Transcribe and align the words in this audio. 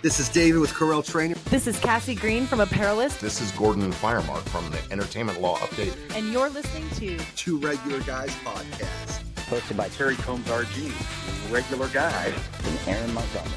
This 0.00 0.20
is 0.20 0.28
David 0.28 0.60
with 0.60 0.70
Corel 0.74 1.04
Trainer. 1.04 1.34
This 1.50 1.66
is 1.66 1.76
Cassie 1.80 2.14
Green 2.14 2.46
from 2.46 2.60
Apparelist. 2.60 3.20
This 3.20 3.40
is 3.40 3.50
Gordon 3.50 3.82
and 3.82 3.92
Firemark 3.92 4.42
from 4.48 4.70
the 4.70 4.80
Entertainment 4.92 5.40
Law 5.40 5.56
Update. 5.56 5.96
And 6.16 6.32
you're 6.32 6.48
listening 6.48 6.88
to 6.90 7.18
Two 7.34 7.58
Regular 7.58 8.00
Guys 8.02 8.30
Podcast. 8.44 9.24
Hosted 9.48 9.76
by 9.76 9.88
Terry 9.88 10.14
Combs 10.14 10.46
RG, 10.46 11.52
Regular 11.52 11.88
Guy, 11.88 12.32
and 12.64 12.78
Aaron 12.86 13.12
Montgomery. 13.12 13.50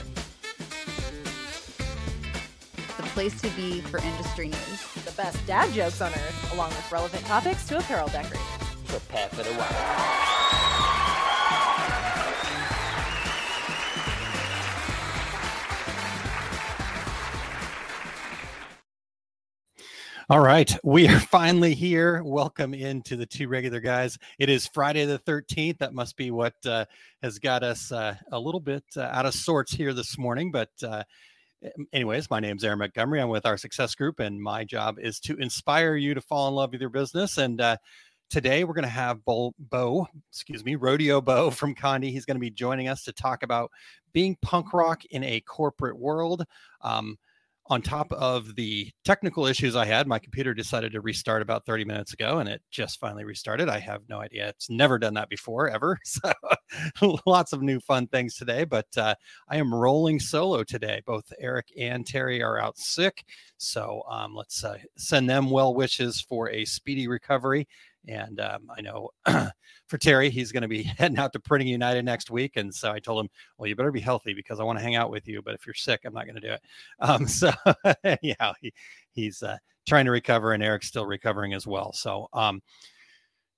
The 2.98 3.04
place 3.14 3.40
to 3.42 3.50
be 3.50 3.82
for 3.82 4.00
industry 4.00 4.48
news. 4.48 5.06
The 5.06 5.12
best 5.12 5.46
dad 5.46 5.72
jokes 5.74 6.02
on 6.02 6.12
earth, 6.12 6.54
along 6.54 6.70
with 6.70 6.92
relevant 6.92 7.24
topics 7.26 7.68
to 7.68 7.78
apparel 7.78 8.08
decorating. 8.08 8.42
Prepare 8.88 9.30
for 9.30 9.44
the 9.44 9.52
wild. 9.60 10.21
All 20.32 20.40
right, 20.40 20.74
we 20.82 21.10
are 21.10 21.20
finally 21.30 21.76
here. 21.76 22.24
Welcome 22.24 22.74
into 22.74 23.18
the 23.18 23.26
two 23.26 23.50
regular 23.50 23.82
guys. 23.82 24.18
It 24.40 24.48
is 24.48 24.66
Friday 24.66 25.04
the 25.04 25.20
13th. 25.20 25.80
That 25.80 25.94
must 25.94 26.16
be 26.16 26.32
what 26.32 26.54
uh, 26.66 26.86
has 27.22 27.38
got 27.38 27.64
us 27.64 27.92
uh, 27.92 28.16
a 28.32 28.40
little 28.40 28.62
bit 28.62 28.86
uh, 28.96 29.02
out 29.12 29.26
of 29.26 29.34
sorts 29.34 29.74
here 29.74 29.94
this 29.94 30.18
morning. 30.18 30.50
But, 30.50 30.70
uh, 30.88 31.04
anyways, 31.92 32.30
my 32.30 32.40
name 32.40 32.56
is 32.56 32.64
Aaron 32.64 32.80
Montgomery. 32.80 33.20
I'm 33.20 33.28
with 33.28 33.46
our 33.46 33.58
success 33.58 33.94
group, 33.94 34.22
and 34.22 34.42
my 34.42 34.64
job 34.64 35.00
is 35.00 35.20
to 35.20 35.36
inspire 35.36 35.98
you 35.98 36.14
to 36.14 36.22
fall 36.22 36.48
in 36.48 36.54
love 36.54 36.72
with 36.72 36.80
your 36.80 36.90
business. 36.92 37.38
And 37.38 37.60
uh, 37.60 37.76
today 38.30 38.64
we're 38.64 38.74
going 38.74 38.84
to 38.84 38.90
have 38.90 39.26
Bo, 39.26 39.54
Bo, 39.60 40.08
excuse 40.30 40.64
me, 40.64 40.76
Rodeo 40.76 41.20
Bo 41.20 41.50
from 41.52 41.76
Condé. 41.76 42.10
He's 42.10 42.24
going 42.24 42.38
to 42.38 42.40
be 42.40 42.52
joining 42.52 42.88
us 42.88 43.04
to 43.04 43.12
talk 43.12 43.44
about 43.44 43.70
being 44.14 44.38
punk 44.42 44.72
rock 44.72 45.04
in 45.04 45.26
a 45.26 45.42
corporate 45.42 46.00
world. 46.00 46.46
Um, 46.80 47.18
on 47.72 47.82
top 47.82 48.12
of 48.12 48.56
the 48.56 48.92
technical 49.06 49.46
issues 49.46 49.78
I 49.78 49.86
had, 49.86 50.06
my 50.06 50.20
computer 50.20 50.54
decided 50.54 50.92
to 50.92 51.00
restart 51.00 51.42
about 51.42 51.66
30 51.66 51.86
minutes 51.86 52.12
ago 52.12 52.40
and 52.40 52.50
it 52.50 52.62
just 52.70 53.00
finally 53.00 53.24
restarted. 53.24 53.70
I 53.70 53.80
have 53.80 54.02
no 54.10 54.20
idea. 54.20 54.50
It's 54.50 54.70
never 54.70 55.00
done 55.00 55.14
that 55.14 55.30
before, 55.30 55.70
ever. 55.70 55.98
So 56.96 57.18
lots 57.26 57.52
of 57.52 57.62
new 57.62 57.82
fun 57.82 58.08
things 58.08 58.36
today, 58.36 58.64
but 58.64 58.88
uh, 58.96 59.16
I 59.50 59.58
am 59.58 59.74
rolling 59.74 60.22
solo 60.22 60.64
today. 60.64 61.02
Both 61.06 61.34
Eric 61.38 61.68
and 61.78 62.08
Terry 62.08 62.42
are 62.42 62.62
out 62.62 62.78
sick. 62.78 63.26
So 63.58 64.04
um, 64.10 64.34
let's 64.36 64.64
uh, 64.64 64.78
send 64.98 65.30
them 65.30 65.50
well 65.50 65.76
wishes 65.76 66.22
for 66.22 66.50
a 66.50 66.64
speedy 66.64 67.10
recovery. 67.10 67.68
And 68.08 68.40
um, 68.40 68.70
I 68.76 68.82
know 68.82 69.10
for 69.88 69.98
Terry, 69.98 70.30
he's 70.30 70.52
going 70.52 70.62
to 70.62 70.68
be 70.68 70.84
heading 70.98 71.18
out 71.18 71.34
to 71.34 71.40
Printing 71.40 71.68
United 71.68 72.04
next 72.04 72.32
week. 72.32 72.54
And 72.56 72.74
so 72.74 72.92
I 72.92 73.00
told 73.00 73.24
him, 73.24 73.30
well, 73.58 73.68
you 73.68 73.76
better 73.76 73.92
be 73.92 74.00
healthy 74.00 74.34
because 74.34 74.60
I 74.60 74.64
want 74.64 74.80
to 74.80 74.84
hang 74.84 74.96
out 74.96 75.12
with 75.12 75.28
you. 75.28 75.42
But 75.42 75.54
if 75.54 75.66
you're 75.66 75.76
sick, 75.76 76.02
I'm 76.06 76.14
not 76.14 76.26
going 76.26 76.36
to 76.36 76.42
do 76.42 76.54
it. 76.54 76.62
Um, 77.00 77.28
so, 77.28 77.52
yeah, 78.22 78.54
he, 78.62 78.72
he's 79.12 79.42
uh, 79.42 79.58
trying 79.88 80.06
to 80.06 80.12
recover, 80.12 80.54
and 80.54 80.64
Eric's 80.64 80.88
still 80.88 81.06
recovering 81.06 81.54
as 81.54 81.66
well. 81.66 81.92
So, 81.94 82.28
um, 82.32 82.62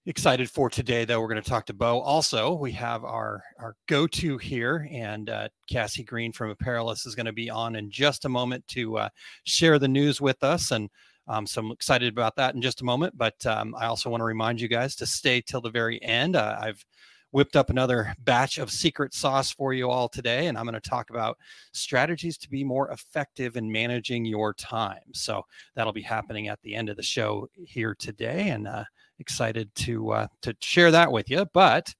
excited 0.06 0.50
for 0.50 0.70
today 0.70 1.06
though 1.06 1.22
we're 1.22 1.30
going 1.30 1.42
to 1.42 1.50
talk 1.50 1.66
to 1.66 1.74
bo 1.74 2.02
also 2.02 2.54
we 2.54 2.74
have 2.74 3.06
our 3.06 3.42
our 3.58 3.74
go-to 3.88 4.38
here 4.38 4.86
and 4.92 5.30
uh, 5.30 5.48
cassie 5.70 6.04
green 6.04 6.34
from 6.34 6.50
apparelist 6.50 7.08
is 7.08 7.16
going 7.16 7.26
to 7.26 7.32
be 7.32 7.50
on 7.50 7.78
in 7.78 7.90
just 7.90 8.26
a 8.26 8.30
moment 8.30 8.68
to 8.68 8.98
uh, 8.98 9.10
share 9.46 9.80
the 9.80 9.88
news 9.88 10.20
with 10.20 10.44
us 10.44 10.72
and 10.72 10.90
um, 11.28 11.48
so 11.48 11.62
I'm 11.62 11.72
excited 11.72 12.12
about 12.12 12.36
that 12.36 12.56
in 12.56 12.62
just 12.62 12.82
a 12.82 12.86
moment. 12.86 13.18
But 13.18 13.46
um, 13.46 13.76
I 13.78 13.86
also 13.86 14.10
want 14.10 14.22
to 14.22 14.26
remind 14.26 14.60
you 14.60 14.68
guys 14.68 14.96
to 14.98 15.06
stay 15.06 15.42
till 15.42 15.62
the 15.62 15.70
very 15.70 16.02
end. 16.04 16.36
Uh, 16.36 16.58
I've 16.60 16.84
whipped 17.32 17.56
up 17.56 17.72
another 17.72 18.14
batch 18.20 18.60
of 18.60 18.70
secret 18.70 19.14
sauce 19.14 19.52
for 19.52 19.74
you 19.74 19.90
all 19.90 20.08
today, 20.08 20.48
and 20.48 20.58
I'm 20.58 20.66
going 20.66 20.80
to 20.80 20.90
talk 20.90 21.10
about 21.10 21.38
strategies 21.72 22.38
to 22.38 22.50
be 22.50 22.64
more 22.64 22.92
effective 22.92 23.58
in 23.58 23.72
managing 23.72 24.24
your 24.24 24.54
time. 24.54 25.14
So 25.14 25.44
that'll 25.76 25.94
be 25.94 26.02
happening 26.02 26.48
at 26.48 26.62
the 26.62 26.76
end 26.76 26.90
of 26.90 26.96
the 26.96 27.04
show 27.04 27.48
here 27.66 27.96
today, 27.98 28.50
and 28.50 28.68
uh, 28.68 28.84
excited 29.20 29.74
to 29.76 30.12
uh, 30.12 30.28
to 30.44 30.56
share 30.62 30.92
that 30.92 31.12
with 31.12 31.30
you. 31.30 31.46
But 31.54 31.94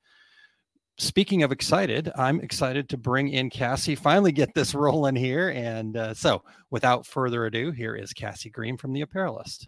speaking 0.98 1.44
of 1.44 1.52
excited, 1.52 2.12
I'm 2.16 2.40
excited 2.42 2.90
to 2.90 2.98
bring 2.98 3.30
in 3.30 3.50
Cassie, 3.50 3.96
finally 3.96 4.32
get 4.32 4.54
this 4.54 4.76
rolling 4.76 5.16
here. 5.16 5.50
And 5.50 5.98
uh, 5.98 6.14
so, 6.14 6.44
without 6.70 7.06
further 7.06 7.46
ado, 7.46 7.72
here 7.72 7.96
is 7.96 8.14
Cassie 8.14 8.50
Green 8.50 8.78
from 8.78 8.94
The 8.94 9.02
Apparelist. 9.02 9.68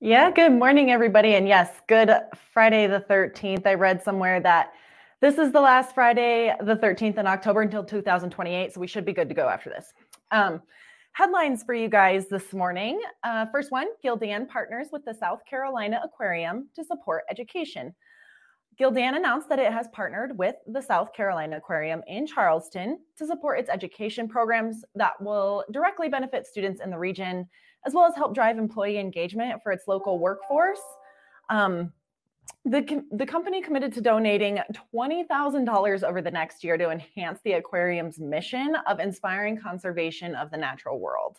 Yeah, 0.00 0.32
good 0.32 0.52
morning, 0.52 0.90
everybody. 0.90 1.34
And 1.36 1.46
yes, 1.46 1.70
good 1.86 2.10
Friday 2.52 2.88
the 2.88 3.04
13th. 3.08 3.66
I 3.66 3.74
read 3.74 4.02
somewhere 4.02 4.40
that 4.40 4.72
this 5.20 5.38
is 5.38 5.52
the 5.52 5.60
last 5.60 5.94
Friday, 5.94 6.52
the 6.60 6.74
13th 6.74 7.18
in 7.18 7.26
October 7.28 7.62
until 7.62 7.84
2028. 7.84 8.74
So 8.74 8.80
we 8.80 8.88
should 8.88 9.04
be 9.04 9.12
good 9.12 9.28
to 9.28 9.34
go 9.34 9.48
after 9.48 9.70
this. 9.70 9.92
Um, 10.32 10.60
Headlines 11.14 11.62
for 11.62 11.74
you 11.74 11.90
guys 11.90 12.26
this 12.28 12.54
morning. 12.54 12.98
Uh, 13.22 13.44
first 13.52 13.70
one 13.70 13.88
Gildan 14.02 14.48
partners 14.48 14.88
with 14.90 15.04
the 15.04 15.12
South 15.12 15.40
Carolina 15.44 16.00
Aquarium 16.02 16.70
to 16.74 16.82
support 16.82 17.24
education. 17.30 17.94
Gildan 18.80 19.14
announced 19.14 19.50
that 19.50 19.58
it 19.58 19.70
has 19.70 19.88
partnered 19.92 20.38
with 20.38 20.54
the 20.66 20.80
South 20.80 21.12
Carolina 21.12 21.58
Aquarium 21.58 22.00
in 22.06 22.26
Charleston 22.26 22.98
to 23.18 23.26
support 23.26 23.58
its 23.58 23.68
education 23.68 24.26
programs 24.26 24.86
that 24.94 25.12
will 25.20 25.64
directly 25.70 26.08
benefit 26.08 26.46
students 26.46 26.80
in 26.80 26.88
the 26.88 26.98
region, 26.98 27.46
as 27.84 27.92
well 27.92 28.06
as 28.06 28.16
help 28.16 28.34
drive 28.34 28.56
employee 28.56 28.96
engagement 28.96 29.62
for 29.62 29.70
its 29.70 29.84
local 29.86 30.18
workforce. 30.18 30.80
Um, 31.50 31.92
the, 32.64 33.02
the 33.10 33.26
company 33.26 33.60
committed 33.60 33.92
to 33.94 34.00
donating 34.00 34.60
$20,000 34.94 36.02
over 36.04 36.22
the 36.22 36.30
next 36.30 36.62
year 36.62 36.76
to 36.76 36.90
enhance 36.90 37.40
the 37.44 37.54
aquarium's 37.54 38.20
mission 38.20 38.76
of 38.86 39.00
inspiring 39.00 39.58
conservation 39.60 40.36
of 40.36 40.50
the 40.50 40.56
natural 40.56 41.00
world. 41.00 41.38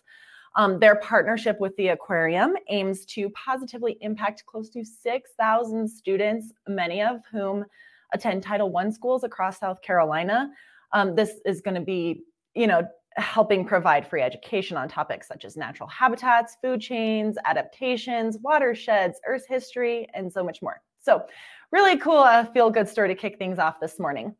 Um, 0.56 0.80
their 0.80 0.98
partnership 0.98 1.60
with 1.60 1.76
the 1.78 1.90
aquarium 1.90 2.56
aims 2.70 3.06
to 3.06 3.30
positively 3.30 3.98
impact 4.02 4.46
close 4.46 4.70
to 4.72 4.84
6,000 4.84 5.88
students, 5.88 6.52
many 6.68 7.02
of 7.02 7.22
whom 7.32 7.66
attend 8.14 8.44
Title 8.44 8.76
I 8.78 8.90
schools 8.90 9.24
across 9.24 9.60
South 9.60 9.82
Carolina. 9.82 10.52
Um, 10.92 11.16
this 11.16 11.40
is 11.46 11.62
going 11.62 11.76
to 11.76 11.82
be, 11.82 12.24
you 12.54 12.68
know, 12.68 12.84
helping 13.16 13.66
provide 13.66 14.08
free 14.08 14.22
education 14.22 14.76
on 14.76 14.90
topics 14.90 15.28
such 15.28 15.46
as 15.46 15.56
natural 15.56 15.88
habitats, 15.90 16.58
food 16.62 16.82
chains, 16.82 17.38
adaptations, 17.46 18.38
watersheds, 18.42 19.20
Earth 19.26 19.46
history, 19.48 20.08
and 20.14 20.32
so 20.32 20.44
much 20.44 20.62
more. 20.62 20.82
So, 21.04 21.26
really 21.72 21.98
cool 21.98 22.20
uh, 22.20 22.46
feel 22.46 22.70
good 22.70 22.88
story 22.88 23.10
to 23.10 23.16
kick 23.16 23.38
things 23.38 23.60
off 23.60 23.80
this 23.82 24.00
morning. 24.00 24.36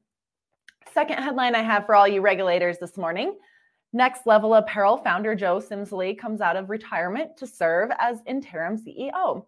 Second 0.94 1.18
headline 1.18 1.56
I 1.56 1.62
have 1.62 1.86
for 1.86 1.94
all 1.94 2.08
you 2.08 2.22
regulators 2.22 2.78
this 2.78 2.98
morning 2.98 3.36
Next 3.92 4.26
Level 4.26 4.56
Apparel 4.56 4.98
founder 4.98 5.36
Joe 5.36 5.60
Simsley 5.60 6.18
comes 6.18 6.42
out 6.42 6.56
of 6.56 6.70
retirement 6.70 7.36
to 7.38 7.46
serve 7.46 7.92
as 8.00 8.20
interim 8.26 8.78
CEO. 8.78 9.46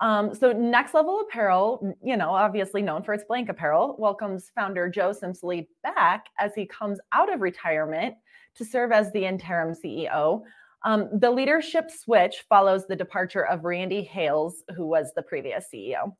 Um, 0.00 0.34
so, 0.34 0.52
Next 0.52 0.94
Level 0.94 1.20
Apparel, 1.20 1.94
you 2.02 2.16
know, 2.16 2.30
obviously 2.30 2.80
known 2.80 3.02
for 3.02 3.12
its 3.12 3.24
blank 3.24 3.48
apparel, 3.48 3.96
welcomes 3.98 4.52
founder 4.54 4.88
Joe 4.88 5.10
Simsley 5.10 5.66
back 5.82 6.26
as 6.38 6.54
he 6.54 6.64
comes 6.66 7.00
out 7.12 7.32
of 7.32 7.40
retirement 7.40 8.14
to 8.54 8.64
serve 8.64 8.92
as 8.92 9.10
the 9.12 9.26
interim 9.26 9.74
CEO. 9.74 10.42
Um, 10.84 11.08
the 11.12 11.30
leadership 11.30 11.90
switch 11.90 12.44
follows 12.48 12.86
the 12.86 12.94
departure 12.94 13.44
of 13.44 13.64
Randy 13.64 14.02
Hales, 14.02 14.62
who 14.76 14.86
was 14.86 15.12
the 15.16 15.22
previous 15.22 15.66
CEO. 15.74 16.12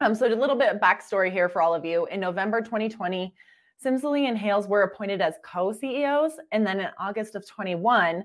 Um, 0.00 0.14
so, 0.14 0.26
a 0.26 0.34
little 0.34 0.56
bit 0.56 0.74
of 0.74 0.80
backstory 0.80 1.32
here 1.32 1.48
for 1.48 1.62
all 1.62 1.74
of 1.74 1.84
you. 1.84 2.06
In 2.06 2.20
November 2.20 2.60
2020, 2.60 3.34
Simsley 3.82 4.28
and 4.28 4.36
Hales 4.36 4.68
were 4.68 4.82
appointed 4.82 5.20
as 5.20 5.34
co 5.42 5.72
CEOs. 5.72 6.32
And 6.52 6.66
then 6.66 6.80
in 6.80 6.88
August 6.98 7.34
of 7.34 7.46
21, 7.46 8.24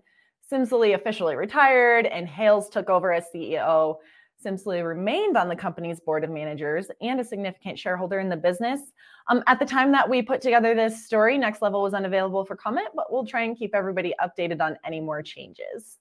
Simsley 0.52 0.96
officially 0.96 1.36
retired 1.36 2.06
and 2.08 2.28
Hales 2.28 2.70
took 2.70 2.90
over 2.90 3.14
as 3.14 3.26
CEO. 3.34 3.98
Simsley 4.44 4.86
remained 4.86 5.38
on 5.38 5.48
the 5.48 5.56
company's 5.56 6.00
board 6.00 6.24
of 6.24 6.30
managers 6.30 6.88
and 7.00 7.22
a 7.22 7.24
significant 7.24 7.78
shareholder 7.78 8.20
in 8.20 8.28
the 8.28 8.36
business. 8.36 8.82
Um, 9.30 9.44
at 9.48 9.60
the 9.60 9.66
time 9.66 9.92
that 9.92 10.10
we 10.10 10.22
put 10.22 10.42
together 10.42 10.74
this 10.74 11.06
story, 11.06 11.38
Next 11.38 11.62
Level 11.62 11.84
was 11.84 11.94
unavailable 11.94 12.44
for 12.44 12.56
comment, 12.56 12.88
but 12.96 13.12
we'll 13.12 13.26
try 13.26 13.44
and 13.44 13.56
keep 13.56 13.76
everybody 13.76 14.14
updated 14.20 14.60
on 14.60 14.78
any 14.84 15.00
more 15.00 15.22
changes. 15.22 16.00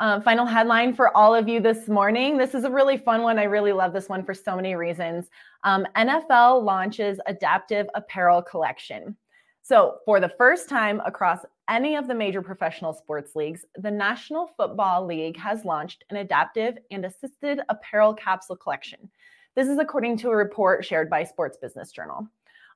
Um, 0.00 0.22
final 0.22 0.44
headline 0.44 0.92
for 0.92 1.16
all 1.16 1.36
of 1.36 1.48
you 1.48 1.60
this 1.60 1.86
morning. 1.88 2.36
This 2.36 2.54
is 2.54 2.64
a 2.64 2.70
really 2.70 2.96
fun 2.96 3.22
one. 3.22 3.38
I 3.38 3.44
really 3.44 3.72
love 3.72 3.92
this 3.92 4.08
one 4.08 4.24
for 4.24 4.34
so 4.34 4.56
many 4.56 4.74
reasons. 4.74 5.26
Um, 5.62 5.86
NFL 5.96 6.64
launches 6.64 7.20
adaptive 7.26 7.86
apparel 7.94 8.42
collection. 8.42 9.16
So, 9.62 9.98
for 10.04 10.18
the 10.18 10.28
first 10.28 10.68
time 10.68 11.00
across 11.06 11.40
any 11.68 11.94
of 11.94 12.08
the 12.08 12.14
major 12.14 12.42
professional 12.42 12.92
sports 12.92 13.36
leagues, 13.36 13.64
the 13.76 13.90
National 13.90 14.50
Football 14.56 15.06
League 15.06 15.38
has 15.38 15.64
launched 15.64 16.04
an 16.10 16.16
adaptive 16.16 16.76
and 16.90 17.06
assisted 17.06 17.60
apparel 17.68 18.14
capsule 18.14 18.56
collection. 18.56 19.08
This 19.54 19.68
is 19.68 19.78
according 19.78 20.18
to 20.18 20.30
a 20.30 20.36
report 20.36 20.84
shared 20.84 21.08
by 21.08 21.22
Sports 21.22 21.56
Business 21.56 21.92
Journal. 21.92 22.28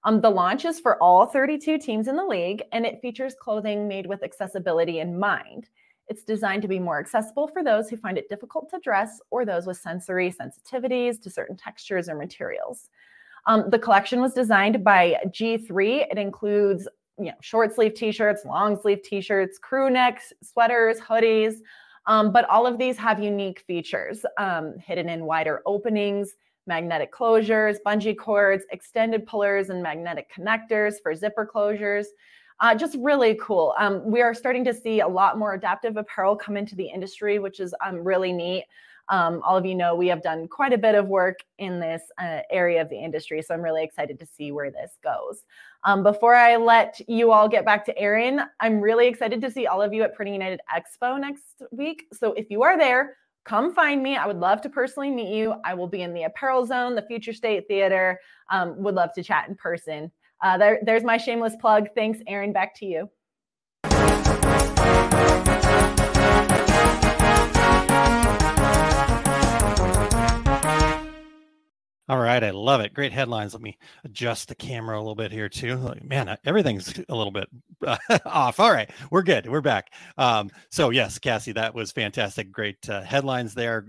Um, 0.05 0.21
the 0.21 0.31
launch 0.31 0.65
is 0.65 0.79
for 0.79 1.03
all 1.03 1.27
32 1.27 1.79
teams 1.79 2.07
in 2.07 2.15
the 2.15 2.25
league, 2.25 2.63
and 2.71 2.87
it 2.87 3.03
features 3.03 3.35
clothing 3.35 3.89
made 3.89 4.07
with 4.07 4.23
accessibility 4.23 5.01
in 5.01 5.19
mind. 5.19 5.69
It's 6.09 6.25
designed 6.25 6.63
to 6.63 6.69
be 6.69 6.79
more 6.79 6.99
accessible 6.99 7.49
for 7.49 7.63
those 7.63 7.89
who 7.89 7.97
find 7.97 8.19
it 8.19 8.29
difficult 8.29 8.71
to 8.71 8.79
dress 8.79 9.21
or 9.31 9.45
those 9.45 9.67
with 9.67 9.77
sensory 9.77 10.33
sensitivities 10.33 11.21
to 11.23 11.31
certain 11.31 11.57
textures 11.57 12.09
or 12.09 12.15
materials. 12.15 12.91
Um, 13.47 13.71
the 13.71 13.79
collection 13.79 14.21
was 14.21 14.35
designed 14.35 14.85
by 14.85 15.17
G3. 15.27 16.07
It 16.11 16.19
includes 16.19 16.89
you 17.19 17.27
know, 17.27 17.33
short 17.41 17.75
sleeve 17.75 17.95
t-shirts, 17.95 18.45
long 18.45 18.81
sleeve 18.81 19.03
t-shirts, 19.03 19.59
crew 19.59 19.91
necks, 19.91 20.33
sweaters, 20.43 20.99
hoodies. 21.01 21.57
Um, 22.07 22.33
but 22.33 22.49
all 22.49 22.67
of 22.67 22.79
these 22.79 22.97
have 22.97 23.23
unique 23.23 23.61
features 23.61 24.25
um, 24.39 24.75
hidden 24.79 25.09
in 25.09 25.25
wider 25.25 25.63
openings, 25.67 26.35
magnetic 26.67 27.13
closures, 27.13 27.77
bungee 27.85 28.17
cords, 28.17 28.65
extended 28.71 29.27
pullers, 29.27 29.71
and 29.71 29.83
magnetic 29.83 30.31
connectors 30.33 30.95
for 31.03 31.15
zipper 31.15 31.49
closures. 31.53 32.07
Uh, 32.61 32.75
just 32.75 32.97
really 32.99 33.39
cool. 33.41 33.75
Um, 33.79 34.03
we 34.05 34.21
are 34.21 34.35
starting 34.35 34.65
to 34.65 34.75
see 34.75 35.01
a 35.01 35.09
lot 35.09 35.39
more 35.39 35.55
adaptive 35.55 35.97
apparel 35.97 36.37
come 36.37 36.57
into 36.57 36.75
the 36.75 36.87
industry, 36.87 37.39
which 37.39 37.61
is 37.61 37.75
um, 37.85 38.03
really 38.03 38.33
neat. 38.33 38.65
Um, 39.11 39.41
all 39.43 39.57
of 39.57 39.65
you 39.65 39.75
know 39.75 39.95
we 39.95 40.07
have 40.09 40.23
done 40.23 40.49
quite 40.49 40.73
a 40.73 40.79
bit 40.79 40.95
of 40.95 41.07
work 41.07 41.39
in 41.59 41.81
this 41.81 42.03
uh, 42.21 42.41
area 42.51 42.83
of 42.83 42.91
the 42.91 42.99
industry, 42.99 43.41
so 43.41 43.55
I'm 43.55 43.63
really 43.63 43.83
excited 43.83 44.19
to 44.19 44.27
see 44.27 44.53
where 44.53 44.71
this 44.71 44.99
goes. 45.03 45.45
Um, 45.85 46.03
before 46.03 46.35
I 46.35 46.57
let 46.57 47.01
you 47.09 47.33
all 47.33 47.49
get 47.49 47.65
back 47.65 47.87
to 47.87 47.99
Erin, 47.99 48.41
I'm 48.61 48.81
really 48.81 49.07
excited 49.07 49.41
to 49.41 49.51
see 49.51 49.67
all 49.67 49.81
of 49.81 49.95
you 49.95 50.03
at 50.03 50.15
Printing 50.15 50.35
United 50.35 50.61
Expo 50.75 51.19
next 51.19 51.63
week. 51.71 52.05
So 52.13 52.33
if 52.35 52.51
you 52.51 52.63
are 52.63 52.77
there, 52.77 53.17
come 53.45 53.73
find 53.73 54.03
me. 54.03 54.17
I 54.17 54.27
would 54.27 54.41
love 54.41 54.61
to 54.63 54.69
personally 54.69 55.11
meet 55.11 55.35
you. 55.35 55.55
I 55.65 55.73
will 55.73 55.89
be 55.89 56.03
in 56.03 56.13
the 56.13 56.25
apparel 56.25 56.67
zone, 56.67 56.95
the 56.95 57.03
Future 57.03 57.33
State 57.33 57.67
Theater. 57.67 58.21
Um, 58.51 58.83
would 58.83 58.95
love 58.95 59.15
to 59.15 59.23
chat 59.23 59.49
in 59.49 59.55
person. 59.55 60.13
Uh, 60.43 60.57
there, 60.59 60.79
there's 60.83 61.05
my 61.05 61.17
shameless 61.17 61.57
plug. 61.57 61.89
Thanks, 61.95 62.21
Aaron. 62.27 62.53
Back 62.53 62.75
to 62.77 62.87
you. 62.87 63.11
All 72.09 72.19
right, 72.19 72.43
I 72.43 72.51
love 72.51 72.81
it. 72.81 72.95
Great 72.95 73.13
headlines. 73.13 73.53
Let 73.53 73.61
me 73.61 73.77
adjust 74.03 74.49
the 74.49 74.55
camera 74.55 74.97
a 74.97 75.01
little 75.01 75.15
bit 75.15 75.31
here 75.31 75.51
too. 75.51 75.95
Man, 76.03 76.39
everything's 76.47 76.99
a 77.07 77.15
little 77.15 77.31
bit 77.31 77.51
off. 78.25 78.59
All 78.59 78.73
right, 78.73 78.91
we're 79.11 79.23
good. 79.23 79.47
We're 79.47 79.61
back. 79.61 79.93
Um, 80.17 80.49
so 80.71 80.89
yes, 80.89 81.19
Cassie, 81.19 81.53
that 81.53 81.75
was 81.75 81.93
fantastic. 81.93 82.51
Great 82.51 82.89
uh, 82.89 83.03
headlines 83.03 83.53
there. 83.53 83.83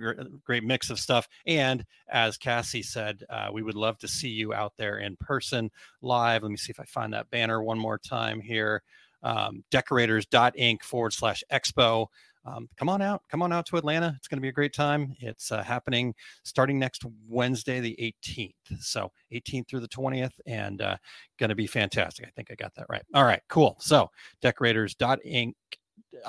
Great 0.43 0.65
mix 0.65 0.89
of 0.89 0.99
stuff. 0.99 1.29
And 1.45 1.85
as 2.09 2.37
Cassie 2.37 2.83
said, 2.83 3.23
uh, 3.29 3.51
we 3.53 3.63
would 3.63 3.75
love 3.75 3.97
to 3.99 4.07
see 4.09 4.29
you 4.29 4.53
out 4.53 4.73
there 4.75 4.97
in 4.99 5.15
person, 5.15 5.71
live. 6.01 6.43
Let 6.43 6.51
me 6.51 6.57
see 6.57 6.71
if 6.71 6.79
I 6.81 6.85
find 6.85 7.13
that 7.13 7.29
banner 7.29 7.63
one 7.63 7.79
more 7.79 7.97
time 7.97 8.41
here. 8.41 8.83
Um, 9.23 9.63
decorators.inc 9.71 10.83
forward 10.83 11.13
slash 11.13 11.41
expo 11.51 12.07
um, 12.49 12.69
come 12.77 12.89
on 12.89 13.01
out 13.01 13.21
come 13.29 13.41
on 13.41 13.53
out 13.53 13.65
to 13.65 13.77
atlanta 13.77 14.13
it's 14.17 14.27
going 14.27 14.37
to 14.37 14.41
be 14.41 14.49
a 14.49 14.53
great 14.53 14.73
time 14.73 15.13
it's 15.19 15.51
uh, 15.51 15.63
happening 15.63 16.13
starting 16.43 16.79
next 16.79 17.03
wednesday 17.27 17.79
the 17.79 17.95
18th 18.25 18.53
so 18.79 19.11
18th 19.33 19.67
through 19.67 19.79
the 19.79 19.87
20th 19.87 20.33
and 20.45 20.81
uh, 20.81 20.95
going 21.37 21.49
to 21.49 21.55
be 21.55 21.67
fantastic 21.67 22.25
i 22.25 22.31
think 22.35 22.49
i 22.51 22.55
got 22.55 22.73
that 22.75 22.85
right 22.89 23.03
all 23.13 23.25
right 23.25 23.41
cool 23.49 23.75
so 23.79 24.09
decorators.inc 24.41 25.53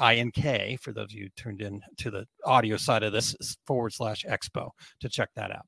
ink 0.03 0.81
for 0.81 0.93
those 0.93 1.05
of 1.05 1.13
you 1.13 1.29
tuned 1.37 1.63
in 1.63 1.81
to 1.97 2.11
the 2.11 2.27
audio 2.45 2.77
side 2.77 3.03
of 3.03 3.13
this 3.13 3.35
forward 3.67 3.93
slash 3.93 4.25
expo 4.29 4.71
to 5.01 5.09
check 5.09 5.31
that 5.35 5.51
out 5.51 5.65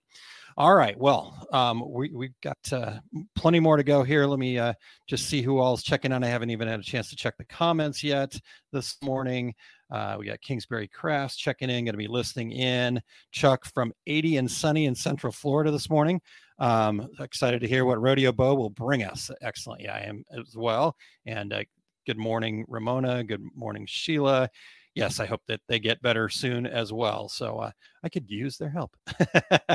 all 0.57 0.75
right. 0.75 0.99
Well, 0.99 1.47
um, 1.53 1.83
we, 1.89 2.11
we've 2.13 2.39
got 2.43 2.59
uh, 2.73 2.99
plenty 3.35 3.59
more 3.59 3.79
to 3.79 3.83
go 3.83 4.03
here. 4.03 4.27
Let 4.27 4.39
me 4.39 4.59
uh, 4.59 4.75
just 5.09 5.27
see 5.27 5.41
who 5.41 5.59
all's 5.59 5.83
checking 5.83 6.13
on. 6.13 6.23
I 6.23 6.27
haven't 6.27 6.51
even 6.51 6.69
had 6.69 6.81
a 6.81 6.83
chance 6.83 7.09
to 7.11 7.17
check 7.17 7.39
the 7.39 7.45
comments 7.47 8.05
yet 8.05 8.39
this 8.71 8.97
morning. 9.03 9.55
Uh, 9.93 10.17
we 10.19 10.27
got 10.27 10.41
Kingsbury 10.41 10.89
Crafts 10.89 11.37
checking 11.37 11.69
in, 11.69 11.85
going 11.85 11.93
to 11.93 11.99
be 11.99 12.09
listening 12.09 12.53
in. 12.53 13.01
Chuck 13.31 13.67
from 13.67 13.93
80 14.07 14.39
and 14.39 14.51
sunny 14.51 14.87
in 14.87 14.95
Central 14.95 15.33
Florida 15.33 15.71
this 15.71 15.91
morning. 15.91 16.21
Um, 16.59 17.09
excited 17.21 17.61
to 17.61 17.69
hear 17.69 17.85
what 17.85 18.01
Rodeo 18.01 18.33
Bo 18.33 18.55
will 18.55 18.71
bring 18.71 19.03
us. 19.03 19.31
Excellent. 19.43 19.83
Yeah, 19.83 19.95
I 19.95 20.01
am 20.01 20.25
as 20.33 20.57
well. 20.57 20.97
And 21.27 21.53
uh, 21.53 21.65
good 22.07 22.17
morning, 22.17 22.65
Ramona. 22.69 23.23
Good 23.23 23.43
morning, 23.55 23.85
Sheila 23.87 24.49
yes, 24.95 25.21
I 25.21 25.27
hope 25.27 25.41
that 25.49 25.61
they 25.69 25.79
get 25.79 26.03
better 26.03 26.29
soon 26.29 26.67
as 26.67 26.93
well. 26.93 27.29
So 27.29 27.59
uh, 27.59 27.71
I 28.03 28.09
could 28.09 28.29
use 28.31 28.57
their 28.57 28.71
help, 28.71 28.95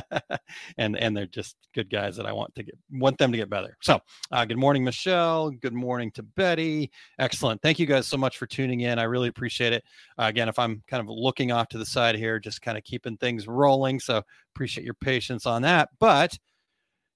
and 0.78 0.98
and 0.98 1.16
they're 1.16 1.26
just 1.26 1.56
good 1.74 1.90
guys 1.90 2.16
that 2.18 2.26
I 2.26 2.32
want 2.32 2.54
to 2.56 2.64
get 2.64 2.78
want 2.92 3.18
them 3.18 3.32
to 3.32 3.38
get 3.38 3.50
better. 3.50 3.78
So 3.82 4.00
uh, 4.32 4.46
good 4.46 4.58
morning, 4.58 4.84
Michelle. 4.84 5.52
Good 5.52 5.74
morning 5.74 6.12
to 6.12 6.24
Betty. 6.24 6.92
Excellent. 7.20 7.62
Thank 7.62 7.80
you 7.80 7.86
guys 7.86 8.08
so 8.08 8.18
much 8.18 8.38
for 8.38 8.46
tuning 8.46 8.82
in. 8.82 9.00
I 9.00 9.04
really 9.04 9.30
appreciate 9.30 9.74
it. 9.74 9.84
Uh, 10.18 10.26
again, 10.26 10.50
if 10.50 10.60
I'm 10.60 10.84
kind 10.88 11.02
of 11.02 11.10
looking 11.10 11.52
off 11.52 11.70
to 11.70 11.78
the 11.78 11.86
side 11.86 12.16
here, 12.16 12.40
just 12.40 12.62
kind 12.62 12.78
of 12.78 12.84
keeping 12.84 13.18
things 13.18 13.48
rolling. 13.48 14.00
So 14.00 14.22
appreciate 14.56 14.84
your 14.84 14.96
patience 14.96 15.46
on 15.46 15.62
that. 15.64 15.90
But 16.00 16.38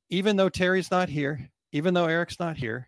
even 0.09 0.35
though 0.35 0.49
Terry's 0.49 0.91
not 0.91 1.09
here, 1.09 1.49
even 1.71 1.93
though 1.93 2.05
Eric's 2.05 2.39
not 2.39 2.57
here, 2.57 2.87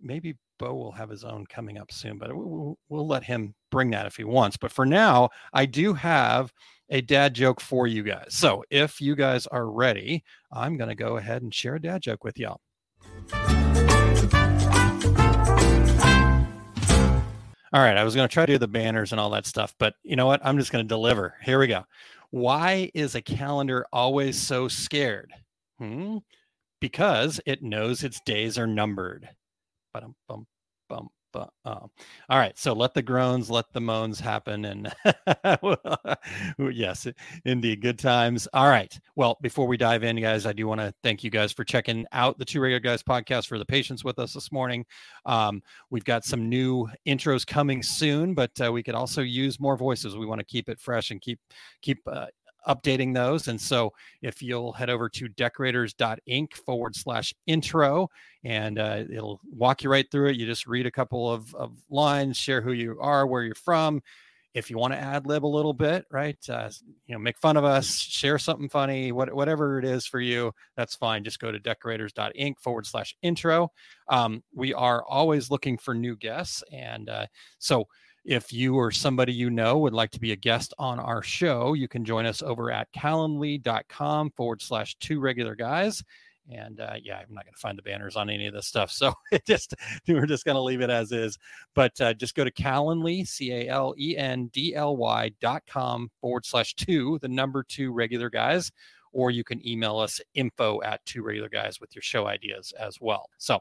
maybe 0.00 0.36
Bo 0.58 0.74
will 0.74 0.92
have 0.92 1.08
his 1.08 1.24
own 1.24 1.46
coming 1.46 1.78
up 1.78 1.92
soon, 1.92 2.18
but 2.18 2.34
we'll, 2.34 2.76
we'll, 2.88 3.06
let 3.06 3.24
him 3.24 3.54
bring 3.70 3.90
that 3.90 4.06
if 4.06 4.16
he 4.16 4.24
wants. 4.24 4.56
But 4.56 4.72
for 4.72 4.84
now, 4.84 5.30
I 5.52 5.66
do 5.66 5.94
have 5.94 6.52
a 6.90 7.00
dad 7.00 7.34
joke 7.34 7.60
for 7.60 7.86
you 7.86 8.02
guys. 8.02 8.26
So 8.30 8.64
if 8.70 9.00
you 9.00 9.14
guys 9.14 9.46
are 9.46 9.70
ready, 9.70 10.24
I'm 10.52 10.76
going 10.76 10.88
to 10.88 10.94
go 10.94 11.16
ahead 11.16 11.42
and 11.42 11.54
share 11.54 11.76
a 11.76 11.80
dad 11.80 12.02
joke 12.02 12.24
with 12.24 12.38
y'all. 12.38 12.60
All 17.70 17.82
right, 17.82 17.98
I 17.98 18.04
was 18.04 18.14
going 18.14 18.26
to 18.26 18.32
try 18.32 18.46
to 18.46 18.54
do 18.54 18.58
the 18.58 18.66
banners 18.66 19.12
and 19.12 19.20
all 19.20 19.30
that 19.30 19.44
stuff, 19.44 19.74
but 19.78 19.94
you 20.02 20.16
know 20.16 20.26
what? 20.26 20.40
I'm 20.42 20.58
just 20.58 20.72
going 20.72 20.84
to 20.84 20.88
deliver. 20.88 21.34
Here 21.42 21.58
we 21.58 21.66
go. 21.66 21.84
Why 22.30 22.90
is 22.94 23.14
a 23.14 23.22
calendar 23.22 23.86
always 23.92 24.40
so 24.40 24.68
scared? 24.68 25.32
Hmm? 25.78 26.18
Because 26.80 27.40
it 27.44 27.62
knows 27.62 28.02
its 28.02 28.20
days 28.24 28.56
are 28.56 28.66
numbered. 28.66 29.28
Bum, 29.92 30.14
bum, 30.28 30.46
bum, 30.88 31.08
bum. 31.32 31.48
Oh. 31.64 31.90
All 32.28 32.38
right. 32.38 32.56
So 32.58 32.72
let 32.72 32.94
the 32.94 33.02
groans, 33.02 33.50
let 33.50 33.66
the 33.72 33.80
moans 33.80 34.18
happen. 34.20 34.64
And 34.64 34.92
yes, 36.72 37.06
indeed. 37.44 37.82
Good 37.82 37.98
times. 37.98 38.48
All 38.52 38.68
right. 38.68 38.98
Well, 39.16 39.38
before 39.42 39.66
we 39.66 39.76
dive 39.76 40.02
in, 40.02 40.20
guys, 40.20 40.46
I 40.46 40.52
do 40.52 40.66
want 40.66 40.80
to 40.80 40.92
thank 41.02 41.22
you 41.22 41.30
guys 41.30 41.52
for 41.52 41.64
checking 41.64 42.06
out 42.12 42.38
the 42.38 42.44
Two 42.44 42.60
Regular 42.60 42.80
Guys 42.80 43.02
podcast 43.02 43.46
for 43.46 43.58
the 43.58 43.66
patience 43.66 44.04
with 44.04 44.18
us 44.18 44.32
this 44.32 44.50
morning. 44.50 44.84
Um, 45.26 45.62
we've 45.90 46.04
got 46.04 46.24
some 46.24 46.48
new 46.48 46.88
intros 47.06 47.46
coming 47.46 47.82
soon, 47.82 48.34
but 48.34 48.50
uh, 48.64 48.72
we 48.72 48.82
could 48.82 48.94
also 48.94 49.22
use 49.22 49.60
more 49.60 49.76
voices. 49.76 50.16
We 50.16 50.26
want 50.26 50.40
to 50.40 50.46
keep 50.46 50.68
it 50.68 50.80
fresh 50.80 51.10
and 51.10 51.20
keep 51.20 51.40
keep 51.82 51.98
uh, 52.06 52.26
updating 52.68 53.14
those. 53.14 53.48
And 53.48 53.60
so 53.60 53.92
if 54.22 54.42
you'll 54.42 54.72
head 54.72 54.90
over 54.90 55.08
to 55.08 55.28
decorators.inc 55.28 56.52
forward 56.54 56.94
slash 56.94 57.34
intro, 57.46 58.08
and 58.44 58.78
uh, 58.78 59.04
it'll 59.10 59.40
walk 59.50 59.82
you 59.82 59.90
right 59.90 60.06
through 60.10 60.28
it. 60.28 60.36
You 60.36 60.46
just 60.46 60.66
read 60.66 60.86
a 60.86 60.90
couple 60.90 61.30
of, 61.30 61.54
of 61.54 61.72
lines, 61.90 62.36
share 62.36 62.60
who 62.60 62.72
you 62.72 62.98
are, 63.00 63.26
where 63.26 63.42
you're 63.42 63.54
from. 63.54 64.02
If 64.54 64.70
you 64.70 64.78
want 64.78 64.94
to 64.94 64.98
ad 64.98 65.26
lib 65.26 65.44
a 65.44 65.46
little 65.46 65.74
bit, 65.74 66.06
right? 66.10 66.38
Uh, 66.48 66.70
you 67.06 67.14
know, 67.14 67.18
make 67.18 67.38
fun 67.38 67.56
of 67.56 67.64
us, 67.64 68.00
share 68.00 68.38
something 68.38 68.68
funny, 68.68 69.12
what, 69.12 69.32
whatever 69.32 69.78
it 69.78 69.84
is 69.84 70.06
for 70.06 70.20
you, 70.20 70.52
that's 70.76 70.96
fine. 70.96 71.22
Just 71.22 71.38
go 71.38 71.52
to 71.52 71.60
decorators.inc 71.60 72.58
forward 72.58 72.86
slash 72.86 73.14
intro. 73.22 73.70
Um, 74.08 74.42
we 74.54 74.72
are 74.74 75.04
always 75.06 75.50
looking 75.50 75.78
for 75.78 75.94
new 75.94 76.16
guests. 76.16 76.64
And 76.72 77.08
uh, 77.08 77.26
so, 77.58 77.86
if 78.28 78.52
you 78.52 78.74
or 78.74 78.90
somebody 78.90 79.32
you 79.32 79.48
know 79.48 79.78
would 79.78 79.94
like 79.94 80.10
to 80.10 80.20
be 80.20 80.32
a 80.32 80.36
guest 80.36 80.74
on 80.78 81.00
our 81.00 81.22
show, 81.22 81.72
you 81.72 81.88
can 81.88 82.04
join 82.04 82.26
us 82.26 82.42
over 82.42 82.70
at 82.70 82.92
calendly.com 82.92 84.30
forward 84.36 84.60
slash 84.60 84.94
two 84.98 85.18
regular 85.18 85.54
guys. 85.54 86.04
And 86.50 86.78
uh, 86.78 86.96
yeah, 87.02 87.16
I'm 87.16 87.34
not 87.34 87.44
going 87.44 87.54
to 87.54 87.58
find 87.58 87.78
the 87.78 87.82
banners 87.82 88.16
on 88.16 88.28
any 88.28 88.46
of 88.46 88.52
this 88.52 88.66
stuff. 88.66 88.90
So 88.90 89.14
it 89.32 89.46
just, 89.46 89.74
we're 90.06 90.26
just 90.26 90.44
going 90.44 90.56
to 90.56 90.60
leave 90.60 90.82
it 90.82 90.90
as 90.90 91.10
is. 91.10 91.38
But 91.74 91.98
uh, 92.02 92.12
just 92.12 92.34
go 92.34 92.44
to 92.44 92.52
Calendly, 92.52 93.26
C 93.26 93.50
A 93.50 93.68
L 93.68 93.94
E 93.98 94.14
N 94.18 94.50
D 94.52 94.74
L 94.74 94.98
Y 94.98 95.30
dot 95.40 95.62
com 95.66 96.10
forward 96.20 96.44
slash 96.44 96.74
two, 96.74 97.18
the 97.22 97.28
number 97.28 97.62
two 97.62 97.94
regular 97.94 98.28
guys. 98.28 98.70
Or 99.12 99.30
you 99.30 99.42
can 99.42 99.66
email 99.66 99.98
us 99.98 100.20
info 100.34 100.82
at 100.82 101.04
two 101.06 101.22
regular 101.22 101.48
guys 101.48 101.80
with 101.80 101.94
your 101.94 102.02
show 102.02 102.26
ideas 102.26 102.74
as 102.78 102.98
well. 103.00 103.30
So 103.38 103.58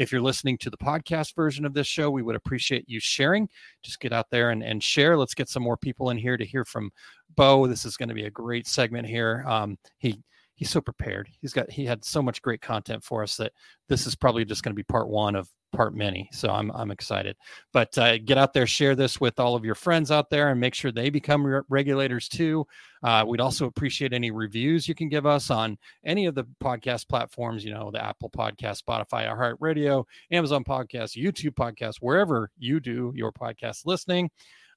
if 0.00 0.10
you're 0.10 0.22
listening 0.22 0.56
to 0.56 0.70
the 0.70 0.78
podcast 0.78 1.36
version 1.36 1.66
of 1.66 1.74
this 1.74 1.86
show, 1.86 2.10
we 2.10 2.22
would 2.22 2.34
appreciate 2.34 2.88
you 2.88 2.98
sharing. 2.98 3.46
Just 3.82 4.00
get 4.00 4.14
out 4.14 4.30
there 4.30 4.48
and, 4.48 4.62
and 4.62 4.82
share. 4.82 5.14
Let's 5.14 5.34
get 5.34 5.50
some 5.50 5.62
more 5.62 5.76
people 5.76 6.08
in 6.08 6.16
here 6.16 6.38
to 6.38 6.44
hear 6.44 6.64
from 6.64 6.90
Bo. 7.36 7.66
This 7.66 7.84
is 7.84 7.98
going 7.98 8.08
to 8.08 8.14
be 8.14 8.24
a 8.24 8.30
great 8.30 8.66
segment 8.66 9.06
here. 9.06 9.44
Um, 9.46 9.76
he 9.98 10.22
he's 10.54 10.70
so 10.70 10.80
prepared. 10.80 11.28
He's 11.42 11.52
got 11.52 11.70
he 11.70 11.84
had 11.84 12.02
so 12.02 12.22
much 12.22 12.40
great 12.40 12.62
content 12.62 13.04
for 13.04 13.22
us 13.22 13.36
that 13.36 13.52
this 13.90 14.06
is 14.06 14.16
probably 14.16 14.46
just 14.46 14.62
going 14.62 14.72
to 14.72 14.76
be 14.76 14.84
part 14.84 15.10
one 15.10 15.36
of 15.36 15.50
part 15.72 15.94
many. 15.94 16.28
So 16.32 16.50
I'm 16.50 16.70
I'm 16.72 16.90
excited. 16.90 17.36
But 17.72 17.96
uh, 17.98 18.18
get 18.18 18.38
out 18.38 18.52
there, 18.52 18.66
share 18.66 18.94
this 18.94 19.20
with 19.20 19.38
all 19.40 19.54
of 19.54 19.64
your 19.64 19.74
friends 19.74 20.10
out 20.10 20.30
there, 20.30 20.50
and 20.50 20.60
make 20.60 20.74
sure 20.74 20.92
they 20.92 21.10
become 21.10 21.44
re- 21.46 21.62
regulators 21.68 22.28
too. 22.28 22.66
Uh, 23.02 23.24
we'd 23.26 23.40
also 23.40 23.66
appreciate 23.66 24.12
any 24.12 24.30
reviews 24.30 24.86
you 24.88 24.94
can 24.94 25.08
give 25.08 25.26
us 25.26 25.50
on 25.50 25.78
any 26.04 26.26
of 26.26 26.34
the 26.34 26.44
podcast 26.62 27.08
platforms. 27.08 27.64
You 27.64 27.72
know, 27.72 27.90
the 27.90 28.04
Apple 28.04 28.30
Podcast, 28.30 28.82
Spotify, 28.82 29.28
iHeartRadio, 29.28 30.04
Amazon 30.30 30.64
Podcast, 30.64 31.16
YouTube 31.16 31.54
Podcast, 31.54 31.96
wherever 32.00 32.50
you 32.58 32.80
do 32.80 33.12
your 33.14 33.32
podcast 33.32 33.86
listening. 33.86 34.30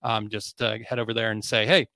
um, 0.04 0.30
just 0.30 0.62
uh, 0.62 0.78
head 0.88 1.00
over 1.00 1.14
there 1.14 1.32
and 1.32 1.44
say, 1.44 1.66
hey, 1.66 1.88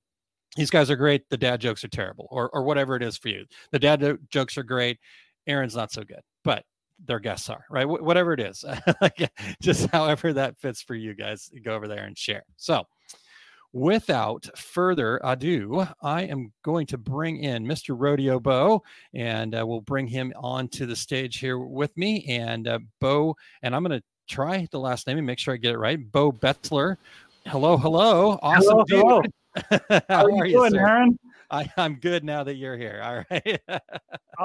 these 0.56 0.70
guys 0.70 0.89
are 0.89 0.96
great. 0.96 1.30
The 1.30 1.38
dad 1.38 1.62
jokes 1.62 1.84
are 1.84 1.89
terrible, 1.89 2.27
or 2.32 2.50
or 2.50 2.63
whatever 2.63 2.96
it 2.96 3.04
is 3.04 3.18
for 3.18 3.30
you. 3.30 3.46
The 3.72 3.80
dad 3.80 4.18
jokes 4.30 4.58
are 4.58 4.63
great. 4.63 4.98
Aaron's 5.46 5.75
not 5.75 5.92
so 5.92 6.04
good, 6.04 6.22
but 6.44 6.63
their 7.06 7.20
guests 7.20 7.50
are 7.50 7.66
right. 7.70 7.86
Wh- 7.86 8.04
whatever 8.04 8.34
it 8.34 8.39
is, 8.39 8.66
just 9.62 9.89
however 9.89 10.34
that 10.34 10.58
fits 10.58 10.82
for 10.82 10.96
you 10.96 11.13
guys, 11.13 11.51
go 11.63 11.75
over 11.75 11.88
there 11.88 12.06
and 12.06 12.18
share. 12.18 12.44
So, 12.58 12.86
without 13.74 14.48
further 14.58 15.20
ado, 15.24 15.86
I 16.01 16.24
am 16.24 16.51
going 16.63 16.88
to 16.88 16.98
bring 16.98 17.44
in 17.44 17.66
Mr. 17.66 17.96
Rodeo 17.98 18.39
Bo, 18.39 18.84
and 19.13 19.56
uh, 19.56 19.66
we'll 19.66 19.82
bring 19.82 20.08
him 20.08 20.34
onto 20.36 20.86
the 20.86 20.96
stage 20.96 21.39
here 21.39 21.60
with 21.60 21.96
me. 21.98 22.25
And 22.27 22.68
uh, 22.68 22.80
Bo, 23.00 23.36
and 23.62 23.75
I'm 23.75 23.84
going 23.84 24.00
to 24.00 24.06
try 24.27 24.68
the 24.72 24.80
last 24.80 25.08
name 25.08 25.18
and 25.18 25.27
make 25.27 25.39
sure 25.39 25.54
I 25.54 25.58
get 25.58 25.74
it 25.74 25.77
right. 25.77 26.00
Bo 26.12 26.32
Betzler. 26.32 26.98
Hello, 27.46 27.77
hello. 27.77 28.39
Awesome. 28.42 28.84
Hello, 28.89 29.22
hello. 29.22 29.22
How, 29.89 30.01
How 30.10 30.25
are 30.25 30.46
you 30.46 30.58
doing, 30.58 30.72
sir? 30.72 30.80
Aaron? 30.80 31.18
I, 31.50 31.70
I'm 31.77 31.96
good 31.96 32.24
now 32.24 32.44
that 32.44 32.56
you're 32.56 32.77
here. 32.77 33.01
All 33.04 33.24
right. 33.30 33.62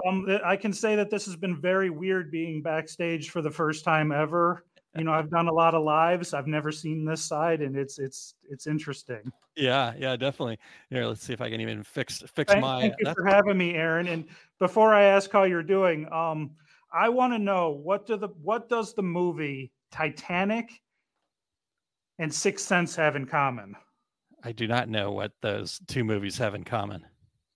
Um, 0.06 0.26
I 0.42 0.56
can 0.56 0.72
say 0.72 0.96
that 0.96 1.10
this 1.10 1.26
has 1.26 1.36
been 1.36 1.60
very 1.60 1.90
weird 1.90 2.30
being 2.30 2.62
backstage 2.62 3.28
for 3.28 3.42
the 3.42 3.50
first 3.50 3.84
time 3.84 4.10
ever. 4.10 4.64
You 4.96 5.04
know, 5.04 5.12
I've 5.12 5.28
done 5.28 5.48
a 5.48 5.52
lot 5.52 5.74
of 5.74 5.84
lives. 5.84 6.32
I've 6.32 6.46
never 6.46 6.72
seen 6.72 7.04
this 7.04 7.22
side, 7.22 7.60
and 7.60 7.76
it's 7.76 7.98
it's 7.98 8.34
it's 8.48 8.66
interesting. 8.66 9.30
yeah, 9.54 9.92
yeah, 9.98 10.16
definitely. 10.16 10.58
Here, 10.88 11.04
let's 11.04 11.22
see 11.22 11.34
if 11.34 11.42
I 11.42 11.50
can 11.50 11.60
even 11.60 11.82
fix 11.82 12.22
fix 12.34 12.52
Thank, 12.52 12.62
my. 12.62 12.80
thank 12.80 12.94
you 13.00 13.12
for 13.12 13.26
having 13.26 13.58
me, 13.58 13.74
Aaron. 13.74 14.08
And 14.08 14.24
before 14.58 14.94
I 14.94 15.02
ask 15.02 15.30
how 15.30 15.42
you're 15.42 15.62
doing, 15.62 16.10
um, 16.10 16.52
I 16.92 17.10
want 17.10 17.34
to 17.34 17.38
know 17.38 17.70
what 17.70 18.06
do 18.06 18.16
the 18.16 18.28
what 18.42 18.70
does 18.70 18.94
the 18.94 19.02
movie 19.02 19.72
Titanic 19.90 20.70
and 22.18 22.32
Sixth 22.32 22.66
Sense 22.66 22.96
have 22.96 23.16
in 23.16 23.26
common? 23.26 23.76
I 24.42 24.52
do 24.52 24.66
not 24.66 24.88
know 24.88 25.12
what 25.12 25.32
those 25.40 25.80
two 25.86 26.04
movies 26.04 26.36
have 26.38 26.54
in 26.54 26.64
common. 26.64 27.04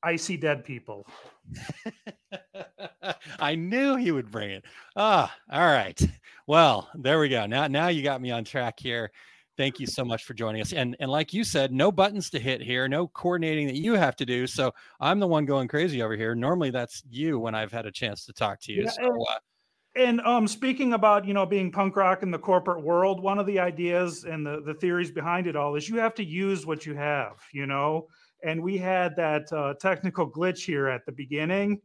I 0.02 0.16
see 0.16 0.36
dead 0.36 0.64
people. 0.64 1.06
I 3.40 3.54
knew 3.54 3.96
he 3.96 4.12
would 4.12 4.30
bring 4.30 4.50
it. 4.50 4.64
Ah, 4.94 5.34
all 5.50 5.66
right. 5.66 6.00
Well, 6.46 6.88
there 6.94 7.18
we 7.18 7.28
go. 7.28 7.46
Now, 7.46 7.66
now 7.66 7.88
you 7.88 8.02
got 8.02 8.20
me 8.20 8.30
on 8.30 8.44
track 8.44 8.78
here. 8.78 9.10
Thank 9.56 9.80
you 9.80 9.86
so 9.86 10.04
much 10.04 10.24
for 10.24 10.34
joining 10.34 10.60
us. 10.60 10.74
And 10.74 10.96
and 11.00 11.10
like 11.10 11.32
you 11.32 11.42
said, 11.42 11.72
no 11.72 11.90
buttons 11.90 12.28
to 12.30 12.38
hit 12.38 12.60
here, 12.60 12.88
no 12.88 13.08
coordinating 13.08 13.66
that 13.68 13.76
you 13.76 13.94
have 13.94 14.14
to 14.16 14.26
do. 14.26 14.46
So 14.46 14.72
I'm 15.00 15.18
the 15.18 15.26
one 15.26 15.46
going 15.46 15.66
crazy 15.66 16.02
over 16.02 16.14
here. 16.14 16.34
Normally 16.34 16.70
that's 16.70 17.02
you 17.08 17.38
when 17.38 17.54
I've 17.54 17.72
had 17.72 17.86
a 17.86 17.90
chance 17.90 18.26
to 18.26 18.34
talk 18.34 18.60
to 18.62 18.72
you. 18.72 18.84
Yeah, 18.84 18.90
so 18.90 19.24
uh, 19.24 19.38
And 19.96 20.20
um, 20.22 20.46
speaking 20.46 20.92
about 20.92 21.24
you 21.24 21.32
know 21.34 21.46
being 21.46 21.72
punk 21.72 21.96
rock 21.96 22.22
in 22.22 22.30
the 22.30 22.38
corporate 22.38 22.82
world, 22.82 23.22
one 23.22 23.38
of 23.38 23.46
the 23.46 23.58
ideas 23.58 24.24
and 24.24 24.44
the 24.46 24.60
the 24.60 24.74
theories 24.74 25.10
behind 25.10 25.46
it 25.46 25.56
all 25.56 25.74
is 25.74 25.88
you 25.88 25.96
have 25.96 26.14
to 26.16 26.24
use 26.24 26.66
what 26.66 26.84
you 26.84 26.94
have, 26.94 27.36
you 27.52 27.66
know. 27.66 28.08
And 28.44 28.62
we 28.62 28.76
had 28.76 29.16
that 29.16 29.50
uh, 29.52 29.74
technical 29.80 30.30
glitch 30.30 30.64
here 30.66 30.88
at 30.88 31.06
the 31.06 31.12
beginning. 31.12 31.80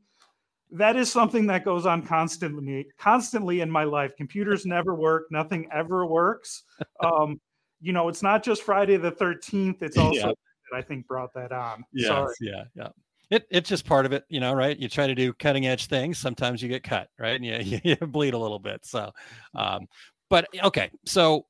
That 0.71 0.95
is 0.95 1.11
something 1.11 1.47
that 1.47 1.65
goes 1.65 1.85
on 1.85 2.01
constantly, 2.05 2.87
constantly 2.97 3.61
in 3.61 3.69
my 3.71 3.83
life. 3.85 4.15
Computers 4.17 4.65
never 4.65 4.95
work. 4.95 5.25
Nothing 5.31 5.67
ever 5.71 6.05
works. 6.05 6.63
Um, 7.03 7.39
you 7.83 7.93
know, 7.93 8.09
it's 8.09 8.21
not 8.21 8.43
just 8.43 8.61
Friday 8.61 8.97
the 8.97 9.09
Thirteenth. 9.09 9.81
It's 9.81 9.97
also 9.97 10.19
Yeah. 10.19 10.25
that 10.27 10.77
I 10.77 10.81
think 10.83 11.07
brought 11.07 11.33
that 11.33 11.51
on. 11.51 11.83
Yes, 11.91 12.07
Sorry. 12.07 12.35
yeah, 12.41 12.63
yeah. 12.75 12.89
It, 13.31 13.47
it's 13.49 13.69
just 13.69 13.85
part 13.85 14.05
of 14.05 14.11
it, 14.11 14.25
you 14.29 14.39
know, 14.39 14.53
right? 14.53 14.77
You 14.77 14.89
try 14.89 15.07
to 15.07 15.15
do 15.15 15.33
cutting 15.33 15.65
edge 15.65 15.87
things. 15.87 16.17
Sometimes 16.17 16.61
you 16.61 16.67
get 16.69 16.83
cut, 16.83 17.07
right? 17.17 17.41
And 17.41 17.45
you, 17.45 17.79
you, 17.83 17.95
bleed 17.95 18.33
a 18.33 18.37
little 18.37 18.59
bit. 18.59 18.85
So, 18.85 19.11
um, 19.55 19.87
but 20.29 20.47
okay. 20.63 20.91
So 21.05 21.45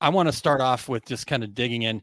I 0.00 0.08
want 0.08 0.28
to 0.28 0.32
start 0.32 0.60
off 0.60 0.88
with 0.88 1.06
just 1.06 1.26
kind 1.26 1.44
of 1.44 1.54
digging 1.54 1.82
in. 1.82 2.02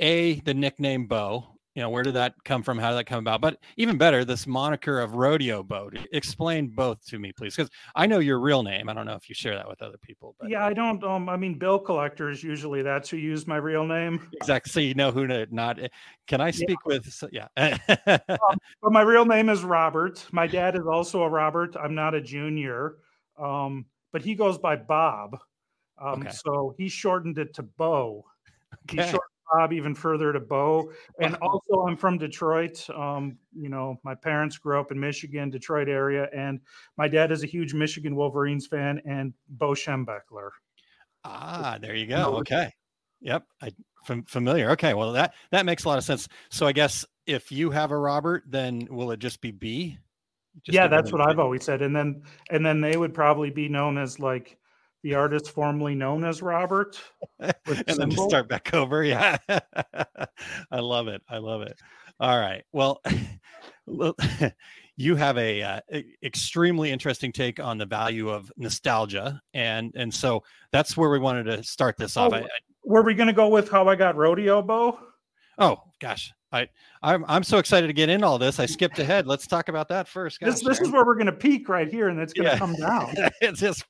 A, 0.00 0.40
the 0.40 0.52
nickname 0.52 1.06
Bo, 1.06 1.46
you 1.76 1.82
know, 1.82 1.90
where 1.90 2.02
did 2.02 2.14
that 2.14 2.34
come 2.42 2.62
from? 2.62 2.78
How 2.78 2.88
did 2.88 2.96
that 2.96 3.04
come 3.04 3.18
about? 3.18 3.42
But 3.42 3.58
even 3.76 3.98
better, 3.98 4.24
this 4.24 4.46
moniker 4.46 4.98
of 4.98 5.14
Rodeo 5.14 5.62
Bo. 5.62 5.90
Explain 6.10 6.68
both 6.68 7.04
to 7.08 7.18
me, 7.18 7.32
please. 7.32 7.54
Because 7.54 7.70
I 7.94 8.06
know 8.06 8.18
your 8.18 8.40
real 8.40 8.62
name. 8.62 8.88
I 8.88 8.94
don't 8.94 9.04
know 9.04 9.14
if 9.14 9.28
you 9.28 9.34
share 9.34 9.54
that 9.54 9.68
with 9.68 9.82
other 9.82 9.98
people. 9.98 10.34
But 10.40 10.48
Yeah, 10.48 10.64
I 10.64 10.72
don't. 10.72 11.04
Um, 11.04 11.28
I 11.28 11.36
mean, 11.36 11.58
bill 11.58 11.78
collectors 11.78 12.42
usually 12.42 12.80
that's 12.80 13.10
who 13.10 13.18
use 13.18 13.46
my 13.46 13.58
real 13.58 13.84
name. 13.84 14.26
exactly. 14.32 14.70
So 14.70 14.80
you 14.80 14.94
know 14.94 15.10
who 15.10 15.26
to 15.26 15.46
not. 15.54 15.78
Can 16.26 16.40
I 16.40 16.50
speak 16.50 16.82
with? 16.86 17.12
So, 17.12 17.28
yeah. 17.30 17.48
But 18.82 18.92
my 18.92 19.02
real 19.02 19.26
name 19.26 19.50
is 19.50 19.62
Robert. 19.62 20.24
My 20.32 20.46
dad 20.46 20.76
is 20.76 20.86
also 20.90 21.22
a 21.24 21.28
Robert. 21.28 21.76
I'm 21.76 21.94
not 21.94 22.14
a 22.14 22.22
junior, 22.22 22.96
um, 23.38 23.84
but 24.12 24.22
he 24.22 24.34
goes 24.34 24.56
by 24.56 24.76
Bob. 24.76 25.36
Um, 26.00 26.20
Okay. 26.22 26.30
So 26.30 26.74
he 26.78 26.88
shortened 26.88 27.38
it 27.38 27.52
to 27.54 27.62
Bo. 27.62 28.24
He 28.90 28.98
Okay. 28.98 29.10
shortened 29.10 29.35
Bob 29.52 29.72
even 29.72 29.94
further 29.94 30.32
to 30.32 30.40
Bo. 30.40 30.92
And 31.20 31.36
also, 31.36 31.86
I'm 31.86 31.96
from 31.96 32.18
Detroit. 32.18 32.88
Um, 32.90 33.38
you 33.54 33.68
know, 33.68 33.98
my 34.04 34.14
parents 34.14 34.58
grew 34.58 34.80
up 34.80 34.92
in 34.92 34.98
Michigan, 34.98 35.50
Detroit 35.50 35.88
area, 35.88 36.28
and 36.34 36.60
my 36.96 37.08
dad 37.08 37.32
is 37.32 37.42
a 37.42 37.46
huge 37.46 37.74
Michigan 37.74 38.16
Wolverines 38.16 38.66
fan 38.66 39.00
and 39.04 39.32
Bo 39.48 39.70
Schembechler. 39.70 40.50
Ah, 41.24 41.78
there 41.80 41.94
you 41.94 42.06
go. 42.06 42.36
Okay. 42.38 42.70
Yep. 43.20 43.44
I 43.62 43.72
fam- 44.04 44.24
familiar. 44.24 44.70
Okay. 44.70 44.94
Well, 44.94 45.12
that 45.12 45.34
that 45.50 45.66
makes 45.66 45.84
a 45.84 45.88
lot 45.88 45.98
of 45.98 46.04
sense. 46.04 46.28
So 46.50 46.66
I 46.66 46.72
guess 46.72 47.04
if 47.26 47.50
you 47.50 47.70
have 47.70 47.90
a 47.90 47.98
Robert, 47.98 48.44
then 48.46 48.86
will 48.90 49.10
it 49.10 49.18
just 49.18 49.40
be 49.40 49.50
B? 49.50 49.98
Just 50.64 50.74
yeah, 50.74 50.86
that's 50.86 51.12
what 51.12 51.20
I've 51.20 51.38
always 51.38 51.64
said. 51.64 51.82
And 51.82 51.94
then 51.94 52.22
and 52.50 52.64
then 52.64 52.80
they 52.80 52.96
would 52.96 53.12
probably 53.12 53.50
be 53.50 53.68
known 53.68 53.98
as 53.98 54.18
like 54.18 54.58
the 55.02 55.14
artist 55.14 55.50
formerly 55.50 55.94
known 55.94 56.24
as 56.24 56.42
Robert. 56.42 57.00
and 57.38 57.54
then 57.86 58.10
just 58.10 58.28
start 58.28 58.48
back 58.48 58.74
over. 58.74 59.04
Yeah. 59.04 59.36
I 59.48 60.80
love 60.80 61.08
it. 61.08 61.22
I 61.28 61.38
love 61.38 61.62
it. 61.62 61.78
All 62.18 62.38
right. 62.38 62.64
Well, 62.72 63.02
you 64.96 65.16
have 65.16 65.38
a 65.38 65.62
uh, 65.62 65.80
extremely 66.22 66.90
interesting 66.90 67.32
take 67.32 67.60
on 67.60 67.78
the 67.78 67.86
value 67.86 68.30
of 68.30 68.50
nostalgia, 68.56 69.40
and 69.52 69.92
and 69.94 70.12
so 70.12 70.42
that's 70.72 70.96
where 70.96 71.10
we 71.10 71.18
wanted 71.18 71.44
to 71.44 71.62
start 71.62 71.96
this 71.98 72.16
off. 72.16 72.32
Oh, 72.32 72.36
I, 72.36 72.40
I, 72.40 72.48
Were 72.84 73.02
we 73.02 73.14
going 73.14 73.26
to 73.26 73.34
go 73.34 73.48
with 73.48 73.70
how 73.70 73.86
I 73.88 73.96
got 73.96 74.16
rodeo 74.16 74.62
Bo? 74.62 74.98
oh 75.58 75.78
gosh, 76.00 76.32
I 76.52 76.68
I'm 77.02 77.24
I'm 77.28 77.42
so 77.42 77.58
excited 77.58 77.88
to 77.88 77.92
get 77.92 78.08
in 78.08 78.22
all 78.22 78.38
this. 78.38 78.60
I 78.60 78.66
skipped 78.66 78.98
ahead. 78.98 79.26
Let's 79.26 79.46
talk 79.46 79.68
about 79.68 79.88
that 79.88 80.06
first. 80.06 80.38
This 80.40 80.56
Gosh, 80.56 80.62
this 80.62 80.76
is 80.78 80.80
Aaron. 80.88 80.92
where 80.92 81.04
we're 81.04 81.14
going 81.14 81.26
to 81.26 81.32
peak 81.32 81.68
right 81.68 81.88
here, 81.88 82.08
and 82.08 82.20
it's 82.20 82.32
going 82.32 82.46
to 82.46 82.52
Yeah. 82.52 82.58
come 82.58 82.74
down. 82.76 83.14
it's 83.40 83.58
just 83.60 83.84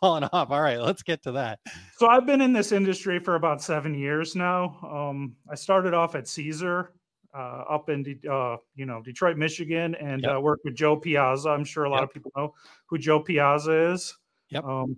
falling 0.00 0.24
off. 0.32 0.50
All 0.50 0.62
right, 0.62 0.78
let's 0.80 1.02
get 1.02 1.22
to 1.24 1.32
that. 1.32 1.58
So 1.98 2.08
I've 2.08 2.26
been 2.26 2.40
in 2.40 2.52
this 2.54 2.72
industry 2.72 3.18
for 3.18 3.34
about 3.34 3.62
seven 3.62 3.94
years 3.94 4.34
now. 4.34 4.78
Um, 4.82 5.36
I 5.50 5.54
started 5.54 5.92
off 5.92 6.14
at 6.14 6.24
Siser 6.24 6.88
uh, 7.34 7.38
up 7.68 7.90
in 7.90 8.02
De- 8.02 8.32
uh, 8.32 8.56
you 8.74 8.86
know 8.86 9.02
Detroit, 9.02 9.36
Michigan, 9.36 9.94
and 9.96 10.22
Yep. 10.22 10.36
uh, 10.36 10.40
worked 10.40 10.64
with 10.64 10.74
Joe 10.74 10.96
Piazza. 10.96 11.50
I'm 11.50 11.64
sure 11.64 11.84
a 11.84 11.90
lot 11.90 12.00
Yep. 12.00 12.08
of 12.08 12.14
people 12.14 12.32
know 12.34 12.54
who 12.86 12.96
Joe 12.98 13.20
Piazza 13.20 13.92
is. 13.92 14.16
Yep. 14.48 14.64
Um, 14.64 14.96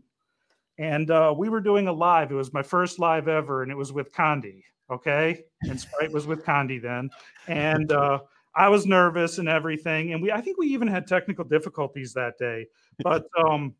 and 0.78 1.10
uh, 1.10 1.34
we 1.36 1.48
were 1.48 1.60
doing 1.60 1.88
a 1.88 1.92
live. 1.92 2.30
It 2.30 2.34
was 2.36 2.52
my 2.54 2.62
first 2.62 2.98
live 2.98 3.26
ever, 3.28 3.62
and 3.62 3.70
it 3.72 3.76
was 3.76 3.92
with 3.92 4.12
Condé. 4.14 4.62
Okay, 4.92 5.44
and 5.62 5.80
Sprite 5.80 6.12
was 6.12 6.26
with 6.26 6.44
Condé 6.44 6.80
then, 6.80 7.10
and 7.48 7.90
uh, 7.92 8.18
I 8.54 8.68
was 8.68 8.86
nervous 8.86 9.38
and 9.38 9.48
everything. 9.48 10.12
And 10.12 10.22
we, 10.22 10.30
I 10.30 10.40
think 10.40 10.58
we 10.58 10.68
even 10.68 10.86
had 10.86 11.06
technical 11.06 11.44
difficulties 11.44 12.12
that 12.12 12.36
day. 12.38 12.66
But 13.02 13.24
um, 13.48 13.74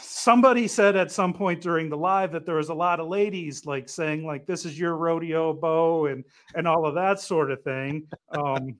somebody 0.00 0.66
said 0.66 0.96
at 0.96 1.12
some 1.12 1.32
point 1.32 1.60
during 1.60 1.88
the 1.88 1.96
live 1.96 2.32
that 2.32 2.46
there 2.46 2.56
was 2.56 2.68
a 2.70 2.74
lot 2.74 3.00
of 3.00 3.08
ladies 3.08 3.66
like 3.66 3.88
saying 3.88 4.24
like 4.24 4.46
this 4.46 4.64
is 4.64 4.78
your 4.78 4.96
rodeo 4.96 5.52
Bo 5.52 6.06
and 6.06 6.24
and 6.54 6.66
all 6.66 6.86
of 6.86 6.94
that 6.94 7.20
sort 7.20 7.50
of 7.50 7.62
thing 7.62 8.06
um 8.30 8.76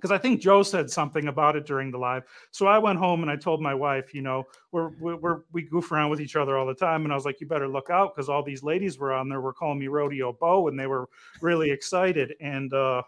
because 0.00 0.10
i 0.10 0.18
think 0.18 0.40
joe 0.40 0.62
said 0.62 0.90
something 0.90 1.28
about 1.28 1.56
it 1.56 1.66
during 1.66 1.90
the 1.90 1.98
live. 1.98 2.24
So 2.50 2.66
i 2.66 2.78
went 2.78 2.98
home 2.98 3.22
and 3.22 3.30
i 3.30 3.36
told 3.36 3.60
my 3.60 3.74
wife 3.74 4.14
you 4.14 4.22
know 4.22 4.44
we're, 4.72 4.90
we're, 4.98 5.40
we 5.52 5.62
goof 5.62 5.92
around 5.92 6.10
with 6.10 6.20
each 6.20 6.36
other 6.36 6.56
all 6.56 6.66
the 6.66 6.74
time. 6.74 7.04
And 7.04 7.12
i 7.12 7.16
was 7.16 7.24
like 7.24 7.40
you 7.40 7.46
better 7.46 7.68
look 7.68 7.90
out 7.90 8.14
because 8.14 8.28
all 8.28 8.42
these 8.42 8.62
ladies 8.62 8.98
were 8.98 9.12
on 9.12 9.28
there 9.28 9.40
were 9.40 9.52
calling 9.52 9.78
me 9.78 9.88
rodeo 9.88 10.32
Bo 10.32 10.68
and 10.68 10.78
they 10.78 10.86
were 10.86 11.08
really 11.42 11.70
excited. 11.70 12.34
And 12.40 12.72
uh 12.72 13.02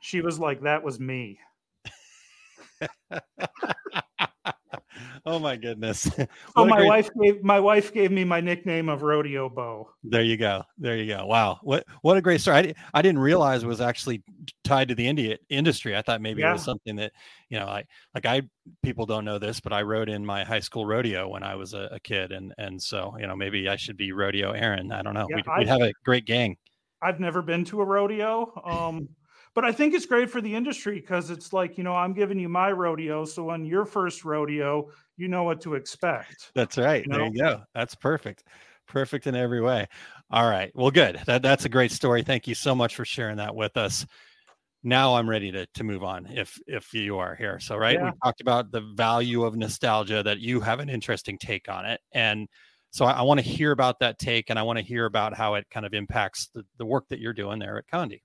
she 0.00 0.20
was 0.20 0.38
like 0.38 0.60
that 0.62 0.82
was 0.82 0.98
me 0.98 1.38
oh 5.26 5.38
my 5.38 5.56
goodness. 5.56 6.06
a 6.18 6.28
my 6.64 6.76
great- 6.76 6.88
wife 6.88 7.10
gave 7.22 7.42
my 7.42 7.60
wife 7.60 7.92
gave 7.92 8.10
me 8.10 8.24
my 8.24 8.40
nickname 8.40 8.88
of 8.88 9.02
rodeo 9.02 9.48
Bo 9.48 9.90
There 10.02 10.22
you 10.22 10.36
go. 10.36 10.62
There 10.78 10.96
you 10.96 11.06
go. 11.06 11.26
Wow. 11.26 11.58
What 11.62 11.84
what 12.02 12.16
a 12.16 12.22
great 12.22 12.40
story. 12.40 12.56
I, 12.56 12.74
I 12.94 13.02
didn't 13.02 13.20
realize 13.20 13.62
it 13.62 13.66
was 13.66 13.80
actually 13.80 14.22
tied 14.64 14.88
to 14.88 14.94
the 14.94 15.06
India 15.06 15.38
industry. 15.48 15.96
I 15.96 16.02
thought 16.02 16.20
maybe 16.20 16.42
it 16.42 16.52
was 16.52 16.62
something 16.64 16.96
that, 16.96 17.12
you 17.48 17.58
know, 17.58 17.66
I 17.66 17.84
like 18.14 18.26
I 18.26 18.42
people 18.82 19.06
don't 19.06 19.24
know 19.24 19.38
this, 19.38 19.60
but 19.60 19.72
I 19.72 19.82
rode 19.82 20.08
in 20.08 20.24
my 20.24 20.44
high 20.44 20.60
school 20.60 20.86
rodeo 20.86 21.28
when 21.28 21.42
I 21.42 21.54
was 21.54 21.74
a, 21.74 21.88
a 21.92 22.00
kid 22.00 22.32
and 22.32 22.52
and 22.58 22.82
so, 22.82 23.14
you 23.18 23.26
know, 23.26 23.36
maybe 23.36 23.68
I 23.68 23.76
should 23.76 23.96
be 23.96 24.12
rodeo 24.12 24.52
Aaron. 24.52 24.92
I 24.92 25.02
don't 25.02 25.14
know. 25.14 25.26
Yeah, 25.30 25.36
we'd, 25.36 25.48
I- 25.48 25.58
we'd 25.60 25.68
have 25.68 25.82
a 25.82 25.92
great 26.04 26.26
gang. 26.26 26.56
I've 27.02 27.20
never 27.20 27.42
been 27.42 27.64
to 27.66 27.82
a 27.82 27.84
rodeo. 27.84 28.50
Um, 28.64 29.08
but 29.54 29.64
I 29.64 29.70
think 29.72 29.94
it's 29.94 30.06
great 30.06 30.30
for 30.30 30.40
the 30.40 30.52
industry 30.52 30.98
because 31.00 31.30
it's 31.30 31.52
like, 31.52 31.78
you 31.78 31.84
know, 31.84 31.94
I'm 31.94 32.12
giving 32.14 32.40
you 32.40 32.48
my 32.48 32.72
rodeo. 32.72 33.24
So 33.24 33.50
on 33.50 33.64
your 33.64 33.84
first 33.84 34.24
rodeo, 34.24 34.88
you 35.16 35.28
know 35.28 35.42
what 35.44 35.60
to 35.62 35.74
expect. 35.74 36.50
That's 36.54 36.76
right. 36.78 37.04
You 37.06 37.12
There 37.12 37.26
you 37.26 37.32
go. 37.38 37.62
That's 37.74 37.94
perfect. 37.94 38.44
perfect 38.86 39.26
in 39.26 39.34
every 39.34 39.60
way. 39.60 39.86
All 40.30 40.48
right. 40.48 40.70
Well, 40.74 40.90
good. 40.90 41.20
That 41.26 41.42
that's 41.42 41.64
a 41.64 41.68
great 41.68 41.92
story. 41.92 42.22
Thank 42.22 42.46
you 42.46 42.54
so 42.54 42.74
much 42.74 42.96
for 42.96 43.04
sharing 43.04 43.36
that 43.36 43.54
with 43.54 43.76
us. 43.76 44.04
Now 44.82 45.14
I'm 45.14 45.28
ready 45.30 45.50
to 45.52 45.66
to 45.74 45.84
move 45.84 46.02
on 46.02 46.26
if 46.26 46.58
if 46.66 46.92
you 46.92 47.16
are 47.18 47.34
here. 47.34 47.58
So 47.60 47.76
right, 47.76 47.94
Yeah. 47.94 48.10
we 48.10 48.18
talked 48.22 48.40
about 48.42 48.70
the 48.70 48.82
value 48.94 49.44
of 49.44 49.56
nostalgia 49.56 50.22
that 50.22 50.40
you 50.40 50.60
have 50.60 50.80
an 50.80 50.90
interesting 50.90 51.38
take 51.38 51.70
on 51.70 51.86
it. 51.86 52.00
And 52.12 52.48
so 52.90 53.06
I, 53.06 53.12
I 53.12 53.22
want 53.22 53.40
to 53.40 53.46
hear 53.46 53.72
about 53.72 53.98
that 54.00 54.18
take 54.18 54.50
and 54.50 54.58
I 54.58 54.62
want 54.62 54.78
to 54.78 54.84
hear 54.84 55.06
about 55.06 55.34
how 55.34 55.54
it 55.54 55.66
kind 55.70 55.86
of 55.86 55.94
impacts 55.94 56.48
the, 56.54 56.64
the 56.76 56.84
work 56.84 57.04
that 57.08 57.18
you're 57.18 57.32
doing 57.32 57.58
there 57.58 57.78
at 57.78 57.86
Condé. 57.86 58.20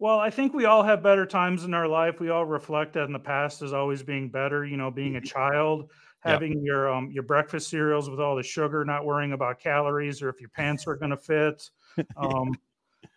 Well, 0.00 0.18
I 0.20 0.30
think 0.30 0.54
we 0.54 0.64
all 0.64 0.82
have 0.84 1.02
better 1.02 1.26
times 1.26 1.64
in 1.64 1.74
our 1.74 1.88
life. 1.88 2.20
We 2.20 2.28
all 2.30 2.44
reflect 2.44 2.96
on 2.96 3.12
the 3.12 3.18
past 3.18 3.62
as 3.62 3.72
always 3.72 4.02
being 4.02 4.30
better. 4.30 4.64
You 4.64 4.76
know, 4.76 4.90
being 4.90 5.16
a 5.16 5.20
child, 5.20 5.90
Yep. 6.24 6.34
having 6.34 6.62
your 6.62 6.92
um 6.92 7.10
your 7.10 7.24
breakfast 7.24 7.68
cereals 7.68 8.08
with 8.08 8.20
all 8.20 8.36
the 8.36 8.42
sugar, 8.42 8.84
not 8.84 9.04
worrying 9.04 9.32
about 9.32 9.58
calories 9.58 10.22
or 10.22 10.28
if 10.28 10.40
your 10.40 10.50
pants 10.50 10.86
are 10.86 10.96
going 10.96 11.10
to 11.10 11.16
fit. 11.16 11.68
Um, 12.16 12.58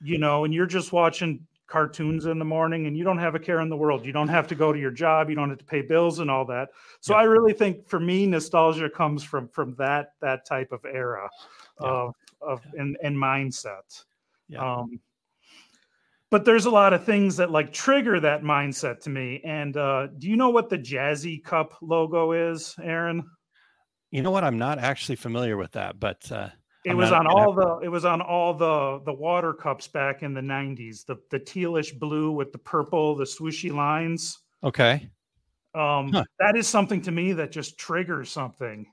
you 0.02 0.18
know, 0.18 0.46
and 0.46 0.54
you're 0.54 0.66
just 0.68 0.92
watching 0.92 1.46
cartoons 1.68 2.26
in 2.26 2.40
the 2.40 2.46
morning 2.46 2.88
and 2.88 2.98
you 2.98 3.04
don't 3.04 3.18
have 3.20 3.36
a 3.36 3.40
care 3.40 3.62
in 3.62 3.70
the 3.70 3.78
world. 3.78 4.06
You 4.06 4.12
don't 4.12 4.28
have 4.28 4.48
to 4.48 4.56
go 4.56 4.74
to 4.74 4.80
your 4.80 4.92
job, 4.92 5.30
you 5.30 5.36
don't 5.36 5.50
have 5.50 5.60
to 5.60 5.66
pay 5.66 5.82
bills 5.82 6.20
and 6.20 6.30
all 6.32 6.46
that. 6.46 6.70
So 7.02 7.14
Yep. 7.14 7.22
I 7.22 7.24
really 7.26 7.54
think 7.54 7.88
for 7.88 8.00
me 8.00 8.26
nostalgia 8.26 8.90
comes 8.90 9.24
from 9.24 9.48
from 9.50 9.76
that 9.76 10.14
that 10.22 10.46
type 10.46 10.72
of 10.72 10.84
era 10.86 11.30
Yeah. 11.82 11.88
of 11.90 12.16
of 12.42 12.62
and, 12.78 12.98
and 13.04 13.16
mindset. 13.16 14.04
Yeah. 14.48 14.64
Um 14.64 15.00
but 16.32 16.46
there's 16.46 16.66
a 16.66 16.72
lot 16.72 16.94
of 16.94 17.04
things 17.04 17.36
that 17.38 17.52
like 17.52 17.72
trigger 17.74 18.20
that 18.22 18.42
mindset 18.42 19.02
to 19.02 19.10
me. 19.10 19.42
And 19.44 19.76
uh, 19.76 20.08
do 20.18 20.28
you 20.28 20.38
know 20.38 20.50
what 20.50 20.70
the 20.70 20.78
Jazzy 20.80 21.44
Cup 21.44 21.76
logo 21.82 22.32
is, 22.32 22.74
Aaron? 22.82 23.30
You 24.12 24.22
know 24.24 24.32
what? 24.32 24.44
I'm 24.44 24.58
not 24.58 24.80
actually 24.80 25.18
familiar 25.18 25.58
with 25.58 25.72
that, 25.74 26.00
but 26.00 26.30
uh, 26.32 26.50
It 26.86 26.92
I'm 26.92 26.98
was 26.98 27.12
not 27.12 27.20
on 27.22 27.28
all 27.28 27.54
the 27.54 27.80
it 27.86 27.90
was 27.90 28.06
on 28.06 28.22
all 28.22 28.54
the 28.54 29.02
the 29.06 29.14
water 29.14 29.54
cups 29.54 29.88
back 29.88 30.24
in 30.24 30.34
the 30.34 30.42
90s. 30.42 31.06
The 31.06 31.18
the 31.30 31.40
tealish 31.40 31.98
blue 32.00 32.32
with 32.32 32.52
the 32.52 32.58
purple, 32.58 33.16
the 33.16 33.26
swooshy 33.26 33.72
lines. 33.72 34.40
okay. 34.64 35.10
Um, 35.74 36.12
Huh. 36.12 36.24
that 36.40 36.58
is 36.58 36.68
something 36.68 37.02
to 37.04 37.12
me 37.12 37.34
that 37.34 37.52
just 37.52 37.78
triggers 37.78 38.30
something. 38.32 38.86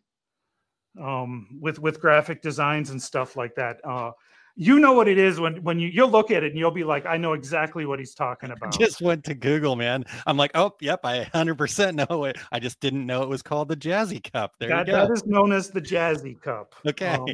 Um, 1.00 1.59
with 1.61 1.78
with 1.78 2.00
graphic 2.00 2.42
designs 2.42 2.90
and 2.90 3.00
stuff 3.00 3.37
like 3.37 3.54
that. 3.54 3.78
Uh, 3.85 4.11
you 4.60 4.80
know 4.80 4.92
what 4.92 5.06
it 5.06 5.18
is 5.18 5.38
when 5.38 5.62
when 5.62 5.78
you 5.78 5.88
you'll 5.88 6.10
look 6.10 6.32
at 6.32 6.42
it 6.42 6.48
and 6.48 6.58
you'll 6.58 6.72
be 6.72 6.82
like, 6.82 7.06
I 7.06 7.16
know 7.16 7.32
exactly 7.32 7.86
what 7.86 8.00
he's 8.00 8.12
talking 8.12 8.50
about. 8.50 8.74
I 8.74 8.76
just 8.76 9.00
went 9.00 9.22
to 9.24 9.34
Google, 9.34 9.76
man. 9.76 10.04
I'm 10.26 10.36
like, 10.36 10.50
oh, 10.56 10.74
yep, 10.80 11.00
I 11.04 11.24
100% 11.32 12.08
know 12.08 12.24
it. 12.24 12.36
I 12.50 12.58
just 12.58 12.80
didn't 12.80 13.06
know 13.06 13.22
it 13.22 13.28
was 13.28 13.40
called 13.40 13.68
the 13.68 13.76
Jazzy 13.76 14.20
Cup. 14.32 14.54
There 14.58 14.68
that, 14.68 14.88
you 14.88 14.92
go. 14.94 15.06
that 15.06 15.12
is 15.12 15.24
known 15.26 15.52
as 15.52 15.70
the 15.70 15.80
Jazzy 15.80 16.40
Cup. 16.42 16.74
okay. 16.84 17.06
Um, 17.06 17.26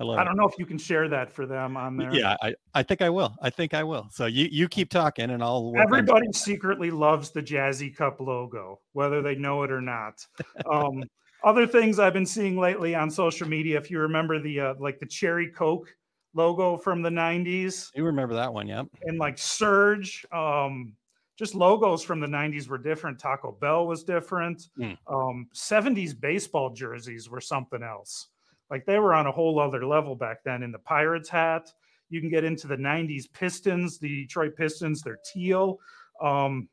I 0.00 0.04
I 0.04 0.24
don't 0.24 0.36
know 0.36 0.46
if 0.46 0.56
you 0.58 0.66
can 0.66 0.78
share 0.78 1.08
that 1.08 1.32
for 1.32 1.44
them 1.44 1.76
on 1.76 1.96
there. 1.96 2.14
Yeah, 2.14 2.36
I, 2.40 2.54
I 2.72 2.84
think 2.84 3.02
I 3.02 3.10
will. 3.10 3.34
I 3.42 3.50
think 3.50 3.74
I 3.74 3.82
will. 3.82 4.06
So 4.12 4.26
you 4.26 4.46
you 4.52 4.68
keep 4.68 4.90
talking 4.90 5.30
and 5.30 5.42
I'll 5.42 5.72
Everybody 5.76 6.28
secretly 6.32 6.92
loves 6.92 7.30
the 7.30 7.42
Jazzy 7.42 7.96
Cup 7.96 8.20
logo, 8.20 8.78
whether 8.92 9.22
they 9.22 9.34
know 9.34 9.64
it 9.64 9.72
or 9.72 9.80
not. 9.80 10.24
Um, 10.72 11.02
other 11.44 11.66
things 11.66 11.98
I've 11.98 12.12
been 12.12 12.26
seeing 12.26 12.58
lately 12.58 12.94
on 12.94 13.10
social 13.10 13.48
media, 13.48 13.78
if 13.78 13.90
you 13.90 14.00
remember 14.00 14.40
the 14.40 14.60
uh, 14.60 14.74
like 14.78 14.98
the 14.98 15.06
Cherry 15.06 15.48
Coke 15.50 15.94
logo 16.34 16.76
from 16.76 17.02
the 17.02 17.08
90s 17.10 17.90
You 17.94 18.04
remember 18.04 18.34
that 18.34 18.52
one, 18.52 18.68
yep. 18.68 18.86
and 19.02 19.18
like 19.18 19.38
Surge, 19.38 20.26
um, 20.32 20.94
just 21.38 21.54
logos 21.54 22.02
from 22.02 22.20
the 22.20 22.26
90s 22.26 22.68
were 22.68 22.78
different. 22.78 23.18
Taco 23.18 23.52
Bell 23.60 23.86
was 23.86 24.04
different. 24.04 24.68
Hmm. 24.76 24.92
Um, 25.06 25.48
70s 25.54 26.18
baseball 26.18 26.70
jerseys 26.70 27.30
were 27.30 27.40
something 27.40 27.82
else. 27.82 28.28
Like 28.70 28.84
they 28.84 28.98
were 28.98 29.14
on 29.14 29.26
a 29.26 29.32
whole 29.32 29.60
other 29.60 29.86
level 29.86 30.14
back 30.14 30.42
then. 30.44 30.62
In 30.62 30.72
the 30.72 30.78
Pirates 30.80 31.28
hat, 31.28 31.72
you 32.10 32.20
can 32.20 32.28
get 32.28 32.44
into 32.44 32.66
the 32.66 32.76
90s 32.76 33.32
Pistons, 33.32 33.98
the 33.98 34.08
Detroit 34.08 34.56
Pistons, 34.56 35.00
they're 35.00 35.20
teal. 35.32 35.78
Um, 36.20 36.68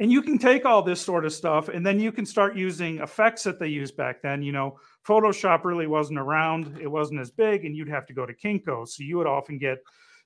and 0.00 0.10
you 0.10 0.22
can 0.22 0.38
take 0.38 0.64
all 0.64 0.82
this 0.82 1.00
sort 1.00 1.24
of 1.24 1.32
stuff 1.32 1.68
and 1.68 1.86
then 1.86 2.00
you 2.00 2.10
can 2.10 2.26
start 2.26 2.56
using 2.56 2.98
effects 2.98 3.44
that 3.44 3.60
they 3.60 3.68
used 3.68 3.96
back 3.96 4.22
then. 4.22 4.42
You 4.42 4.50
know, 4.50 4.78
Photoshop 5.06 5.64
really 5.64 5.86
wasn't 5.86 6.18
around, 6.18 6.78
it 6.80 6.88
wasn't 6.88 7.20
as 7.20 7.30
big, 7.30 7.64
and 7.64 7.76
you'd 7.76 7.88
have 7.88 8.06
to 8.06 8.14
go 8.14 8.26
to 8.26 8.34
Kinko. 8.34 8.88
So 8.88 9.04
you 9.04 9.18
would 9.18 9.28
often 9.28 9.58
get 9.58 9.78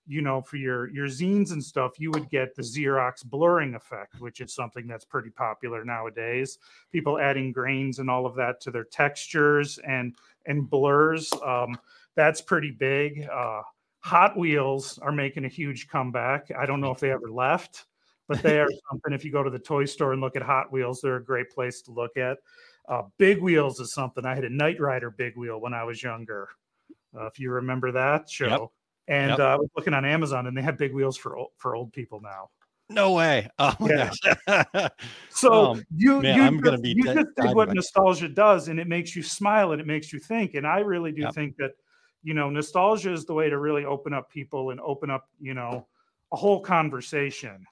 you 0.07 0.21
know, 0.21 0.43
for 0.43 0.57
your 0.57 0.91
your 0.91 1.07
zines 1.07 1.53
and 1.53 1.63
stuff, 1.63 1.99
you 1.99 2.11
would 2.11 2.29
get 2.29 2.55
the 2.55 2.63
Xerox 2.63 3.25
blurring 3.25 3.75
effect, 3.75 4.21
which 4.21 4.41
is 4.41 4.55
something 4.55 4.87
that's 4.87 5.05
pretty 5.05 5.31
popular 5.31 5.85
nowadays. 5.85 6.59
People 6.93 7.19
adding 7.19 7.53
grains 7.53 7.99
and 7.99 8.11
all 8.11 8.27
of 8.27 8.35
that 8.37 8.61
to 8.63 8.71
their 8.71 8.85
textures 8.85 9.79
and 9.79 10.15
and 10.47 10.69
blurs. 10.69 11.33
Um, 11.45 11.79
that's 12.17 12.41
pretty 12.41 12.71
big. 12.71 13.27
Uh, 13.33 13.63
Hot 14.01 14.37
Wheels 14.37 14.99
are 14.99 15.13
making 15.13 15.47
a 15.47 15.49
huge 15.49 15.89
comeback. 15.89 16.51
I 16.57 16.67
don't 16.67 16.83
know 16.83 16.91
if 16.91 17.01
they 17.01 17.11
ever 17.11 17.31
left, 17.31 17.87
but 18.29 18.43
they 18.43 18.59
are 18.61 18.69
something. 18.91 19.13
If 19.13 19.25
you 19.25 19.33
go 19.33 19.43
to 19.43 19.51
the 19.51 19.59
toy 19.59 19.85
store 19.85 20.13
and 20.13 20.21
look 20.21 20.37
at 20.37 20.43
Hot 20.43 20.73
Wheels, 20.73 21.01
they're 21.01 21.17
a 21.17 21.25
great 21.25 21.51
place 21.51 21.83
to 21.83 21.93
look 21.93 22.17
at. 22.17 22.39
Uh, 22.89 23.03
Big 23.19 23.41
Wheels 23.41 23.81
is 23.81 23.93
something. 23.95 24.25
I 24.27 24.35
had 24.35 24.45
a 24.45 24.51
Knight 24.51 24.81
Rider 24.81 25.11
Big 25.11 25.37
Wheel 25.37 25.61
when 25.61 25.73
I 25.75 25.85
was 25.85 26.03
younger. 26.03 26.49
Uh, 27.17 27.27
if 27.27 27.39
you 27.39 27.51
remember 27.51 27.93
that 27.93 28.29
show. 28.29 28.73
And 29.09 29.31
Yep. 29.31 29.39
uh, 29.39 29.43
I 29.45 29.57
was 29.57 29.69
looking 29.77 29.95
on 29.95 30.05
Amazon, 30.05 30.47
and 30.47 30.57
they 30.57 30.63
have 30.63 30.77
big 30.79 30.95
wheels 30.95 31.17
for 31.17 31.37
old, 31.37 31.51
for 31.59 31.77
old 31.77 31.93
people 31.93 32.21
now. 32.21 32.51
No 32.91 33.13
way. 33.13 33.49
Oh 33.59 33.75
Yeah. 33.81 34.11
So 35.31 35.53
Oh, 35.53 35.81
you 35.95 36.21
man, 36.23 36.37
you 36.37 36.43
I'm 36.43 36.59
gonna 36.59 36.77
just- 36.77 36.83
be 36.83 36.95
you 36.97 37.05
just 37.05 37.29
did 37.37 37.55
what 37.55 37.73
nostalgia 37.73 38.29
does, 38.29 38.69
and 38.69 38.79
it 38.81 38.87
makes 38.89 39.15
you 39.17 39.23
smile 39.23 39.73
and 39.73 39.81
it 39.81 39.87
makes 39.87 40.13
you 40.13 40.19
think. 40.19 40.55
And 40.55 40.67
I 40.67 40.81
really 40.81 41.13
do 41.13 41.23
Yep. 41.23 41.35
think 41.35 41.57
that 41.57 41.73
you 42.23 42.35
know 42.35 42.51
nostalgia 42.51 43.13
is 43.13 43.25
the 43.27 43.35
way 43.35 43.49
to 43.51 43.59
really 43.59 43.85
open 43.85 44.13
up 44.15 44.31
people 44.31 44.71
and 44.71 44.81
open 44.81 45.11
up 45.11 45.29
you 45.41 45.55
know 45.55 45.87
a 46.33 46.37
whole 46.37 46.61
conversation. 46.61 47.65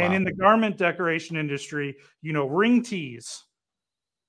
And 0.00 0.10
Wow. 0.10 0.16
in 0.16 0.24
the 0.24 0.32
garment 0.32 0.76
decoration 0.76 1.36
industry, 1.36 1.96
you 2.22 2.32
know, 2.32 2.46
ring 2.46 2.82
tees, 2.82 3.44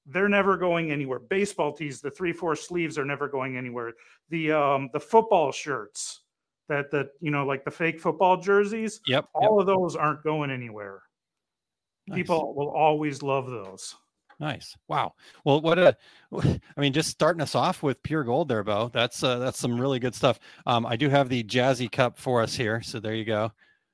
they're 0.05 0.29
never 0.29 0.57
going 0.57 0.91
anywhere. 0.91 1.19
Baseball 1.19 1.71
tees, 1.73 2.01
the 2.01 2.11
three 2.11 2.33
four 2.33 2.55
sleeves 2.55 2.97
are 2.97 3.05
never 3.05 3.27
going 3.27 3.55
anywhere. 3.57 3.93
The 4.29 4.51
um 4.51 4.89
the 4.93 4.99
football 4.99 5.51
shirts 5.51 6.21
that 6.69 6.91
that 6.91 7.09
you 7.19 7.31
know 7.31 7.45
like 7.45 7.63
the 7.65 7.71
fake 7.71 7.99
football 7.99 8.37
jerseys, 8.37 8.99
Yep. 9.07 9.23
yep. 9.23 9.29
all 9.33 9.59
of 9.59 9.67
those 9.67 9.95
aren't 9.95 10.23
going 10.23 10.51
anywhere. 10.51 11.01
Nice. 12.07 12.17
People 12.17 12.53
will 12.55 12.69
always 12.71 13.21
love 13.21 13.47
those. 13.49 13.95
Nice. 14.39 14.75
Wow. 14.87 15.13
Well, 15.45 15.61
what 15.61 15.77
a, 15.77 15.95
I 16.33 16.81
mean, 16.81 16.93
just 16.93 17.09
starting 17.11 17.41
us 17.43 17.53
off 17.53 17.83
with 17.83 18.01
pure 18.01 18.23
gold 18.23 18.47
there, 18.47 18.63
Bo. 18.63 18.89
That's 18.91 19.23
uh, 19.23 19.37
that's 19.37 19.59
some 19.59 19.79
really 19.79 19.99
good 19.99 20.15
stuff. 20.15 20.39
Um, 20.65 20.83
I 20.85 20.95
do 20.95 21.09
have 21.09 21.29
the 21.29 21.43
Jazzy 21.43 21.91
Cup 21.91 22.17
for 22.17 22.41
us 22.41 22.55
here, 22.55 22.81
so 22.81 22.99
there 22.99 23.13
you 23.13 23.23
go. 23.25 23.51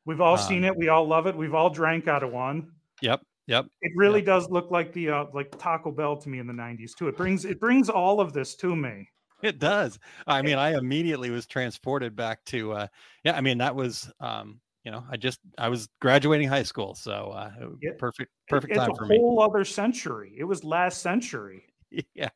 We've 0.08 0.22
all 0.22 0.38
seen 0.38 0.64
Um, 0.64 0.70
it. 0.72 0.78
We 0.78 0.88
all 0.88 1.06
love 1.08 1.28
it. 1.28 1.36
We've 1.36 1.54
all 1.54 1.70
drank 1.70 2.08
out 2.08 2.24
of 2.24 2.32
one. 2.32 2.72
Yep. 3.02 3.22
Yep. 3.48 3.66
It 3.82 3.92
really 3.96 4.22
does 4.22 4.50
look 4.50 4.72
like 4.72 4.92
the 4.94 5.10
uh, 5.10 5.26
like 5.34 5.52
Taco 5.60 5.92
Bell 5.92 6.18
to 6.18 6.30
me 6.30 6.40
in 6.40 6.48
the 6.48 6.54
'90s 6.54 6.96
too. 6.98 7.08
It 7.10 7.16
brings 7.18 7.46
it 7.46 7.60
brings 7.60 7.90
all 7.90 8.20
of 8.20 8.34
this 8.34 8.56
to 8.56 8.76
me. 8.76 9.08
It 9.44 9.60
does. 9.60 10.00
I 10.26 10.42
mean, 10.42 10.58
I 10.58 10.78
immediately 10.78 11.30
was 11.30 11.46
transported 11.46 12.16
back 12.16 12.44
to, 12.46 12.72
uh, 12.74 12.88
yeah. 13.24 13.38
I 13.38 13.42
mean, 13.42 13.60
that 13.60 13.76
was, 13.76 14.12
um, 14.20 14.60
you 14.84 14.90
know, 14.92 15.04
I 15.12 15.16
just 15.18 15.40
I 15.60 15.70
was 15.70 15.88
graduating 16.02 16.48
high 16.48 16.64
school, 16.64 16.96
so 16.96 17.32
uh, 17.36 17.52
it 17.82 18.00
perfect, 18.00 18.32
It- 18.48 18.50
perfect 18.50 18.72
it's 18.74 18.80
time 18.80 18.96
for 18.96 19.06
me. 19.06 19.16
It's 19.16 19.22
a 19.22 19.26
whole 19.26 19.42
other 19.44 19.64
century. 19.64 20.34
It 20.38 20.44
was 20.46 20.64
last 20.64 21.02
century. 21.02 21.66
Yeah. 22.16 22.30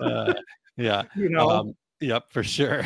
Uh, 0.00 0.34
yeah. 0.76 1.04
You 1.16 1.28
know, 1.30 1.48
Um, 1.50 1.74
yep, 2.00 2.30
for 2.30 2.42
sure. 2.42 2.82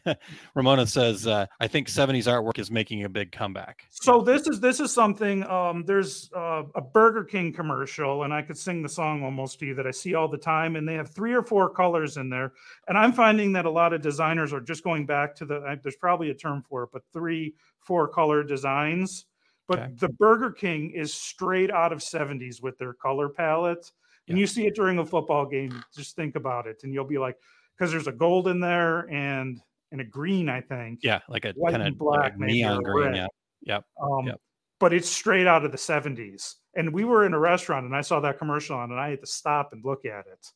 Ramona 0.54 0.86
says, 0.86 1.26
uh, 1.26 1.46
I 1.60 1.66
think 1.68 1.88
70s 1.88 2.24
artwork 2.26 2.58
is 2.58 2.70
making 2.70 3.04
a 3.04 3.08
big 3.08 3.32
comeback. 3.32 3.86
So 3.90 4.20
this 4.20 4.46
is 4.46 4.60
this 4.60 4.80
is 4.80 4.92
something. 4.92 5.44
Um, 5.44 5.84
there's 5.84 6.30
uh, 6.34 6.64
a 6.74 6.80
Burger 6.80 7.24
King 7.24 7.52
commercial, 7.52 8.24
and 8.24 8.32
I 8.32 8.42
could 8.42 8.56
sing 8.58 8.82
the 8.82 8.88
song 8.88 9.22
almost 9.24 9.58
to 9.60 9.66
you 9.66 9.74
that 9.74 9.86
I 9.86 9.90
see 9.90 10.14
all 10.14 10.28
the 10.28 10.38
time, 10.38 10.76
and 10.76 10.88
they 10.88 10.94
have 10.94 11.10
three 11.10 11.32
or 11.32 11.42
four 11.42 11.70
colors 11.70 12.16
in 12.16 12.28
there. 12.30 12.52
And 12.88 12.96
I'm 12.96 13.12
finding 13.12 13.52
that 13.54 13.64
a 13.64 13.70
lot 13.70 13.92
of 13.92 14.02
designers 14.02 14.52
are 14.52 14.60
just 14.60 14.84
going 14.84 15.06
back 15.06 15.34
to 15.36 15.44
the. 15.44 15.56
uh, 15.56 15.76
There's 15.82 15.96
probably 15.96 16.30
a 16.30 16.34
term 16.34 16.62
for 16.68 16.84
it, 16.84 16.90
but 16.92 17.02
three, 17.12 17.54
four 17.80 18.08
color 18.08 18.42
designs. 18.42 19.26
But 19.68 19.78
Okay. 19.78 19.92
the 20.00 20.08
Burger 20.08 20.50
King 20.50 20.90
is 20.90 21.14
straight 21.14 21.70
out 21.70 21.92
of 21.92 22.00
70s 22.00 22.60
with 22.60 22.76
their 22.78 22.92
color 22.92 23.28
palette. 23.28 23.90
And 24.28 24.36
Yeah. 24.36 24.42
you 24.42 24.46
see 24.46 24.66
it 24.66 24.74
during 24.74 24.98
a 24.98 25.06
football 25.06 25.46
game. 25.46 25.82
Just 25.94 26.16
think 26.16 26.34
about 26.36 26.66
it, 26.66 26.82
and 26.84 26.92
you'll 26.92 27.04
be 27.04 27.18
like, 27.18 27.36
because 27.76 27.90
there's 27.92 28.06
a 28.08 28.12
gold 28.12 28.48
in 28.48 28.60
there 28.60 29.10
and 29.10 29.60
and 29.90 30.00
a 30.00 30.04
green, 30.04 30.48
I 30.48 30.60
think. 30.60 31.00
Yeah, 31.02 31.20
like 31.28 31.44
a 31.44 31.52
kind 31.52 31.82
of 31.86 31.98
black, 31.98 32.38
maybe, 32.38 32.54
neon 32.54 32.82
green. 32.82 33.06
red. 33.08 33.16
Yeah. 33.16 33.26
Yep. 33.62 33.84
Um, 34.02 34.26
Yep. 34.26 34.40
But 34.80 34.92
it's 34.92 35.08
straight 35.08 35.46
out 35.46 35.64
of 35.64 35.70
the 35.70 35.78
70s. 35.78 36.54
And 36.74 36.92
we 36.92 37.04
were 37.04 37.24
in 37.24 37.34
a 37.34 37.38
restaurant 37.38 37.86
and 37.86 37.94
I 37.94 38.00
saw 38.00 38.18
that 38.20 38.38
commercial 38.38 38.76
on 38.76 38.90
and 38.90 38.98
I 38.98 39.10
had 39.10 39.20
to 39.20 39.26
stop 39.26 39.72
and 39.72 39.84
look 39.84 40.04
at 40.04 40.26
it 40.26 40.46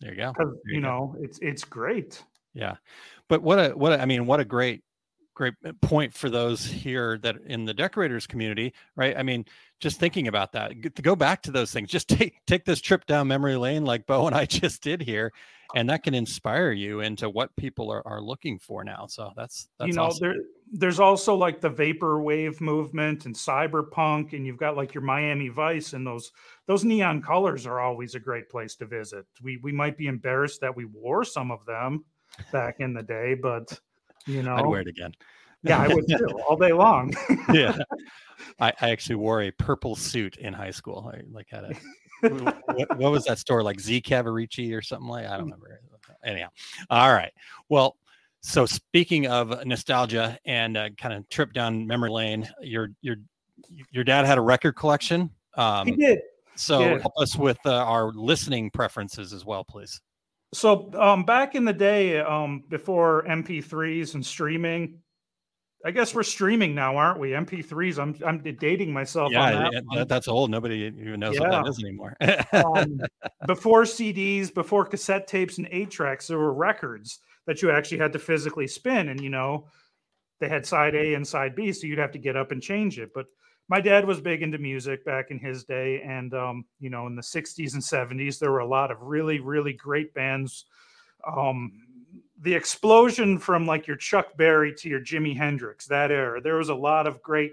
There 0.00 0.10
you 0.12 0.16
go. 0.16 0.32
There 0.36 0.48
you 0.66 0.80
go. 0.80 0.88
know, 0.88 1.16
it's 1.20 1.38
it's 1.40 1.62
great. 1.62 2.22
Yeah. 2.54 2.76
But 3.28 3.42
what 3.42 3.58
a 3.58 3.68
what 3.76 3.92
a, 3.92 4.00
I 4.00 4.06
mean, 4.06 4.26
what 4.26 4.40
a 4.40 4.44
great 4.44 4.82
great 5.40 5.54
uh, 5.64 5.72
point 5.80 6.12
for 6.12 6.28
those 6.28 6.66
here 6.66 7.18
that 7.22 7.36
in 7.46 7.64
the 7.64 7.72
decorators 7.72 8.26
community, 8.26 8.74
right? 8.94 9.16
I 9.16 9.22
mean, 9.22 9.46
just 9.80 9.98
thinking 9.98 10.28
about 10.28 10.52
that, 10.52 10.72
to 10.94 11.02
go 11.02 11.16
back 11.16 11.40
to 11.42 11.50
those 11.50 11.72
things, 11.72 11.88
just 11.88 12.08
take 12.18 12.44
take 12.46 12.66
this 12.66 12.80
trip 12.80 13.06
down 13.06 13.26
memory 13.26 13.56
lane, 13.56 13.86
like 13.86 14.06
Bo 14.06 14.26
and 14.26 14.36
I 14.36 14.44
just 14.60 14.82
did 14.82 15.00
here, 15.00 15.32
and 15.74 15.88
that 15.88 16.02
can 16.02 16.14
inspire 16.14 16.72
you 16.72 17.00
into 17.00 17.30
what 17.30 17.56
people 17.56 17.90
are, 17.90 18.06
are 18.06 18.20
looking 18.20 18.58
for 18.58 18.84
now. 18.84 19.06
So 19.08 19.32
that's 19.34 19.68
that's 19.78 19.88
you 19.88 19.94
know, 19.94 20.04
awesome. 20.04 20.28
there 20.28 20.34
there's 20.72 21.00
also 21.00 21.34
like 21.34 21.62
the 21.62 21.70
vaporwave 21.70 22.60
movement 22.60 23.24
and 23.24 23.34
cyberpunk, 23.34 24.34
and 24.34 24.46
you've 24.46 24.58
got 24.58 24.76
like 24.76 24.92
your 24.92 25.02
Miami 25.02 25.48
Vice, 25.48 25.94
and 25.94 26.06
those 26.06 26.32
those 26.66 26.84
neon 26.84 27.22
colors 27.22 27.66
are 27.66 27.80
always 27.80 28.14
a 28.14 28.20
great 28.20 28.50
place 28.50 28.76
to 28.76 28.84
visit. 28.84 29.24
We 29.42 29.56
we 29.62 29.72
might 29.72 29.96
be 29.96 30.06
embarrassed 30.06 30.60
that 30.60 30.76
we 30.76 30.84
wore 30.84 31.24
some 31.24 31.50
of 31.50 31.64
them 31.64 32.04
back 32.52 32.80
in 32.80 32.92
the 32.92 33.02
day, 33.02 33.34
but 33.34 33.80
you 34.26 34.42
know, 34.42 34.54
I'd 34.56 34.66
wear 34.66 34.80
it 34.80 34.88
again. 34.88 35.12
yeah, 35.62 35.78
I 35.78 35.88
would 35.88 36.06
too, 36.08 36.26
all 36.48 36.56
day 36.56 36.72
long. 36.72 37.12
yeah. 37.52 37.76
I, 38.60 38.72
I 38.80 38.90
actually 38.90 39.16
wore 39.16 39.42
a 39.42 39.50
purple 39.50 39.94
suit 39.96 40.36
in 40.36 40.52
high 40.52 40.70
school. 40.70 41.10
I 41.14 41.20
like 41.30 41.48
had 41.50 41.64
a 41.64 41.74
what, 42.74 42.98
what 42.98 43.12
was 43.12 43.24
that 43.24 43.38
store 43.38 43.62
like 43.62 43.80
Z 43.80 44.00
Cavaricci 44.02 44.76
or 44.76 44.82
something 44.82 45.08
like 45.08 45.26
I 45.26 45.36
don't 45.36 45.44
remember. 45.44 45.80
Anyhow, 46.24 46.48
all 46.90 47.12
right. 47.12 47.32
Well, 47.68 47.96
so 48.42 48.66
speaking 48.66 49.26
of 49.26 49.64
nostalgia 49.66 50.38
and 50.44 50.76
uh, 50.76 50.88
kind 50.98 51.14
of 51.14 51.28
trip 51.28 51.52
down 51.52 51.86
memory 51.86 52.10
lane, 52.10 52.48
your 52.60 52.90
your 53.00 53.16
your 53.90 54.04
dad 54.04 54.24
had 54.26 54.38
a 54.38 54.42
record 54.42 54.72
collection. 54.76 55.30
he 55.54 55.60
Um, 55.60 55.96
did. 55.96 56.20
so 56.56 56.80
yeah. 56.80 56.98
help 56.98 57.12
us 57.18 57.36
with 57.36 57.58
uh, 57.66 57.74
our 57.84 58.12
listening 58.12 58.70
preferences 58.70 59.32
as 59.32 59.44
well, 59.44 59.64
please. 59.64 60.00
So 60.52 60.90
um, 60.94 61.24
back 61.24 61.54
in 61.54 61.64
the 61.64 61.72
day, 61.72 62.18
um, 62.18 62.64
before 62.68 63.24
MP3s 63.24 64.14
and 64.14 64.26
streaming, 64.26 64.98
I 65.84 65.92
guess 65.92 66.14
we're 66.14 66.24
streaming 66.24 66.74
now, 66.74 66.96
aren't 66.96 67.20
we? 67.20 67.30
MP3s. 67.30 67.98
I'm 67.98 68.14
I'm 68.26 68.42
dating 68.42 68.92
myself 68.92 69.34
on 69.34 69.50
Yeah, 69.52 69.62
that. 69.62 69.72
yeah, 69.72 69.80
that, 69.94 70.08
that's 70.08 70.28
old. 70.28 70.50
Nobody 70.50 70.92
even 71.00 71.20
knows 71.20 71.38
what 71.38 71.50
that 71.50 71.64
Yeah. 71.64 71.70
is 71.70 71.78
anymore. 71.82 72.16
um, 72.52 73.00
before 73.46 73.82
CDs, 73.84 74.52
before 74.52 74.84
cassette 74.84 75.26
tapes 75.26 75.58
and 75.58 75.68
eight 75.70 75.90
tracks, 75.90 76.26
there 76.26 76.38
were 76.38 76.52
records 76.52 77.20
that 77.46 77.62
you 77.62 77.70
actually 77.70 77.98
had 77.98 78.12
to 78.12 78.18
physically 78.18 78.66
spin, 78.66 79.08
and 79.08 79.22
you 79.22 79.30
know 79.30 79.68
they 80.40 80.48
had 80.48 80.66
side 80.66 80.94
A 80.94 81.14
and 81.14 81.26
side 81.26 81.54
B, 81.54 81.72
so 81.72 81.86
you'd 81.86 81.98
have 81.98 82.12
to 82.12 82.18
get 82.18 82.36
up 82.36 82.50
and 82.50 82.60
change 82.60 82.98
it. 82.98 83.10
But 83.14 83.26
my 83.70 83.80
dad 83.80 84.04
was 84.04 84.20
big 84.20 84.42
into 84.42 84.58
music 84.58 85.04
back 85.04 85.30
in 85.30 85.38
his 85.38 85.62
day, 85.64 86.02
and 86.02 86.34
um, 86.34 86.64
you 86.80 86.90
know 86.90 87.06
in 87.06 87.14
the 87.14 87.22
'60s 87.22 87.74
and 87.74 87.82
'70s 87.82 88.38
there 88.38 88.50
were 88.50 88.58
a 88.58 88.66
lot 88.66 88.90
of 88.90 89.00
really, 89.00 89.38
really 89.38 89.72
great 89.72 90.12
bands. 90.12 90.66
Um, 91.24 91.72
the 92.42 92.54
explosion 92.54 93.38
from 93.38 93.66
like 93.66 93.86
your 93.86 93.96
Chuck 93.96 94.36
Berry 94.36 94.74
to 94.74 94.88
your 94.88 95.00
Jimi 95.00 95.36
Hendrix, 95.36 95.86
that 95.86 96.10
era, 96.10 96.40
there 96.40 96.56
was 96.56 96.68
a 96.68 96.74
lot 96.74 97.06
of 97.06 97.22
great 97.22 97.52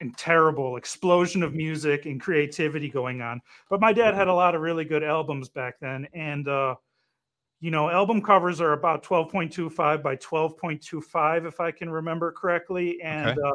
and 0.00 0.16
terrible 0.16 0.76
explosion 0.76 1.42
of 1.42 1.54
music 1.54 2.06
and 2.06 2.20
creativity 2.20 2.86
going 2.86 3.22
on 3.22 3.40
but 3.70 3.80
my 3.80 3.94
dad 3.94 4.14
had 4.14 4.28
a 4.28 4.34
lot 4.34 4.54
of 4.54 4.60
really 4.60 4.84
good 4.84 5.02
albums 5.02 5.48
back 5.48 5.80
then 5.80 6.06
and 6.12 6.48
uh 6.48 6.74
you 7.60 7.70
know 7.70 7.88
album 7.88 8.20
covers 8.20 8.60
are 8.60 8.74
about 8.74 9.02
12.25 9.02 10.02
by 10.02 10.14
12.25 10.16 11.46
if 11.46 11.60
i 11.60 11.70
can 11.70 11.88
remember 11.88 12.30
correctly 12.30 13.00
and 13.00 13.26
Okay. 13.26 13.40
uh 13.40 13.52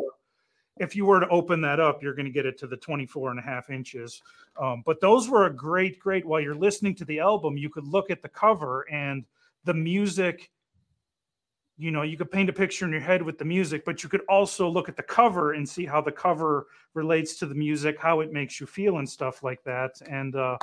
if 0.81 0.95
you 0.95 1.05
were 1.05 1.19
to 1.19 1.27
open 1.29 1.61
that 1.61 1.79
up 1.79 2.01
you're 2.01 2.15
going 2.15 2.25
to 2.25 2.31
get 2.31 2.45
it 2.45 2.57
to 2.57 2.67
the 2.67 2.77
24 2.77 3.31
and 3.31 3.39
a 3.39 3.43
half 3.43 3.69
inches. 3.69 4.21
Um, 4.59 4.83
but 4.85 4.99
those 4.99 5.29
were 5.29 5.45
a 5.45 5.53
great 5.53 5.99
great 5.99 6.25
while 6.25 6.41
you're 6.41 6.55
listening 6.55 6.95
to 6.95 7.05
the 7.05 7.19
album 7.19 7.57
you 7.57 7.69
could 7.69 7.85
look 7.85 8.09
at 8.09 8.21
the 8.21 8.29
cover 8.29 8.85
and 8.91 9.25
the 9.63 9.73
music 9.73 10.49
you 11.77 11.91
know 11.91 12.01
you 12.01 12.17
could 12.17 12.31
paint 12.31 12.49
a 12.49 12.53
picture 12.53 12.85
in 12.85 12.91
your 12.91 13.01
head 13.01 13.21
with 13.21 13.37
the 13.37 13.45
music 13.45 13.85
but 13.85 14.03
you 14.03 14.09
could 14.09 14.23
also 14.27 14.67
look 14.67 14.89
at 14.89 14.97
the 14.97 15.03
cover 15.03 15.53
and 15.53 15.67
see 15.67 15.85
how 15.85 16.01
the 16.01 16.11
cover 16.11 16.67
relates 16.93 17.37
to 17.37 17.45
the 17.45 17.55
music 17.55 17.97
how 17.99 18.19
it 18.19 18.33
makes 18.33 18.59
you 18.59 18.65
feel 18.65 18.97
and 18.97 19.09
stuff 19.09 19.43
like 19.43 19.63
that. 19.63 19.91
And 20.09 20.35
uh 20.35 20.57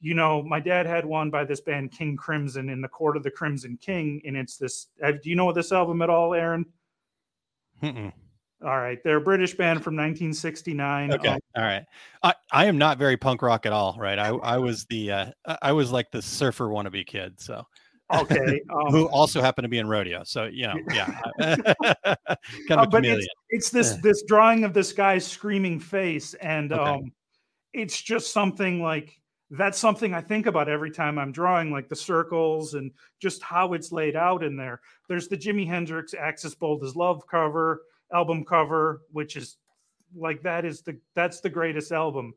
you 0.00 0.14
know 0.14 0.42
my 0.42 0.60
dad 0.60 0.86
had 0.86 1.04
one 1.04 1.30
by 1.30 1.44
this 1.44 1.60
band 1.60 1.92
king 1.92 2.16
crimson 2.16 2.68
in 2.68 2.80
the 2.80 2.88
court 2.88 3.16
of 3.16 3.22
the 3.22 3.30
crimson 3.30 3.78
king 3.80 4.20
and 4.24 4.36
it's 4.36 4.56
this 4.56 4.88
uh, 5.02 5.12
do 5.12 5.28
you 5.28 5.36
know 5.36 5.52
this 5.52 5.72
album 5.72 6.02
at 6.02 6.10
all 6.10 6.34
aaron? 6.34 6.64
Mm-mm. 7.82 8.12
All 8.64 8.78
right 8.78 8.98
they're 9.04 9.18
a 9.18 9.20
british 9.20 9.54
band 9.54 9.82
from 9.82 9.94
1969 9.94 11.12
Okay. 11.12 11.28
Um, 11.28 11.38
All 11.56 11.62
right. 11.62 11.84
I, 12.22 12.34
I 12.52 12.66
am 12.66 12.78
not 12.78 12.98
very 12.98 13.16
punk 13.16 13.42
rock 13.42 13.66
at 13.66 13.72
all, 13.72 13.96
right? 13.98 14.18
I, 14.18 14.28
I 14.28 14.58
was 14.58 14.84
the 14.86 15.12
uh, 15.12 15.30
I- 15.62 15.72
was 15.72 15.90
like 15.90 16.10
the 16.10 16.20
surfer 16.22 16.66
wannabe 16.66 17.06
kid, 17.06 17.40
so 17.40 17.64
okay 18.12 18.60
um, 18.70 18.92
who 18.92 19.06
also 19.08 19.40
happened 19.40 19.64
to 19.64 19.68
be 19.68 19.78
in 19.78 19.86
rodeo. 19.88 20.22
So 20.24 20.44
you 20.44 20.66
know, 20.66 20.78
yeah, 20.92 21.08
kind 21.40 21.56
uh, 21.60 22.82
of 22.82 22.82
a 22.82 22.86
but 22.90 23.04
it's, 23.04 23.26
it's 23.50 23.70
this 23.70 23.94
this 24.02 24.22
drawing 24.22 24.64
of 24.64 24.74
this 24.74 24.92
guy's 24.92 25.26
screaming 25.26 25.80
face 25.80 26.34
and 26.34 26.72
Okay. 26.72 26.90
um 26.90 27.12
it's 27.72 28.00
just 28.00 28.32
something 28.32 28.82
like 28.82 29.20
that's 29.50 29.78
something 29.78 30.14
i 30.14 30.20
think 30.20 30.46
about 30.46 30.68
every 30.68 30.90
time 30.90 31.18
i'm 31.18 31.32
drawing 31.32 31.70
like 31.70 31.88
the 31.88 31.96
circles 31.96 32.74
and 32.74 32.90
just 33.20 33.42
how 33.42 33.72
it's 33.72 33.92
laid 33.92 34.16
out 34.16 34.42
in 34.42 34.56
there 34.56 34.80
there's 35.08 35.28
the 35.28 35.36
jimi 35.36 35.66
hendrix 35.66 36.14
axis 36.14 36.54
bold 36.54 36.82
as 36.82 36.96
love 36.96 37.26
cover 37.26 37.82
album 38.12 38.44
cover 38.44 39.02
which 39.12 39.36
is 39.36 39.56
like 40.16 40.42
that 40.42 40.64
is 40.64 40.82
the 40.82 40.96
that's 41.14 41.40
the 41.40 41.50
greatest 41.50 41.92
album 41.92 42.32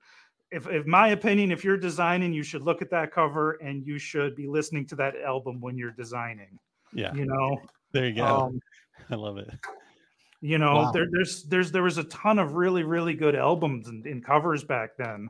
if, 0.51 0.67
if 0.67 0.86
my 0.86 1.10
opinion 1.10 1.51
if 1.51 1.63
you're 1.63 1.77
designing 1.77 2.34
you 2.34 2.43
should 2.43 2.62
look 2.62 2.81
at 2.81 2.89
that 2.89 3.12
cover 3.12 3.53
and 3.63 3.86
you 3.88 3.97
should 3.97 4.36
be 4.36 4.47
listening 4.47 4.86
to 4.86 4.95
that 4.95 5.15
album 5.21 5.62
when 5.62 5.77
you're 5.77 5.91
designing 5.91 6.60
Yeah, 6.93 7.13
you 7.13 7.25
know 7.25 7.62
there 7.93 8.07
you 8.07 8.15
go. 8.15 8.25
um, 8.25 8.60
I 9.10 9.15
love 9.15 9.38
it. 9.38 9.49
you 10.41 10.57
know 10.57 10.73
Wow. 10.75 10.91
there, 10.91 11.07
there's 11.12 11.43
there's 11.45 11.71
there 11.71 11.84
was 11.84 11.97
a 11.97 12.03
ton 12.05 12.38
of 12.39 12.53
really 12.55 12.84
really 12.84 13.13
good 13.13 13.36
albums 13.36 13.88
and, 13.88 14.05
and 14.05 14.23
covers 14.25 14.63
back 14.65 14.91
then 14.97 15.29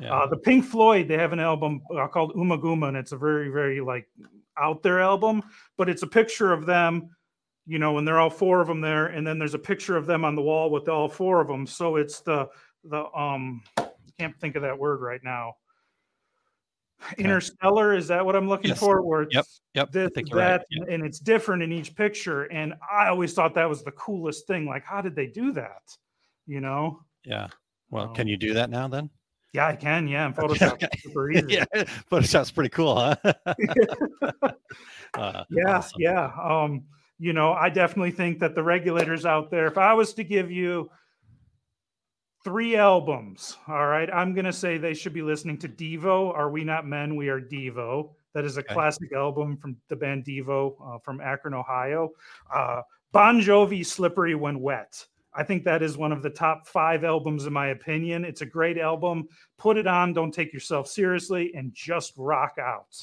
Yeah. 0.00 0.14
uh, 0.14 0.26
the 0.26 0.36
pink 0.38 0.64
floyd 0.64 1.06
they 1.08 1.18
have 1.18 1.32
an 1.32 1.40
album 1.40 1.80
uh, 1.96 2.08
called 2.08 2.34
Ummagumma 2.34 2.88
and 2.88 2.96
it's 2.96 3.12
a 3.12 3.16
very 3.18 3.50
very 3.50 3.80
like 3.80 4.08
out 4.58 4.82
there 4.82 5.00
album 5.00 5.42
but 5.76 5.88
it's 5.88 6.02
a 6.02 6.06
picture 6.06 6.52
of 6.52 6.66
them 6.66 7.10
you 7.66 7.78
know 7.78 7.98
and 7.98 8.06
they're 8.06 8.20
all 8.20 8.30
four 8.30 8.60
of 8.60 8.68
them 8.68 8.80
there 8.80 9.06
and 9.06 9.26
then 9.26 9.38
there's 9.38 9.54
a 9.54 9.58
picture 9.58 9.96
of 9.96 10.06
them 10.06 10.24
on 10.24 10.34
the 10.34 10.42
wall 10.42 10.70
with 10.70 10.88
all 10.88 11.08
four 11.08 11.40
of 11.40 11.48
them 11.48 11.66
so 11.66 11.96
it's 11.96 12.20
the 12.20 12.48
the 12.84 13.04
um 13.16 13.62
I 13.78 13.88
can't 14.18 14.38
think 14.40 14.56
of 14.56 14.62
that 14.62 14.78
word 14.78 15.00
right 15.00 15.20
now 15.22 15.54
interstellar 17.18 17.94
is 17.94 18.08
that 18.08 18.24
what 18.24 18.34
i'm 18.36 18.48
looking 18.48 18.70
Yes. 18.70 18.78
for 18.78 19.02
where 19.02 19.22
Yep, 19.30 19.40
it's 19.40 19.60
yep, 19.74 19.92
this, 19.92 20.10
think 20.14 20.30
you're 20.30 20.38
right, 20.38 20.60
that, 20.70 20.88
and 20.88 21.04
it's 21.04 21.18
different 21.18 21.62
in 21.62 21.70
each 21.72 21.94
picture. 21.94 22.44
And 22.44 22.74
I 22.90 23.08
always 23.08 23.34
thought 23.34 23.54
that 23.54 23.68
was 23.68 23.84
the 23.84 23.92
coolest 23.92 24.46
thing. 24.46 24.64
Like, 24.64 24.84
how 24.84 25.02
did 25.02 25.14
they 25.14 25.26
do 25.26 25.52
that? 25.52 25.82
You 26.46 26.60
know? 26.62 27.00
Yeah. 27.24 27.48
Well, 27.90 28.08
Um, 28.08 28.14
can 28.14 28.26
you 28.26 28.38
do 28.38 28.54
that 28.54 28.70
now 28.70 28.88
then? 28.88 29.10
Yeah, 29.52 29.66
I 29.66 29.76
can. 29.76 30.08
Yeah, 30.08 30.26
in 30.26 30.32
Photoshop, 30.32 30.72
Okay. 30.82 30.88
super 31.00 31.30
easy. 31.30 31.54
yeah, 31.54 31.64
Photoshop's 32.10 32.50
pretty 32.50 32.70
cool, 32.70 32.96
huh? 32.98 33.16
uh, 35.14 35.44
yeah, 35.50 35.76
awesome. 35.76 36.00
yeah. 36.00 36.30
Um, 36.42 36.84
you 37.18 37.32
know, 37.32 37.52
I 37.52 37.70
definitely 37.70 38.10
think 38.10 38.38
that 38.40 38.54
the 38.54 38.62
regulators 38.62 39.24
out 39.24 39.50
there, 39.50 39.66
if 39.66 39.78
I 39.78 39.94
was 39.94 40.12
to 40.14 40.24
give 40.24 40.50
you 40.50 40.90
three 42.44 42.76
albums, 42.76 43.56
all 43.66 43.86
right, 43.86 44.08
I'm 44.12 44.34
gonna 44.34 44.52
say 44.52 44.78
they 44.78 44.94
should 44.94 45.12
be 45.14 45.22
listening 45.22 45.58
to 45.58 45.68
Devo. 45.68 46.32
Are 46.34 46.50
we 46.50 46.62
not 46.64 46.86
men? 46.86 47.16
We 47.16 47.28
are 47.28 47.40
Devo. 47.40 48.10
That 48.34 48.44
is 48.44 48.58
a 48.58 48.60
Okay. 48.60 48.74
classic 48.74 49.12
album 49.12 49.56
from 49.56 49.76
the 49.88 49.96
band 49.96 50.24
Devo 50.24 50.76
uh, 50.84 50.98
from 50.98 51.20
Akron, 51.20 51.54
Ohio. 51.54 52.10
Uh, 52.54 52.82
bon 53.12 53.40
Jovi, 53.40 53.84
"Slippery 53.84 54.34
When 54.34 54.60
Wet." 54.60 55.06
I 55.32 55.42
think 55.42 55.64
that 55.64 55.82
is 55.82 55.98
one 55.98 56.12
of 56.12 56.22
the 56.22 56.30
top 56.30 56.66
five 56.66 57.04
albums 57.04 57.46
in 57.46 57.52
my 57.52 57.68
opinion. 57.68 58.24
It's 58.24 58.40
a 58.40 58.46
great 58.46 58.78
album. 58.78 59.28
Put 59.58 59.76
it 59.76 59.86
on. 59.86 60.12
Don't 60.14 60.32
take 60.32 60.52
yourself 60.52 60.88
seriously 60.88 61.52
and 61.54 61.74
just 61.74 62.12
rock 62.16 62.56
out 62.58 62.96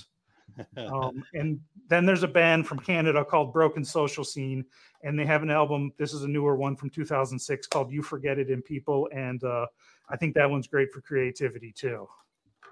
um, 0.78 1.24
and 1.34 1.60
then 1.88 2.06
there's 2.06 2.24
a 2.24 2.28
band 2.28 2.68
from 2.68 2.80
Canada 2.80 3.24
called 3.26 3.54
Broken 3.54 3.84
Social 3.84 4.24
Scene, 4.24 4.66
and 5.04 5.18
they 5.18 5.26
have 5.26 5.44
an 5.44 5.50
album. 5.50 5.92
This 5.98 6.14
is 6.14 6.24
a 6.24 6.28
newer 6.28 6.56
one 6.56 6.76
from 6.76 6.90
2006 6.90 7.68
called 7.68 7.92
"You 7.92 8.02
Forget 8.02 8.40
It 8.40 8.50
in 8.50 8.62
People," 8.62 9.10
and 9.14 9.44
uh, 9.44 9.68
I 10.10 10.18
think 10.18 10.36
that 10.36 10.50
one's 10.50 10.68
great 10.68 10.92
for 10.92 11.02
creativity 11.02 11.72
too. 11.72 12.08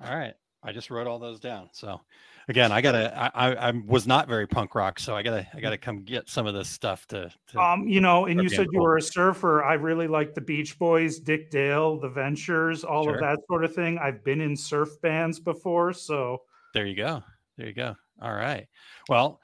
All 0.04 0.16
right. 0.16 0.34
I 0.64 0.72
just 0.72 0.92
wrote 0.92 1.08
all 1.08 1.18
those 1.18 1.40
down. 1.40 1.70
So 1.72 2.00
again, 2.48 2.72
I 2.72 2.82
gotta 2.82 3.12
I, 3.18 3.50
I 3.50 3.70
I 3.70 3.72
was 3.72 4.06
not 4.06 4.28
very 4.28 4.46
punk 4.46 4.76
rock, 4.76 5.00
so 5.00 5.16
I 5.16 5.24
gotta 5.24 5.48
I 5.56 5.60
gotta 5.60 5.78
come 5.78 6.04
get 6.04 6.30
some 6.30 6.46
of 6.46 6.54
this 6.54 6.70
stuff 6.70 7.08
to, 7.08 7.32
to 7.48 7.60
Um, 7.60 7.88
you 7.88 8.00
know, 8.00 8.28
and 8.28 8.42
you 8.44 8.48
said 8.48 8.68
you 8.72 8.80
were 8.80 8.98
a 8.98 9.02
surfer. 9.02 9.64
I 9.64 9.74
really 9.74 10.08
like 10.08 10.36
the 10.36 10.42
Beach 10.42 10.78
Boys, 10.78 11.20
Dick 11.20 11.50
Dale, 11.50 12.00
the 12.00 12.10
Ventures, 12.10 12.84
all 12.84 13.06
Sure. 13.06 13.16
of 13.16 13.22
that 13.22 13.40
sort 13.48 13.64
of 13.66 13.74
thing. 13.74 13.98
I've 13.98 14.24
been 14.24 14.40
in 14.40 14.56
surf 14.56 15.02
bands 15.02 15.40
before, 15.40 15.94
so 15.94 16.44
there 16.76 16.86
you 16.86 16.96
go. 16.96 17.24
There 17.62 17.68
you 17.70 17.76
go. 17.76 17.96
All 18.20 18.34
right. 18.34 18.66
Well, 19.08 19.40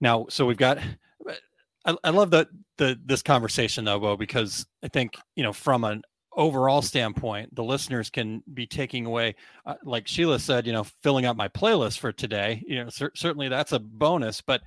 now 0.00 0.24
so 0.30 0.46
we've 0.46 0.56
got 0.56 0.78
I, 1.84 1.94
I 2.02 2.08
love 2.08 2.30
the 2.30 2.48
the 2.78 2.98
this 3.04 3.22
conversation 3.22 3.84
though, 3.84 4.00
Bo, 4.00 4.16
because 4.16 4.64
I 4.82 4.88
think, 4.88 5.18
you 5.34 5.42
know, 5.42 5.52
from 5.52 5.84
an 5.84 6.00
overall 6.32 6.80
standpoint, 6.80 7.54
the 7.54 7.62
listeners 7.62 8.08
can 8.08 8.42
be 8.54 8.66
taking 8.66 9.04
away, 9.04 9.34
uh, 9.66 9.74
like 9.84 10.08
Sheila 10.08 10.38
said, 10.38 10.66
you 10.66 10.72
know, 10.72 10.84
filling 11.02 11.26
out 11.26 11.36
my 11.36 11.48
playlist 11.48 11.98
for 11.98 12.10
today. 12.10 12.64
You 12.66 12.84
know, 12.84 12.88
cer- 12.88 13.12
certainly 13.14 13.48
that's 13.48 13.72
a 13.72 13.80
bonus, 13.80 14.40
but 14.40 14.62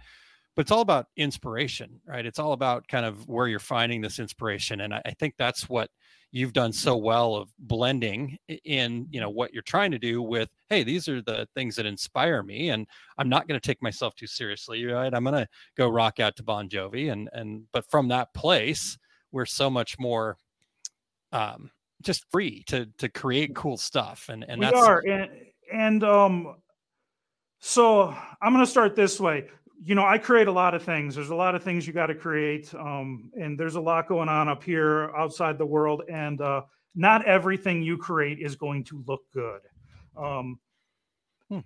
but 0.60 0.64
it's 0.64 0.72
all 0.72 0.82
about 0.82 1.06
inspiration, 1.16 2.02
right? 2.06 2.26
It's 2.26 2.38
all 2.38 2.52
about 2.52 2.86
kind 2.90 3.06
of 3.06 3.26
where 3.30 3.48
you're 3.48 3.60
finding 3.60 4.02
this 4.02 4.20
inspiration. 4.20 4.82
And 4.82 4.94
I, 4.94 5.02
I 5.06 5.12
think 5.12 5.36
that's 5.38 5.70
what 5.70 5.90
you've 6.34 6.52
done 6.52 6.74
so 6.74 6.98
well 6.98 7.36
of 7.36 7.50
blending 7.60 8.38
in 8.66 9.08
you 9.10 9.22
know 9.22 9.30
what 9.30 9.54
you're 9.54 9.64
trying 9.64 9.90
to 9.92 9.98
do 9.98 10.22
with 10.22 10.50
hey 10.68 10.84
these 10.84 11.08
are 11.08 11.22
the 11.22 11.48
things 11.56 11.76
that 11.76 11.88
inspire 11.88 12.44
me 12.44 12.70
and 12.70 12.86
i'm 13.18 13.30
not 13.30 13.48
going 13.48 13.60
to 13.60 13.66
take 13.66 13.82
myself 13.82 14.14
too 14.14 14.28
seriously 14.28 14.86
right 14.86 15.16
i'm 15.16 15.24
going 15.24 15.34
to 15.34 15.48
go 15.76 15.90
rock 15.90 16.20
out 16.20 16.36
to 16.36 16.44
bon 16.44 16.70
jovi 16.70 17.12
and 17.12 17.30
and 17.34 17.64
but 17.72 17.84
from 17.90 18.10
that 18.10 18.32
place 18.36 18.96
we're 19.32 19.44
so 19.44 19.72
much 19.72 19.98
more 19.98 20.38
um 21.32 21.72
just 22.04 22.26
free 22.32 22.64
to 22.68 22.86
to 23.00 23.10
create 23.10 23.56
cool 23.56 23.76
stuff 23.76 24.28
and 24.30 24.46
and 24.48 24.60
we 24.60 24.66
that's 24.68 24.78
are 24.78 25.02
and, 25.08 25.32
and 25.74 26.04
um 26.04 26.58
so 27.60 28.16
i'm 28.40 28.54
going 28.54 28.64
to 28.64 28.70
start 28.70 28.96
this 28.96 29.20
way 29.20 29.48
you 29.82 29.96
know 29.96 30.06
i 30.06 30.18
create 30.18 30.48
a 30.48 30.52
lot 30.52 30.74
of 30.74 30.84
things. 30.84 31.16
There's 31.16 31.30
a 31.30 31.36
lot 31.36 31.56
of 31.56 31.64
things 31.64 31.88
you 31.88 31.94
got 31.94 32.08
to 32.08 32.16
create 32.16 32.74
um 32.76 33.32
and 33.34 33.60
there's 33.60 33.76
a 33.76 33.82
lot 33.82 34.08
going 34.08 34.30
on 34.30 34.48
up 34.48 34.64
here 34.64 35.12
outside 35.16 35.58
the 35.58 35.66
world 35.66 36.04
and 36.10 36.42
uh 36.42 36.62
not 36.96 37.26
everything 37.26 37.82
you 37.82 37.98
create 37.98 38.40
is 38.40 38.56
going 38.56 38.84
to 38.86 39.04
look 39.08 39.22
good. 39.34 39.62
Um 40.18 40.60
Hmm. 41.50 41.60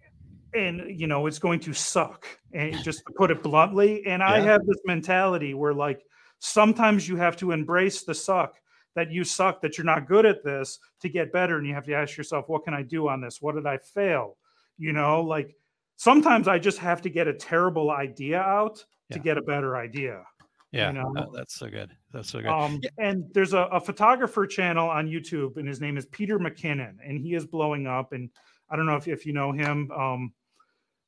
and 0.53 0.97
you 0.99 1.07
know 1.07 1.27
it's 1.27 1.39
going 1.39 1.59
to 1.59 1.73
suck 1.73 2.25
and 2.53 2.81
just 2.83 2.99
to 2.99 3.13
put 3.17 3.31
it 3.31 3.43
bluntly 3.43 4.05
and 4.05 4.23
i 4.23 4.39
have 4.39 4.65
this 4.65 4.79
mentality 4.85 5.53
where 5.53 5.73
like 5.73 6.01
sometimes 6.39 7.05
you 7.05 7.17
have 7.17 7.35
to 7.35 7.51
embrace 7.51 8.03
the 8.03 8.13
suck 8.13 8.55
that 8.95 9.11
you 9.11 9.23
suck 9.23 9.61
that 9.61 9.77
you're 9.77 9.85
not 9.85 10.07
good 10.07 10.25
at 10.25 10.43
this 10.43 10.79
to 11.01 11.09
get 11.09 11.33
better 11.33 11.57
and 11.57 11.67
you 11.67 11.73
have 11.73 11.85
to 11.85 11.93
ask 11.93 12.15
yourself 12.17 12.47
what 12.47 12.63
can 12.63 12.73
i 12.73 12.81
do 12.81 13.07
on 13.07 13.21
this? 13.21 13.41
What 13.41 13.55
did 13.55 13.65
i 13.65 13.77
fail? 13.77 14.37
You 14.77 14.93
know 14.93 15.21
like 15.21 15.55
sometimes 15.95 16.47
i 16.47 16.57
just 16.57 16.77
have 16.77 17.01
to 17.01 17.09
get 17.09 17.27
a 17.27 17.33
terrible 17.33 17.91
idea 17.91 18.39
out 18.39 18.83
to 19.11 19.19
get 19.19 19.37
a 19.37 19.41
better 19.43 19.77
idea 19.77 20.23
yeah 20.71 20.91
know? 20.91 21.11
that- 21.13 21.27
that's 21.33 21.55
so 21.55 21.69
good 21.69 21.91
that's 22.11 22.29
so 22.29 22.39
good. 22.41 22.47
Um, 22.49 22.79
and 22.99 23.25
there's 23.33 23.53
a, 23.53 23.63
a 23.71 23.79
photographer 23.79 24.47
channel 24.47 24.89
on 24.89 25.07
youtube 25.07 25.57
and 25.57 25.67
his 25.67 25.79
name 25.79 25.97
is 25.97 26.05
peter 26.07 26.39
mckinnon 26.39 26.95
and 27.05 27.19
he 27.19 27.35
is 27.35 27.45
blowing 27.45 27.85
up 27.87 28.13
and 28.13 28.29
i 28.69 28.75
don't 28.75 28.85
know 28.85 28.95
if, 28.95 29.07
if 29.07 29.25
you 29.25 29.33
know 29.33 29.51
him 29.51 29.91
um, 29.91 30.33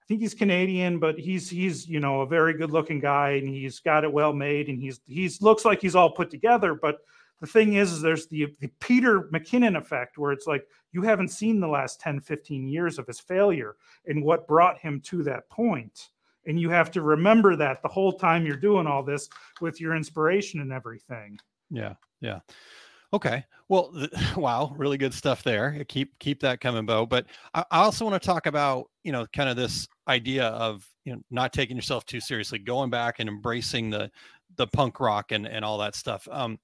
i 0.01 0.05
think 0.07 0.21
he's 0.21 0.35
canadian 0.35 0.99
but 0.99 1.17
he's 1.17 1.49
he's 1.49 1.87
you 1.87 1.99
know 1.99 2.21
a 2.21 2.27
very 2.27 2.53
good 2.53 2.71
looking 2.71 2.99
guy 2.99 3.31
and 3.31 3.47
he's 3.49 3.79
got 3.79 4.03
it 4.03 4.11
well 4.11 4.33
made 4.33 4.69
and 4.69 4.79
he's 4.79 4.99
he's 5.07 5.41
looks 5.41 5.65
like 5.65 5.81
he's 5.81 5.95
all 5.95 6.11
put 6.11 6.29
together 6.29 6.75
but 6.75 6.97
the 7.41 7.47
thing 7.47 7.73
is, 7.73 7.91
is 7.91 8.01
there's 8.01 8.27
the, 8.27 8.47
the 8.59 8.69
peter 8.79 9.29
mckinnon 9.33 9.77
effect 9.77 10.17
where 10.17 10.31
it's 10.31 10.47
like 10.47 10.65
you 10.91 11.01
haven't 11.01 11.29
seen 11.29 11.59
the 11.59 11.67
last 11.67 11.99
10 11.99 12.19
15 12.21 12.67
years 12.67 12.97
of 12.99 13.07
his 13.07 13.19
failure 13.19 13.75
and 14.05 14.23
what 14.23 14.47
brought 14.47 14.77
him 14.79 15.01
to 15.01 15.23
that 15.23 15.49
point 15.49 16.09
and 16.47 16.59
you 16.59 16.69
have 16.69 16.91
to 16.91 17.01
remember 17.01 17.55
that 17.55 17.81
the 17.81 17.87
whole 17.87 18.13
time 18.13 18.45
you're 18.45 18.55
doing 18.55 18.87
all 18.87 19.03
this 19.03 19.29
with 19.61 19.81
your 19.81 19.95
inspiration 19.95 20.61
and 20.61 20.71
everything 20.71 21.37
Yeah, 21.69 21.93
yeah. 22.21 22.39
Okay. 23.13 23.45
Well, 23.69 23.91
th- 23.93 24.11
wow, 24.37 24.73
really 24.77 24.97
good 24.97 25.13
stuff 25.13 25.43
there. 25.43 25.83
Keep 25.87 26.17
keep 26.19 26.41
that 26.41 26.61
coming, 26.61 26.85
Bo. 26.85 27.05
But 27.05 27.25
I, 27.53 27.63
I 27.71 27.79
also 27.79 28.05
want 28.05 28.21
to 28.21 28.25
talk 28.25 28.45
about 28.45 28.89
you 29.03 29.11
know 29.11 29.25
kind 29.33 29.49
of 29.49 29.55
this 29.55 29.87
idea 30.07 30.47
of 30.47 30.85
you 31.05 31.13
know 31.13 31.21
not 31.31 31.53
taking 31.53 31.75
yourself 31.75 32.05
too 32.05 32.19
seriously, 32.19 32.59
going 32.59 32.89
back 32.89 33.19
and 33.19 33.29
embracing 33.29 33.89
the 33.89 34.11
the 34.57 34.67
punk 34.67 34.99
rock 34.99 35.31
and 35.31 35.47
and 35.47 35.63
all 35.63 35.77
that 35.79 35.95
stuff. 35.95 36.27
Um, 36.31 36.59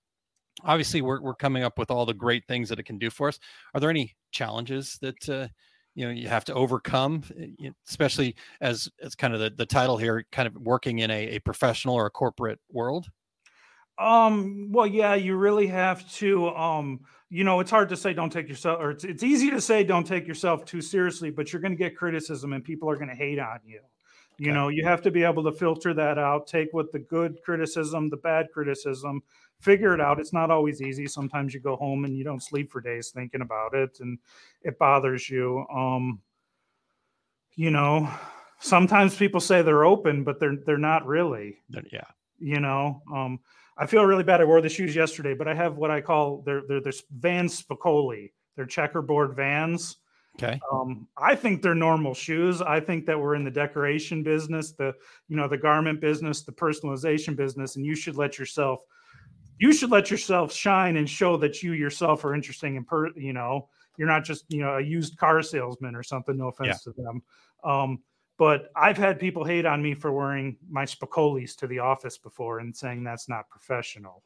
obviously, 0.63 1.01
we're 1.01 1.21
we're 1.21 1.35
coming 1.35 1.63
up 1.63 1.77
with 1.77 1.91
all 1.91 2.05
the 2.05 2.13
great 2.13 2.45
things 2.47 2.69
that 2.69 2.79
it 2.79 2.83
can 2.83 2.97
do 2.97 3.09
for 3.09 3.27
us. 3.27 3.39
Are 3.73 3.79
there 3.79 3.89
any 3.89 4.15
challenges 4.31 4.97
that 5.01 5.29
uh, 5.29 5.47
you 5.95 6.05
know 6.05 6.11
you 6.11 6.27
have 6.27 6.45
to 6.45 6.53
overcome, 6.53 7.23
uh, 7.39 7.69
especially 7.87 8.35
as 8.61 8.89
as 9.01 9.15
kind 9.15 9.33
of 9.33 9.39
the 9.39 9.49
the 9.49 9.65
title 9.65 9.97
here, 9.97 10.25
kind 10.31 10.47
of 10.47 10.55
working 10.55 10.99
in 10.99 11.11
a, 11.11 11.35
a 11.35 11.39
professional 11.39 11.95
or 11.95 12.05
a 12.05 12.11
corporate 12.11 12.59
world? 12.69 13.07
Um, 13.97 14.69
well, 14.71 14.87
yeah, 14.87 15.13
you 15.15 15.35
really 15.35 15.67
have 15.67 16.09
to 16.13 16.49
um, 16.49 17.01
you 17.31 17.45
know, 17.45 17.61
it's 17.61 17.71
hard 17.71 17.87
to 17.89 17.97
say 17.97 18.13
don't 18.13 18.29
take 18.29 18.49
yourself 18.49 18.79
or 18.81 18.91
it's 18.91 19.05
it's 19.05 19.23
easy 19.23 19.49
to 19.51 19.61
say 19.61 19.85
don't 19.85 20.05
take 20.05 20.27
yourself 20.27 20.65
too 20.65 20.81
seriously, 20.81 21.31
but 21.31 21.51
you're 21.51 21.61
gonna 21.61 21.75
get 21.75 21.95
criticism 21.95 22.51
and 22.51 22.61
people 22.61 22.89
are 22.89 22.97
gonna 22.97 23.15
hate 23.15 23.39
on 23.39 23.59
you. 23.65 23.79
You 24.41 24.47
Okay. 24.47 24.55
know, 24.55 24.69
you 24.69 24.83
have 24.83 25.03
to 25.03 25.11
be 25.11 25.23
able 25.23 25.43
to 25.43 25.51
filter 25.51 25.93
that 25.93 26.17
out, 26.17 26.47
take 26.47 26.69
what 26.73 26.91
the 26.91 26.97
good 26.97 27.39
criticism, 27.43 28.09
the 28.09 28.17
bad 28.17 28.47
criticism, 28.51 29.21
figure 29.59 29.93
it 29.93 30.01
out. 30.01 30.19
It's 30.19 30.33
not 30.33 30.49
always 30.49 30.81
easy. 30.81 31.05
Sometimes 31.05 31.53
you 31.53 31.59
go 31.59 31.75
home 31.75 32.05
and 32.05 32.17
you 32.17 32.23
don't 32.23 32.41
sleep 32.41 32.71
for 32.71 32.81
days 32.81 33.11
thinking 33.11 33.41
about 33.41 33.75
it 33.75 33.99
and 33.99 34.17
it 34.63 34.79
bothers 34.79 35.29
you. 35.29 35.63
Um, 35.71 36.21
you 37.55 37.69
know, 37.69 38.09
sometimes 38.59 39.15
people 39.15 39.39
say 39.39 39.61
they're 39.61 39.85
open, 39.85 40.23
but 40.23 40.39
they're 40.39 40.57
they're 40.65 40.77
not 40.79 41.05
really 41.05 41.59
Yeah. 41.91 42.05
you 42.39 42.59
know 42.59 43.03
um 43.13 43.39
i 43.77 43.85
feel 43.85 44.03
really 44.03 44.23
bad 44.23 44.41
i 44.41 44.43
wore 44.43 44.61
the 44.61 44.69
shoes 44.69 44.95
yesterday 44.95 45.35
but 45.35 45.47
i 45.47 45.53
have 45.53 45.77
what 45.77 45.91
i 45.91 46.01
call 46.01 46.41
they're 46.43 46.63
they're, 46.67 46.81
they're 46.81 46.93
van 47.19 47.45
spicoli 47.47 48.31
they're 48.55 48.65
checkerboard 48.65 49.35
vans 49.35 49.97
Okay. 50.43 50.59
um 50.71 51.07
i 51.17 51.35
think 51.35 51.61
they're 51.61 51.75
normal 51.75 52.13
shoes 52.13 52.61
i 52.61 52.79
think 52.79 53.05
that 53.05 53.19
we're 53.19 53.35
in 53.35 53.43
the 53.43 53.51
decoration 53.51 54.23
business 54.23 54.71
the 54.71 54.93
you 55.27 55.35
know 55.35 55.47
the 55.47 55.57
garment 55.57 55.99
business 55.99 56.41
the 56.41 56.51
personalization 56.51 57.35
business 57.35 57.75
and 57.75 57.85
you 57.85 57.95
should 57.95 58.15
let 58.15 58.39
yourself 58.39 58.79
you 59.59 59.71
should 59.71 59.91
let 59.91 60.09
yourself 60.09 60.51
shine 60.51 60.97
and 60.97 61.09
show 61.09 61.37
that 61.37 61.61
you 61.61 61.73
yourself 61.73 62.25
are 62.25 62.33
interesting 62.33 62.77
and 62.77 62.87
per 62.87 63.09
you 63.15 63.33
know 63.33 63.67
you're 63.97 64.07
not 64.07 64.23
just 64.23 64.45
you 64.49 64.59
know 64.59 64.77
a 64.77 64.81
used 64.81 65.17
car 65.17 65.41
salesman 65.41 65.95
or 65.95 66.03
something 66.03 66.37
no 66.37 66.47
offense 66.47 66.83
to 66.83 66.91
them 66.93 67.21
um 67.63 67.99
but 68.41 68.71
I've 68.75 68.97
had 68.97 69.19
people 69.19 69.43
hate 69.43 69.67
on 69.67 69.83
me 69.83 69.93
for 69.93 70.11
wearing 70.11 70.57
my 70.67 70.83
Spicolis 70.83 71.55
to 71.57 71.67
the 71.67 71.77
office 71.77 72.17
before 72.17 72.57
and 72.57 72.75
saying 72.75 73.03
that's 73.03 73.29
not 73.29 73.47
professional. 73.51 74.23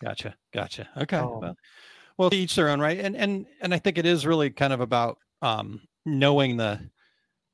Gotcha. 0.00 0.36
Gotcha. 0.52 0.88
Okay. 0.96 1.16
Um, 1.16 1.40
well, 1.40 1.56
well, 2.22 2.34
each 2.34 2.54
their 2.54 2.68
own, 2.68 2.80
right? 2.80 2.98
And 3.00 3.16
and 3.16 3.46
and 3.60 3.74
I 3.74 3.78
think 3.78 3.98
it 3.98 4.06
is 4.06 4.24
really 4.26 4.50
kind 4.50 4.72
of 4.72 4.80
about 4.80 5.18
um, 5.42 5.80
knowing 6.06 6.56
the, 6.56 6.80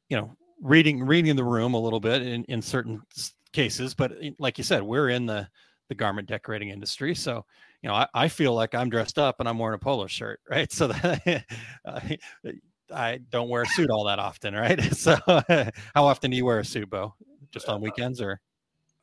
you 0.09 0.17
know, 0.17 0.37
reading 0.61 1.03
reading 1.03 1.37
the 1.37 1.45
room 1.45 1.75
a 1.75 1.81
little 1.81 2.01
bit 2.01 2.23
in 2.23 2.45
in 2.45 2.61
certain 2.61 3.01
cases. 3.53 3.95
But 3.95 4.13
like 4.39 4.59
you 4.59 4.65
said, 4.65 4.83
we're 4.83 5.09
in 5.09 5.27
the 5.27 5.49
the 5.89 5.95
garment 5.95 6.29
decorating 6.29 6.69
industry, 6.69 7.15
so 7.15 7.47
you 7.83 7.89
know, 7.89 7.95
I, 7.95 8.07
I 8.13 8.29
feel 8.29 8.53
like 8.55 8.75
I'm 8.75 8.91
dressed 8.91 9.19
up 9.19 9.41
and 9.41 9.49
I'm 9.49 9.59
wearing 9.59 9.77
a 9.77 9.79
polo 9.79 10.07
shirt, 10.07 10.41
right? 10.51 10.71
So 10.71 10.89
that 10.89 11.45
I, 11.87 12.19
I 12.93 13.21
don't 13.31 13.49
wear 13.49 13.63
a 13.63 13.67
suit 13.67 13.89
all 13.91 14.05
that 14.05 14.19
often, 14.19 14.55
right? 14.55 14.79
So 14.95 15.17
how 15.95 16.05
often 16.05 16.31
do 16.31 16.37
you 16.37 16.45
wear 16.45 16.59
a 16.59 16.65
suit, 16.65 16.91
Bo? 16.91 17.15
Just 17.53 17.69
on 17.69 17.81
weekends 17.81 18.21
or? 18.21 18.41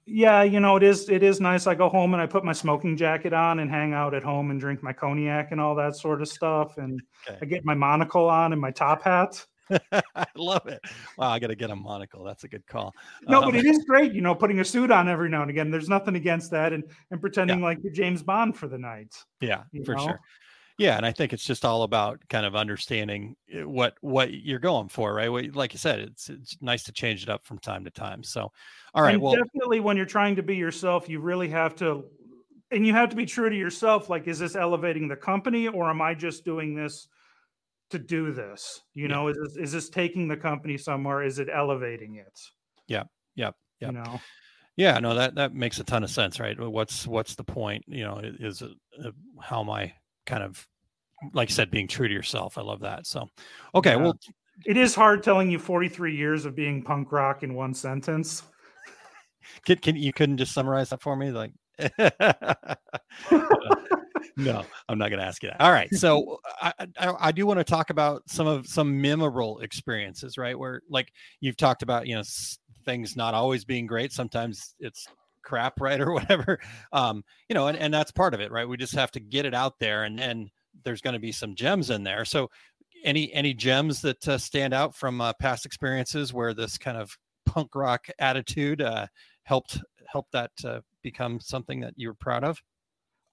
Yeah, 0.07 0.43
you 0.43 0.59
know, 0.59 0.75
it 0.75 0.83
is 0.83 1.09
it 1.09 1.23
is 1.23 1.41
nice. 1.41 1.65
I 1.65 1.73
go 1.73 1.89
home 1.89 2.13
and 2.13 2.21
I 2.21 2.27
put 2.27 2.45
my 2.45 2.53
smoking 2.53 2.95
jacket 2.95 3.33
on 3.33 3.59
and 3.59 3.69
hang 3.71 3.93
out 3.93 4.13
at 4.13 4.21
home 4.23 4.51
and 4.51 4.59
drink 4.59 4.83
my 4.83 4.93
cognac 4.93 5.51
and 5.51 5.59
all 5.59 5.73
that 5.75 5.95
sort 5.95 6.21
of 6.21 6.27
stuff. 6.27 6.77
And 6.77 7.01
Okay. 7.27 7.39
I 7.41 7.45
get 7.45 7.65
my 7.65 7.73
monocle 7.73 8.29
on 8.29 8.53
and 8.53 8.61
my 8.61 8.69
top 8.69 9.01
hat. 9.01 9.43
I 9.91 10.25
love 10.35 10.67
it. 10.67 10.79
Wow, 11.17 11.29
I 11.31 11.39
got 11.39 11.47
to 11.47 11.55
get 11.55 11.71
a 11.71 11.75
monocle. 11.75 12.23
That's 12.23 12.43
a 12.43 12.47
good 12.47 12.67
call. 12.67 12.93
No, 13.27 13.39
Um, 13.39 13.45
but 13.45 13.55
it 13.55 13.65
is 13.65 13.83
great, 13.89 14.13
you 14.13 14.21
know, 14.21 14.35
putting 14.35 14.59
a 14.59 14.65
suit 14.65 14.91
on 14.91 15.09
every 15.09 15.27
now 15.27 15.41
and 15.41 15.49
again. 15.49 15.71
There's 15.71 15.89
nothing 15.89 16.15
against 16.15 16.51
that 16.51 16.71
and 16.71 16.83
and 17.09 17.19
pretending 17.19 17.61
like 17.61 17.79
you're 17.83 17.91
James 17.91 18.21
Bond 18.21 18.55
for 18.55 18.67
the 18.67 18.77
night. 18.77 19.15
yeah, 19.41 19.63
for 19.85 19.95
know? 19.95 20.05
sure. 20.05 20.19
Yeah, 20.77 20.97
and 20.97 21.05
I 21.05 21.11
think 21.13 21.31
it's 21.31 21.45
just 21.45 21.63
all 21.63 21.83
about 21.83 22.21
kind 22.29 22.45
of 22.45 22.55
understanding 22.55 23.35
uh, 23.53 23.67
what 23.67 23.95
what 24.01 24.33
you're 24.33 24.59
going 24.59 24.89
for, 24.89 25.13
right? 25.13 25.29
What, 25.29 25.55
like 25.55 25.73
you 25.73 25.79
said, 25.79 25.99
it's 25.99 26.29
it's 26.29 26.61
nice 26.61 26.83
to 26.83 26.91
change 26.91 27.23
it 27.23 27.29
up 27.29 27.45
from 27.45 27.59
time 27.59 27.85
to 27.85 27.91
time. 27.91 28.23
So, 28.23 28.51
all 28.93 29.03
right, 29.03 29.19
and 29.19 29.21
well, 29.21 29.35
definitely 29.35 29.79
when 29.79 29.97
you're 29.97 30.05
trying 30.05 30.35
to 30.35 30.43
be 30.43 30.55
yourself, 30.55 31.07
you 31.07 31.19
really 31.19 31.49
have 31.49 31.75
to, 31.77 32.05
and 32.71 32.85
you 32.85 32.93
have 32.93 33.09
to 33.09 33.15
be 33.15 33.25
true 33.25 33.49
to 33.49 33.55
yourself. 33.55 34.09
Like, 34.09 34.27
is 34.27 34.39
this 34.39 34.55
elevating 34.55 35.07
the 35.07 35.15
company, 35.15 35.67
or 35.67 35.89
am 35.89 36.01
I 36.01 36.13
just 36.13 36.43
doing 36.43 36.75
this 36.75 37.07
to 37.91 37.99
do 37.99 38.31
this? 38.33 38.81
You 38.93 39.07
Yeah. 39.07 39.15
know, 39.15 39.27
is 39.29 39.37
this, 39.37 39.57
is 39.57 39.71
this 39.73 39.89
taking 39.89 40.27
the 40.27 40.37
company 40.37 40.77
somewhere? 40.77 41.23
Is 41.23 41.39
it 41.39 41.49
elevating 41.51 42.15
it? 42.15 42.39
yep, 42.87 43.07
yep. 43.35 43.55
You 43.81 43.91
know, 43.91 44.21
Yeah, 44.77 44.99
no, 44.99 45.15
that 45.15 45.35
that 45.35 45.53
makes 45.53 45.79
a 45.79 45.83
ton 45.83 46.03
of 46.03 46.09
sense, 46.09 46.39
right? 46.39 46.59
What's 46.59 47.07
what's 47.07 47.35
the 47.35 47.43
point? 47.43 47.85
You 47.87 48.03
know, 48.03 48.19
is 48.19 48.61
it 48.61 48.71
uh, 49.03 49.11
how 49.41 49.61
am 49.61 49.69
I 49.69 49.93
kind 50.25 50.43
of 50.43 50.67
like 51.33 51.49
you 51.49 51.55
said, 51.55 51.71
being 51.71 51.87
true 51.87 52.07
to 52.07 52.13
yourself? 52.13 52.57
I 52.57 52.61
love 52.61 52.81
that. 52.81 53.07
So, 53.07 53.27
okay, 53.73 53.91
Yeah. 53.91 53.97
well, 53.97 54.19
it 54.65 54.77
is 54.77 54.95
hard 54.95 55.23
telling 55.23 55.49
you 55.51 55.59
43 55.59 56.15
years 56.15 56.45
of 56.45 56.55
being 56.55 56.81
punk 56.81 57.11
rock 57.11 57.43
in 57.43 57.53
one 57.53 57.73
sentence. 57.73 58.43
can, 59.65 59.77
can 59.77 59.95
you 59.95 60.13
couldn't 60.13 60.37
just 60.37 60.53
summarize 60.53 60.89
that 60.89 61.01
for 61.01 61.15
me, 61.15 61.31
like? 61.31 61.51
no, 64.37 64.63
I'm 64.87 64.97
not 64.97 65.09
going 65.09 65.19
to 65.19 65.25
ask 65.25 65.43
you 65.43 65.49
that. 65.49 65.59
All 65.61 65.71
right, 65.71 65.93
so 65.93 66.39
I, 66.61 66.73
I 66.97 67.13
I 67.19 67.31
do 67.31 67.45
want 67.45 67.59
to 67.59 67.63
talk 67.65 67.89
about 67.89 68.21
some 68.27 68.47
of 68.47 68.65
some 68.65 69.01
memorable 69.01 69.59
experiences, 69.59 70.37
right? 70.37 70.57
Where 70.57 70.81
like 70.89 71.11
you've 71.41 71.57
talked 71.57 71.83
about, 71.83 72.07
you 72.07 72.15
know, 72.15 72.23
things 72.85 73.15
not 73.17 73.33
always 73.33 73.65
being 73.65 73.87
great. 73.87 74.13
Sometimes 74.13 74.75
it's 74.79 75.05
crap, 75.45 75.79
right, 75.79 76.01
or 76.01 76.11
whatever. 76.11 76.59
Um, 76.91 77.23
you 77.47 77.53
know, 77.53 77.67
and 77.67 77.77
and 77.77 77.93
that's 77.93 78.11
part 78.11 78.33
of 78.33 78.41
it, 78.41 78.51
right? 78.51 78.67
We 78.67 78.77
just 78.77 78.95
have 78.95 79.11
to 79.11 79.19
get 79.19 79.45
it 79.45 79.53
out 79.53 79.79
there, 79.79 80.03
and 80.03 80.19
then 80.19 80.49
there's 80.83 81.01
going 81.01 81.13
to 81.13 81.19
be 81.19 81.31
some 81.31 81.55
gems 81.55 81.89
in 81.89 82.03
there. 82.03 82.25
So, 82.25 82.49
any 83.03 83.31
any 83.33 83.53
gems 83.53 84.01
that 84.01 84.27
uh, 84.27 84.37
stand 84.37 84.73
out 84.73 84.95
from 84.95 85.21
uh, 85.21 85.33
past 85.39 85.65
experiences 85.65 86.33
where 86.33 86.53
this 86.53 86.77
kind 86.77 86.97
of 86.97 87.17
punk 87.45 87.75
rock 87.75 88.07
attitude 88.19 88.81
uh, 88.81 89.07
helped 89.43 89.79
helped 90.11 90.31
that 90.33 90.51
uh, 90.65 90.81
become 91.01 91.39
something 91.39 91.79
that 91.81 91.93
you 91.95 92.09
were 92.09 92.15
proud 92.15 92.43
of? 92.43 92.61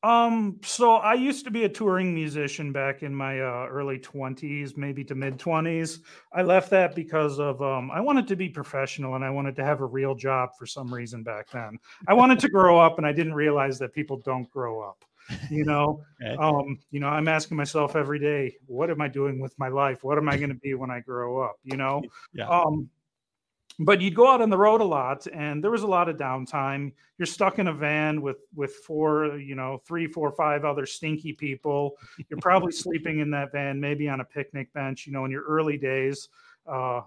Um, 0.02 0.58
so 0.64 0.94
I 0.94 1.14
used 1.14 1.44
to 1.44 1.50
be 1.50 1.64
a 1.64 1.68
touring 1.68 2.12
musician 2.12 2.72
back 2.72 3.04
in 3.04 3.14
my 3.14 3.40
uh, 3.40 3.68
early 3.70 3.98
20s, 3.98 4.76
maybe 4.76 5.04
to 5.04 5.14
mid 5.14 5.38
20s. 5.38 6.00
I 6.32 6.42
left 6.42 6.70
that 6.70 6.94
because 6.96 7.38
of 7.38 7.62
um, 7.62 7.90
I 7.90 8.00
wanted 8.00 8.26
to 8.28 8.36
be 8.36 8.48
professional 8.48 9.14
and 9.14 9.24
I 9.24 9.30
wanted 9.30 9.54
to 9.56 9.64
have 9.64 9.80
a 9.80 9.86
real 9.86 10.14
job 10.16 10.50
for 10.58 10.66
some 10.66 10.92
reason 10.92 11.22
back 11.22 11.50
then. 11.50 11.78
I 12.08 12.14
wanted 12.14 12.40
to 12.40 12.48
grow 12.48 12.80
up 12.80 12.98
and 12.98 13.06
I 13.06 13.12
didn't 13.12 13.34
realize 13.34 13.78
that 13.78 13.92
people 13.92 14.16
don't 14.18 14.50
grow 14.50 14.80
up. 14.80 15.04
You 15.50 15.64
know, 15.64 16.02
um, 16.38 16.80
you 16.90 16.98
know, 16.98 17.08
I'm 17.08 17.28
asking 17.28 17.56
myself 17.56 17.94
every 17.94 18.18
day, 18.18 18.56
what 18.66 18.90
am 18.90 19.00
I 19.00 19.06
doing 19.06 19.38
with 19.38 19.56
my 19.56 19.68
life? 19.68 20.02
What 20.02 20.18
am 20.18 20.28
I 20.28 20.36
going 20.36 20.48
to 20.48 20.56
be 20.56 20.74
when 20.74 20.90
I 20.90 20.98
grow 20.98 21.40
up? 21.40 21.56
You 21.62 21.76
know, 21.76 22.02
Yeah. 22.32 22.48
um, 22.48 22.90
but 23.84 24.00
you'd 24.00 24.14
go 24.14 24.30
out 24.30 24.40
on 24.40 24.50
the 24.50 24.58
road 24.58 24.80
a 24.80 24.84
lot 24.84 25.26
and 25.32 25.62
there 25.62 25.70
was 25.70 25.82
a 25.82 25.86
lot 25.86 26.08
of 26.08 26.16
downtime. 26.16 26.92
You're 27.18 27.26
stuck 27.26 27.58
in 27.58 27.68
a 27.68 27.72
van 27.72 28.20
with 28.20 28.38
with 28.54 28.74
four 28.76 29.38
you 29.38 29.54
know 29.54 29.80
three 29.86 30.06
four 30.06 30.32
five 30.32 30.64
other 30.64 30.86
stinky 30.86 31.32
people. 31.32 31.96
You're 32.28 32.40
probably 32.40 32.72
sleeping 32.84 33.20
in 33.20 33.30
that 33.30 33.52
van 33.52 33.80
maybe 33.80 34.08
on 34.08 34.20
a 34.20 34.24
picnic 34.24 34.72
bench 34.72 35.06
you 35.06 35.12
know 35.12 35.24
in 35.24 35.30
your 35.30 35.44
early 35.44 35.78
days. 35.78 36.28
Uh 36.66 37.02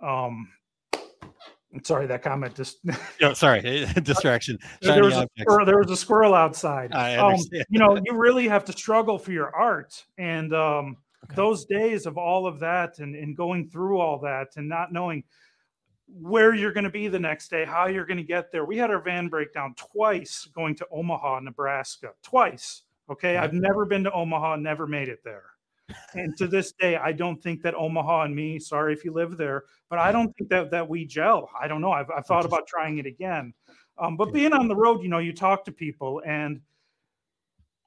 um 0.00 0.48
sorry 1.82 2.06
that 2.06 2.22
comment 2.22 2.54
just 2.54 2.78
Yeah, 3.20 3.32
sorry, 3.34 3.60
distraction. 4.02 4.58
there 4.82 5.04
was, 5.04 5.16
a 5.16 5.28
squirrel, 5.38 5.66
there 5.66 5.78
was 5.78 5.90
a 5.90 5.96
squirrel 5.96 6.34
outside. 6.34 6.92
Um, 6.94 7.36
you 7.68 7.78
know 7.78 7.98
you 8.04 8.16
really 8.16 8.48
have 8.48 8.64
to 8.66 8.72
struggle 8.72 9.18
for 9.18 9.32
your 9.32 9.54
art 9.54 10.04
and 10.18 10.54
um 10.54 10.96
Okay. 11.24 11.36
those 11.36 11.66
days 11.66 12.06
of 12.06 12.16
all 12.16 12.46
of 12.46 12.60
that 12.60 12.98
and, 12.98 13.14
and 13.14 13.36
going 13.36 13.68
through 13.68 13.98
all 13.98 14.18
that 14.20 14.48
and 14.56 14.68
not 14.68 14.90
knowing 14.90 15.22
where 16.20 16.54
you're 16.54 16.72
going 16.72 16.84
to 16.84 16.90
be 16.90 17.08
the 17.08 17.18
next 17.18 17.50
day 17.50 17.64
how 17.64 17.86
you're 17.86 18.06
going 18.06 18.16
to 18.16 18.22
get 18.22 18.50
there. 18.50 18.64
We 18.64 18.76
had 18.76 18.90
our 18.90 19.00
van 19.00 19.28
breakdown 19.28 19.74
twice 19.76 20.48
going 20.54 20.74
to 20.76 20.86
omaha 20.90 21.40
nebraska 21.40 22.10
twice 22.22 22.82
okay? 23.10 23.36
I've 23.36 23.52
never 23.52 23.84
been 23.84 24.04
to 24.04 24.12
omaha 24.12 24.56
never 24.56 24.86
made 24.86 25.08
it 25.08 25.24
there. 25.24 25.44
And 26.14 26.36
to 26.38 26.46
this 26.46 26.72
day 26.72 26.96
i 26.96 27.12
don't 27.12 27.42
think 27.42 27.62
that 27.62 27.74
omaha 27.74 28.22
and 28.22 28.34
me 28.34 28.58
sorry 28.58 28.92
if 28.92 29.04
you 29.04 29.12
live 29.12 29.36
there 29.36 29.64
but 29.88 29.98
i 29.98 30.12
don't 30.12 30.32
think 30.36 30.48
that 30.50 30.70
that 30.70 30.88
we 30.88 31.04
gel. 31.04 31.50
I 31.60 31.66
don't 31.66 31.80
know. 31.80 31.92
I've, 31.92 32.10
I've 32.16 32.26
thought 32.26 32.44
about 32.44 32.66
trying 32.66 32.98
it 32.98 33.06
again. 33.06 33.52
Um, 33.98 34.16
but 34.16 34.32
being 34.32 34.52
on 34.52 34.68
the 34.68 34.76
road 34.76 35.02
you 35.02 35.08
know 35.08 35.18
you 35.18 35.32
talk 35.32 35.64
to 35.64 35.72
people 35.72 36.22
and 36.24 36.60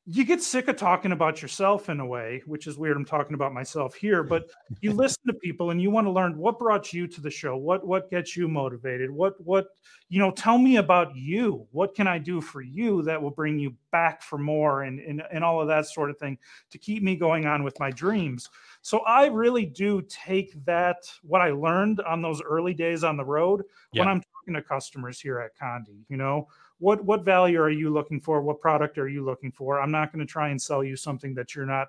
you 0.06 0.26
get 0.26 0.42
sick 0.42 0.68
of 0.68 0.76
talking 0.76 1.14
about 1.14 1.42
yourself 1.42 1.88
in 1.88 2.02
a 2.02 2.06
way, 2.06 2.42
which 2.46 2.68
is 2.68 2.78
weird. 2.78 2.98
I'm 2.98 3.06
talking 3.06 3.36
about 3.36 3.54
myself 3.54 3.96
here, 3.96 4.22
but 4.22 4.50
you 4.82 4.92
listen 4.94 5.22
to 5.28 5.34
people 5.34 5.72
and 5.72 5.82
you 5.82 5.92
want 5.92 6.06
to 6.08 6.12
learn 6.12 6.38
what 6.38 6.60
brought 6.60 6.92
you 6.92 7.08
to 7.08 7.22
the 7.22 7.30
show, 7.30 7.56
what 7.56 7.88
what 7.88 8.10
gets 8.10 8.36
you 8.36 8.50
motivated, 8.50 9.10
what 9.10 9.40
what 9.40 9.68
you 10.10 10.20
know. 10.20 10.32
Tell 10.32 10.58
me 10.58 10.78
about 10.78 11.16
you. 11.16 11.66
What 11.72 11.96
can 11.96 12.08
I 12.08 12.18
do 12.18 12.42
for 12.42 12.62
you 12.62 13.02
that 13.04 13.22
will 13.22 13.32
bring 13.32 13.58
you 13.58 13.76
back 13.94 14.22
for 14.22 14.38
more 14.38 14.84
and 14.84 15.00
and 15.00 15.24
and 15.32 15.42
all 15.42 15.62
of 15.62 15.70
that 15.70 15.86
sort 15.86 16.10
of 16.10 16.18
thing 16.18 16.38
to 16.72 16.78
keep 16.78 17.02
me 17.02 17.16
going 17.16 17.46
on 17.46 17.64
with 17.64 17.80
my 17.80 17.90
dreams. 17.90 18.50
So 18.82 19.00
I 19.00 19.28
really 19.28 19.66
do 19.66 20.02
take 20.10 20.54
that 20.66 20.98
what 21.22 21.40
I 21.40 21.52
learned 21.52 22.02
on 22.02 22.22
those 22.22 22.42
early 22.42 22.74
days 22.74 23.06
on 23.06 23.16
the 23.16 23.26
road 23.26 23.64
when 23.94 24.10
I'm 24.10 24.22
talking 24.22 24.56
to 24.56 24.62
customers 24.62 25.22
here 25.22 25.40
at 25.40 25.58
Condé. 25.58 26.04
You 26.10 26.18
know, 26.18 26.50
what 26.84 27.04
what 27.06 27.24
value 27.24 27.62
are 27.62 27.70
you 27.70 27.90
looking 27.90 28.20
for? 28.20 28.42
What 28.42 28.60
product 28.60 28.98
are 28.98 29.08
you 29.08 29.24
looking 29.24 29.54
for? 29.54 29.82
I'm 29.82 29.92
not 29.92 30.12
going 30.12 30.26
to 30.26 30.30
try 30.30 30.50
and 30.50 30.62
sell 30.62 30.84
you 30.84 30.98
something 30.98 31.34
that 31.36 31.56
you're 31.56 31.66
not 31.66 31.88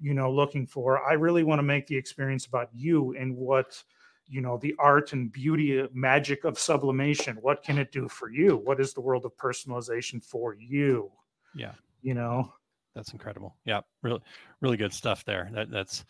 you 0.00 0.12
know 0.12 0.30
looking 0.32 0.66
for. 0.66 1.08
I 1.08 1.12
really 1.12 1.44
want 1.44 1.60
to 1.60 1.62
make 1.62 1.86
the 1.86 1.96
experience 1.96 2.44
about 2.46 2.68
you 2.74 3.14
and 3.16 3.36
what 3.36 3.80
you 4.26 4.40
know 4.40 4.58
the 4.58 4.74
art 4.80 5.12
and 5.12 5.32
beauty 5.32 5.80
uh, 5.80 5.86
magic 5.92 6.44
of 6.44 6.58
sublimation. 6.58 7.36
What 7.42 7.62
can 7.62 7.78
it 7.78 7.92
do 7.92 8.08
for 8.08 8.28
you? 8.28 8.56
What 8.56 8.80
is 8.80 8.92
the 8.92 9.00
world 9.00 9.24
of 9.24 9.36
personalization 9.36 10.24
for 10.24 10.54
you? 10.54 11.12
Yeah. 11.54 11.72
you 12.02 12.14
know? 12.14 12.52
That's 12.96 13.12
incredible. 13.12 13.54
Yeah, 13.64 13.82
really, 14.02 14.20
really 14.60 14.76
good 14.76 14.92
stuff 14.92 15.24
there. 15.24 15.48
That 15.52 15.70
that's 15.70 16.04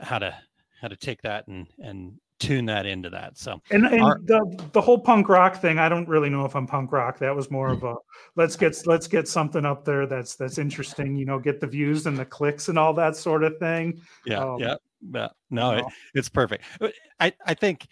how 0.00 0.20
to 0.20 0.32
how 0.80 0.86
to 0.86 0.96
take 0.96 1.22
that 1.22 1.48
and 1.48 1.66
and 1.80 2.20
tune 2.40 2.66
that 2.66 2.84
into 2.84 3.10
that. 3.10 3.38
So 3.38 3.60
and, 3.70 3.86
and 3.86 4.02
Are- 4.02 4.20
the 4.24 4.68
the 4.72 4.80
whole 4.80 4.98
punk 4.98 5.28
rock 5.28 5.60
thing 5.60 5.78
i 5.78 5.88
don't 5.88 6.08
really 6.08 6.28
know 6.28 6.44
if 6.44 6.56
i'm 6.56 6.66
punk 6.66 6.90
rock 6.92 7.18
that 7.18 7.34
was 7.34 7.50
more 7.50 7.70
of 7.70 7.84
a 7.84 7.94
let's 8.36 8.56
get 8.56 8.76
let's 8.86 9.06
get 9.06 9.28
something 9.28 9.64
up 9.64 9.84
there 9.84 10.06
that's 10.06 10.34
that's 10.34 10.58
interesting 10.58 11.16
you 11.16 11.24
know 11.24 11.38
get 11.38 11.60
the 11.60 11.66
views 11.66 12.06
and 12.06 12.18
the 12.18 12.24
clicks 12.24 12.68
and 12.68 12.78
all 12.78 12.92
that 12.92 13.16
sort 13.16 13.44
of 13.44 13.56
thing 13.58 14.00
yeah, 14.26 14.42
Um, 14.42 14.58
yeah, 14.58 14.74
yeah. 15.12 15.28
No, 15.50 15.72
you 15.72 15.78
it, 15.78 15.84
it's 16.14 16.28
perfect. 16.28 16.64
Uh, 16.80 16.88
I 17.20 17.32
I 17.46 17.54
think 17.54 17.86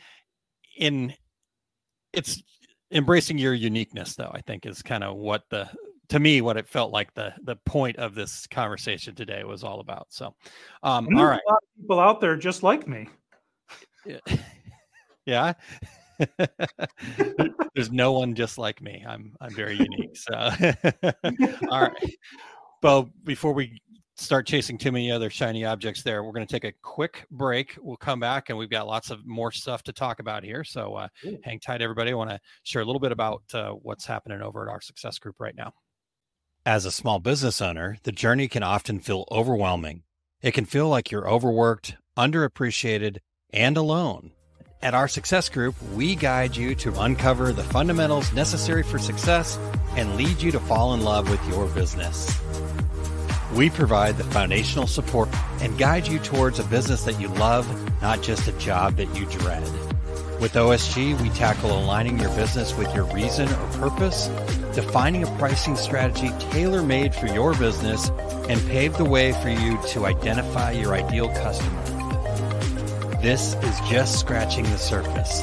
in 0.77 1.15
it's 2.13 2.43
embracing 2.91 3.39
your 3.39 3.55
uniqueness 3.55 4.17
though. 4.17 4.31
I 4.33 4.41
think 4.41 4.67
is 4.67 4.83
kind 4.83 5.05
of 5.05 5.17
what 5.17 5.45
the 5.51 5.69
to 6.09 6.19
me 6.19 6.41
what 6.41 6.57
it 6.57 6.67
felt 6.67 6.93
like 6.93 7.15
the 7.15 7.33
the 7.43 7.57
point 7.65 7.97
of 7.97 8.15
this 8.15 8.47
conversation 8.47 9.15
today 9.15 9.45
was 9.45 9.65
all 9.65 9.81
about. 9.81 10.07
So, 10.11 10.35
um, 10.83 11.09
all 11.17 11.27
right, 11.27 11.41
a 11.47 11.51
lot 11.51 11.63
of 11.63 11.81
people 11.81 12.01
out 12.01 12.21
there 12.21 12.37
just 12.37 12.63
like 12.63 12.87
me 12.89 13.09
yeah. 15.27 15.53
There- 16.19 17.51
There's 17.75 17.91
no 17.91 18.13
one 18.13 18.35
just 18.35 18.59
like 18.59 18.83
me. 18.83 19.05
I'm 19.07 19.35
I'm 19.41 19.55
very 19.55 19.77
unique. 19.77 20.17
So, 20.17 20.35
all 21.71 21.81
right, 21.83 22.15
Well, 22.83 23.09
Before 23.25 23.53
we 23.55 23.81
start 24.17 24.47
chasing 24.47 24.77
too 24.77 24.93
many 24.93 25.11
other 25.11 25.31
shiny 25.31 25.65
objects, 25.65 26.03
there, 26.03 26.23
we're 26.23 26.33
going 26.33 26.47
to 26.47 26.53
take 26.53 26.65
a 26.65 26.75
quick 26.83 27.27
break. 27.31 27.77
We'll 27.81 27.97
come 27.97 28.21
back 28.21 28.51
and 28.51 28.59
we've 28.59 28.69
got 28.71 28.87
lots 28.87 29.11
of 29.11 29.25
more 29.27 29.51
stuff 29.51 29.83
to 29.85 29.93
talk 29.93 30.21
about 30.21 30.45
here. 30.45 30.65
So, 30.65 30.95
uh, 30.97 31.09
hang 31.45 31.59
tight, 31.61 31.81
everybody. 31.81 32.11
I 32.11 32.15
want 32.15 32.31
to 32.31 32.39
share 32.63 32.83
a 32.83 32.85
little 32.85 33.01
bit 33.01 33.11
about 33.11 33.43
uh, 33.55 33.71
what's 33.71 34.05
happening 34.05 34.43
over 34.43 34.69
at 34.69 34.71
our 34.71 34.81
success 34.83 35.19
group 35.19 35.37
right 35.41 35.57
now. 35.57 35.73
As 36.67 36.85
a 36.85 36.93
small 36.93 37.19
business 37.21 37.61
owner, 37.63 37.97
the 38.05 38.13
journey 38.13 38.49
can 38.49 38.63
often 38.63 39.01
feel 39.01 39.25
overwhelming. 39.33 40.03
It 40.43 40.53
can 40.53 40.67
feel 40.67 40.89
like 40.89 41.11
you're 41.11 41.29
overworked, 41.29 41.97
underappreciated, 42.17 43.19
and 43.53 43.77
alone. 43.77 44.33
At 44.83 44.95
our 44.95 45.07
success 45.07 45.49
group, 45.49 45.77
we 45.95 46.17
guide 46.17 46.57
you 46.57 46.75
to 46.77 47.01
uncover 47.01 47.53
the 47.53 47.63
fundamentals 47.63 48.33
necessary 48.33 48.83
for 48.83 48.99
success 48.99 49.59
and 49.97 50.17
lead 50.17 50.43
you 50.43 50.51
to 50.51 50.61
fall 50.61 50.95
in 50.95 51.03
love 51.03 51.31
with 51.31 51.47
your 51.49 51.67
business. 51.69 52.41
We 53.55 53.71
provide 53.71 54.17
the 54.17 54.25
foundational 54.25 54.87
support 54.87 55.29
and 55.61 55.79
guide 55.79 56.09
you 56.09 56.19
towards 56.19 56.59
a 56.59 56.65
business 56.65 57.05
that 57.05 57.21
you 57.21 57.29
love, 57.29 57.67
not 58.03 58.23
just 58.23 58.49
a 58.49 58.53
job 58.53 58.97
that 58.97 59.15
you 59.15 59.27
dread. 59.27 59.63
With 60.41 60.55
OSG, 60.55 61.21
we 61.21 61.29
tackle 61.29 61.71
aligning 61.71 62.19
your 62.19 62.35
business 62.35 62.77
with 62.77 62.93
your 62.95 63.05
reason 63.15 63.49
or 63.49 63.69
purpose, 63.79 64.27
defining 64.75 65.23
a 65.23 65.39
pricing 65.39 65.77
strategy 65.77 66.31
tailor 66.51 66.83
made 66.83 67.15
for 67.15 67.27
your 67.27 67.55
business, 67.55 68.09
and 68.49 68.61
pave 68.67 68.97
the 68.97 69.05
way 69.05 69.33
for 69.35 69.51
you 69.51 69.79
to 69.91 70.07
identify 70.07 70.73
your 70.73 70.95
ideal 70.95 71.29
customer. 71.29 72.02
This 73.23 73.55
is 73.63 73.79
just 73.89 74.19
scratching 74.19 74.65
the 74.65 74.77
surface. 74.77 75.43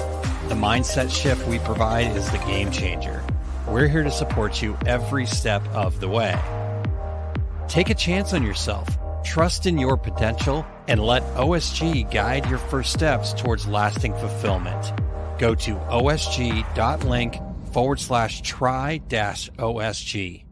The 0.49 0.53
mindset 0.53 1.09
shift 1.09 1.47
we 1.47 1.59
provide 1.59 2.13
is 2.13 2.29
the 2.29 2.37
game 2.39 2.69
changer. 2.71 3.23
We're 3.69 3.87
here 3.87 4.03
to 4.03 4.11
support 4.11 4.61
you 4.61 4.77
every 4.85 5.25
step 5.25 5.65
of 5.69 6.01
the 6.01 6.09
way. 6.09 6.37
Take 7.69 7.89
a 7.89 7.93
chance 7.93 8.33
on 8.33 8.43
yourself, 8.43 8.85
trust 9.23 9.65
in 9.65 9.77
your 9.77 9.95
potential, 9.95 10.65
and 10.89 10.99
let 10.99 11.23
OSG 11.35 12.11
guide 12.11 12.49
your 12.49 12.59
first 12.59 12.91
steps 12.91 13.31
towards 13.31 13.65
lasting 13.65 14.11
fulfillment. 14.15 14.91
Go 15.39 15.55
to 15.55 15.75
osg.link 15.75 17.37
forward 17.71 18.01
slash 18.01 18.41
try 18.41 18.97
dash 19.07 19.49
OSG. 19.51 20.43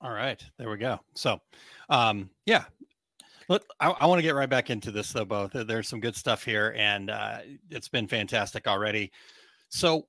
All 0.00 0.10
right, 0.10 0.44
there 0.58 0.68
we 0.68 0.78
go. 0.78 0.98
So, 1.14 1.40
um, 1.88 2.28
yeah, 2.44 2.64
Look, 3.48 3.64
I, 3.80 3.90
I 3.90 4.06
want 4.06 4.18
to 4.18 4.22
get 4.22 4.34
right 4.34 4.48
back 4.48 4.70
into 4.70 4.90
this 4.90 5.12
though, 5.12 5.24
both. 5.24 5.52
There's 5.52 5.88
some 5.88 6.00
good 6.00 6.16
stuff 6.16 6.44
here, 6.44 6.74
and 6.76 7.10
uh, 7.10 7.38
it's 7.70 7.88
been 7.88 8.08
fantastic 8.08 8.66
already. 8.66 9.12
So, 9.68 10.06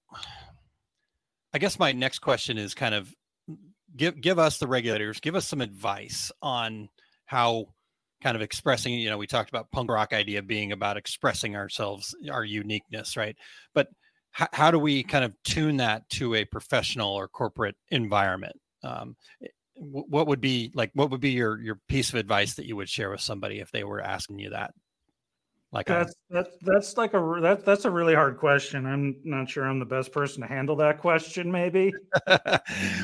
I 1.54 1.58
guess 1.58 1.80
my 1.80 1.92
next 1.92 2.20
question 2.20 2.58
is 2.58 2.74
kind 2.74 2.96
of 2.96 3.14
give 3.96 4.20
give 4.20 4.40
us 4.40 4.58
the 4.58 4.68
regulators, 4.68 5.20
give 5.20 5.36
us 5.36 5.48
some 5.48 5.62
advice 5.62 6.32
on 6.42 6.90
how 7.26 7.68
kind 8.22 8.36
of 8.36 8.42
expressing. 8.42 8.94
You 8.94 9.10
know, 9.10 9.18
we 9.18 9.28
talked 9.28 9.50
about 9.50 9.72
punk 9.72 9.90
rock 9.90 10.14
idea 10.14 10.42
being 10.42 10.72
about 10.72 10.98
expressing 10.98 11.56
ourselves, 11.56 12.16
our 12.32 12.44
uniqueness, 12.44 13.18
right? 13.18 13.36
But 13.74 13.88
how, 14.32 14.70
do 14.70 14.80
we 14.80 15.02
kind 15.02 15.24
of 15.24 15.32
tune 15.46 15.78
that 15.78 16.10
to 16.10 16.36
a 16.36 16.44
professional 16.44 17.14
or 17.14 17.30
corporate 17.30 17.78
environment? 17.90 18.60
Um, 18.84 19.16
what 19.78 20.28
would 20.28 20.42
be 20.42 20.72
like 20.74 20.92
what 20.94 21.12
would 21.12 21.22
be 21.22 21.32
your 21.32 21.60
your 21.60 21.80
piece 21.88 22.10
of 22.10 22.16
advice 22.16 22.56
that 22.56 22.66
you 22.66 22.76
would 22.76 22.90
share 22.90 23.10
with 23.10 23.22
somebody 23.22 23.60
if 23.60 23.72
they 23.72 23.84
were 23.84 24.02
asking 24.02 24.40
you 24.40 24.50
that 24.50 24.74
like 25.76 25.88
That's 25.88 26.16
that's 26.30 26.50
that's 26.62 26.98
like 26.98 27.14
a 27.14 27.40
that 27.42 27.66
that's 27.66 27.84
a 27.84 27.92
really 27.92 28.16
hard 28.16 28.38
question. 28.38 28.86
I'm 28.86 29.18
not 29.26 29.50
sure 29.50 29.66
I'm 29.66 29.78
the 29.78 29.86
best 29.86 30.14
person 30.14 30.42
to 30.42 30.48
handle 30.48 30.78
that 30.78 31.00
question. 31.00 31.52
Maybe. 31.52 31.92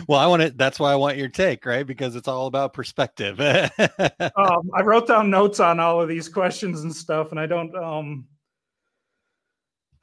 well 0.07 0.19
i 0.19 0.25
want 0.25 0.41
to 0.41 0.51
that's 0.51 0.79
why 0.79 0.93
i 0.93 0.95
want 0.95 1.17
your 1.17 1.27
take 1.27 1.65
right 1.65 1.85
because 1.85 2.15
it's 2.15 2.29
all 2.29 2.47
about 2.47 2.71
perspective 2.71 3.39
um, 3.41 4.69
I 4.73 4.81
wrote 4.83 5.07
down 5.07 5.29
notes 5.29 5.59
on 5.59 5.81
all 5.81 6.01
of 6.01 6.07
these 6.07 6.29
questions 6.29 6.81
and 6.83 6.95
stuff, 6.95 7.31
and 7.31 7.39
I 7.39 7.45
don't. 7.45 7.75
Um, 7.75 8.25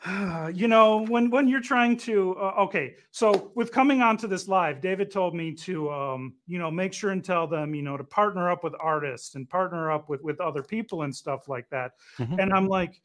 you 0.55 0.68
know 0.68 1.05
when 1.07 1.28
when 1.28 1.49
you're 1.49 1.61
trying 1.61 1.96
to 1.96 2.36
uh, 2.36 2.55
okay 2.57 2.94
so 3.11 3.51
with 3.57 3.72
coming 3.72 4.01
onto 4.01 4.28
this 4.28 4.46
live 4.46 4.80
david 4.80 5.11
told 5.11 5.34
me 5.34 5.53
to 5.53 5.90
um 5.90 6.34
you 6.46 6.57
know 6.59 6.70
make 6.70 6.92
sure 6.92 7.11
and 7.11 7.24
tell 7.24 7.49
them 7.49 7.74
you 7.74 7.82
know 7.82 7.96
to 7.96 8.05
partner 8.05 8.49
up 8.49 8.62
with 8.62 8.74
artists 8.78 9.34
and 9.34 9.49
partner 9.51 9.90
up 9.90 10.09
with 10.09 10.22
with 10.22 10.40
other 10.40 10.62
people 10.62 11.03
and 11.03 11.14
stuff 11.14 11.49
like 11.49 11.68
that 11.70 11.92
Mhm. 12.18 12.38
and 12.40 12.53
i'm 12.53 12.68
like 12.68 13.03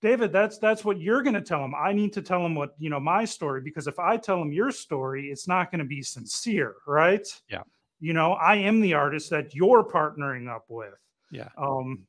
david 0.00 0.30
that's 0.30 0.58
that's 0.58 0.84
what 0.84 1.00
you're 1.00 1.22
going 1.22 1.34
to 1.34 1.40
tell 1.40 1.60
them 1.60 1.74
i 1.74 1.92
need 1.92 2.12
to 2.12 2.22
tell 2.22 2.40
them 2.40 2.54
what 2.54 2.76
you 2.78 2.88
know 2.88 3.00
my 3.00 3.24
story 3.24 3.60
because 3.60 3.88
if 3.88 3.98
i 3.98 4.16
tell 4.16 4.38
them 4.38 4.52
your 4.52 4.70
story 4.70 5.30
it's 5.32 5.48
not 5.48 5.72
going 5.72 5.80
to 5.80 5.84
be 5.84 6.02
sincere 6.02 6.76
right 6.86 7.26
Yeah. 7.48 7.62
you 7.98 8.12
know 8.12 8.34
i 8.34 8.54
am 8.54 8.80
the 8.80 8.94
artist 8.94 9.28
that 9.30 9.56
you're 9.56 9.82
partnering 9.82 10.48
up 10.48 10.66
with 10.68 10.94
Yeah. 11.32 11.48
um 11.58 12.06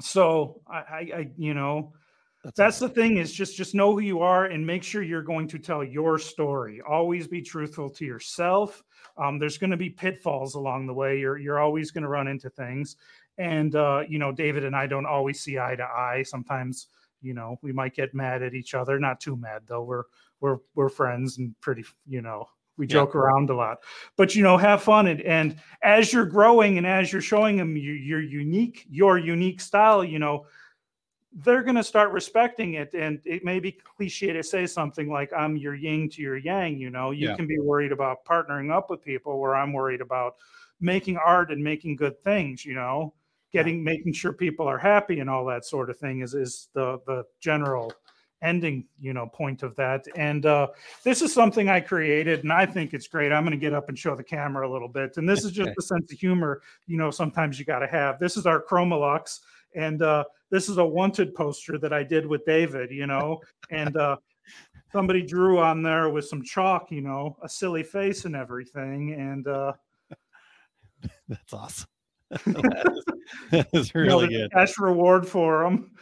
so 0.00 0.60
i 0.66 0.76
i, 0.76 0.98
I 1.20 1.30
you 1.38 1.54
know 1.54 1.94
That's, 2.44 2.56
that's 2.56 2.78
the 2.78 2.88
thing 2.90 3.16
is 3.16 3.32
just 3.32 3.56
just 3.56 3.74
know 3.74 3.92
who 3.92 4.00
you 4.00 4.20
are 4.20 4.46
and 4.46 4.66
make 4.66 4.82
sure 4.82 5.02
you're 5.02 5.22
going 5.22 5.48
to 5.48 5.58
tell 5.58 5.82
your 5.82 6.18
story. 6.18 6.80
Always 6.86 7.26
be 7.26 7.40
truthful 7.42 7.88
to 7.90 8.04
yourself. 8.04 8.82
Um, 9.16 9.38
there's 9.38 9.58
going 9.58 9.70
to 9.70 9.76
be 9.78 9.90
pitfalls 9.90 10.54
along 10.54 10.86
the 10.86 10.94
way. 10.94 11.18
You're 11.18 11.38
you're 11.38 11.58
always 11.58 11.90
going 11.90 12.02
to 12.02 12.08
run 12.08 12.28
into 12.28 12.50
things. 12.50 12.96
And 13.38 13.74
uh, 13.74 14.02
you 14.08 14.18
know 14.20 14.30
david 14.30 14.64
and 14.64 14.76
i 14.76 14.86
don't 14.86 15.06
always 15.06 15.40
see 15.40 15.58
eye 15.58 15.74
to 15.76 15.82
eye. 15.84 16.22
Sometimes 16.24 16.88
you 17.22 17.32
know 17.34 17.56
we 17.62 17.72
might 17.72 17.94
get 17.94 18.14
mad 18.14 18.42
at 18.42 18.54
each 18.54 18.74
other. 18.74 18.98
Not 18.98 19.20
too 19.20 19.36
mad 19.36 19.62
though. 19.66 19.82
We're 19.82 20.04
we're 20.40 20.58
we're 20.74 20.90
friends 20.90 21.38
and 21.38 21.58
pretty 21.60 21.84
you 22.06 22.20
know 22.20 22.46
we 22.76 22.86
Yeah. 22.86 23.06
joke 23.06 23.14
around 23.14 23.50
a 23.50 23.54
lot. 23.54 23.78
But 24.16 24.34
you 24.34 24.42
know 24.42 24.58
have 24.58 24.82
fun. 24.82 25.06
And, 25.06 25.22
and 25.22 25.56
as 25.82 26.12
you're 26.12 26.26
growing 26.26 26.76
and 26.76 26.86
as 26.86 27.12
you're 27.12 27.22
showing 27.22 27.56
them 27.56 27.76
your, 27.76 27.96
your 27.96 28.20
unique 28.20 28.84
your 28.90 29.16
unique 29.16 29.60
style 29.60 30.04
you 30.04 30.18
know 30.18 30.46
they're 31.42 31.62
going 31.62 31.74
to 31.74 31.82
start 31.82 32.12
respecting 32.12 32.74
it 32.74 32.94
and 32.94 33.20
it 33.24 33.44
may 33.44 33.58
be 33.58 33.72
cliche 33.72 34.32
to 34.32 34.42
say 34.42 34.66
something 34.66 35.10
like 35.10 35.32
i'm 35.32 35.56
your 35.56 35.74
yin 35.74 36.08
to 36.08 36.22
your 36.22 36.36
yang 36.36 36.78
you 36.78 36.90
know? 36.90 37.10
You 37.10 37.28
Yeah. 37.28 37.34
can 37.34 37.46
be 37.46 37.58
worried 37.58 37.90
about 37.92 38.24
partnering 38.24 38.72
up 38.72 38.88
with 38.88 39.02
people 39.02 39.40
where 39.40 39.56
i'm 39.56 39.72
worried 39.72 40.00
about 40.00 40.36
making 40.80 41.16
art 41.16 41.50
and 41.50 41.62
making 41.62 41.96
good 41.96 42.22
things 42.22 42.64
you 42.64 42.74
know? 42.74 43.14
Getting 43.52 43.82
making 43.84 44.12
sure 44.12 44.32
people 44.32 44.66
are 44.66 44.78
happy 44.78 45.20
and 45.20 45.30
all 45.30 45.44
that 45.46 45.64
sort 45.64 45.90
of 45.90 45.98
thing 45.98 46.20
is 46.20 46.34
is 46.34 46.68
the 46.74 46.98
the 47.06 47.24
general 47.40 47.94
ending 48.42 48.84
you 49.00 49.12
know 49.14 49.26
point 49.26 49.62
of 49.62 49.74
that. 49.76 50.04
And 50.16 50.44
uh 50.44 50.68
this 51.02 51.22
is 51.22 51.32
something 51.32 51.68
i 51.68 51.80
created 51.80 52.42
and 52.42 52.52
i 52.52 52.66
think 52.66 52.92
it's 52.94 53.06
great. 53.08 53.32
I'm 53.32 53.44
going 53.44 53.52
to 53.52 53.56
get 53.56 53.72
up 53.72 53.88
and 53.88 53.98
show 53.98 54.14
the 54.16 54.24
camera 54.24 54.68
a 54.68 54.72
little 54.72 54.88
bit. 54.88 55.16
And 55.16 55.28
this 55.28 55.44
is 55.44 55.52
just 55.52 55.68
Okay. 55.68 55.74
the 55.76 55.82
sense 55.82 56.12
of 56.12 56.18
humor 56.18 56.62
you 56.86 56.96
know 56.96 57.10
sometimes 57.10 57.58
you 57.58 57.64
got 57.64 57.78
to 57.80 57.86
have. 57.88 58.18
This 58.18 58.36
is 58.36 58.44
our 58.46 58.62
ChromaLuxe 58.62 59.40
and 59.74 60.02
uh 60.02 60.24
this 60.50 60.68
is 60.68 60.78
a 60.78 60.84
wanted 60.84 61.34
poster 61.34 61.78
that 61.78 61.92
i 61.92 62.02
did 62.02 62.26
with 62.26 62.44
david 62.44 62.90
you 62.90 63.06
know 63.06 63.40
and 63.70 63.96
uh 63.96 64.16
somebody 64.92 65.22
drew 65.22 65.58
on 65.58 65.82
there 65.82 66.10
with 66.10 66.26
some 66.26 66.42
chalk 66.42 66.90
you 66.90 67.00
know 67.00 67.36
a 67.42 67.48
silly 67.48 67.82
face 67.82 68.24
and 68.24 68.36
everything 68.36 69.12
and 69.12 69.46
uh 69.46 69.72
That's 71.28 71.52
awesome. 71.52 71.88
that, 72.30 72.92
is, 72.92 73.04
that 73.50 73.68
is 73.72 73.92
you 73.94 74.04
know, 74.04 74.20
really 74.20 74.28
good. 74.28 74.46
a 74.46 74.48
cash 74.50 74.78
reward 74.78 75.26
for 75.26 75.62
them 75.62 75.92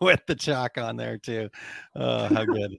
with 0.00 0.20
the 0.26 0.34
chalk 0.34 0.78
on 0.78 0.96
there 0.96 1.18
too. 1.18 1.48
Oh, 1.94 2.26
how 2.26 2.44
good! 2.44 2.78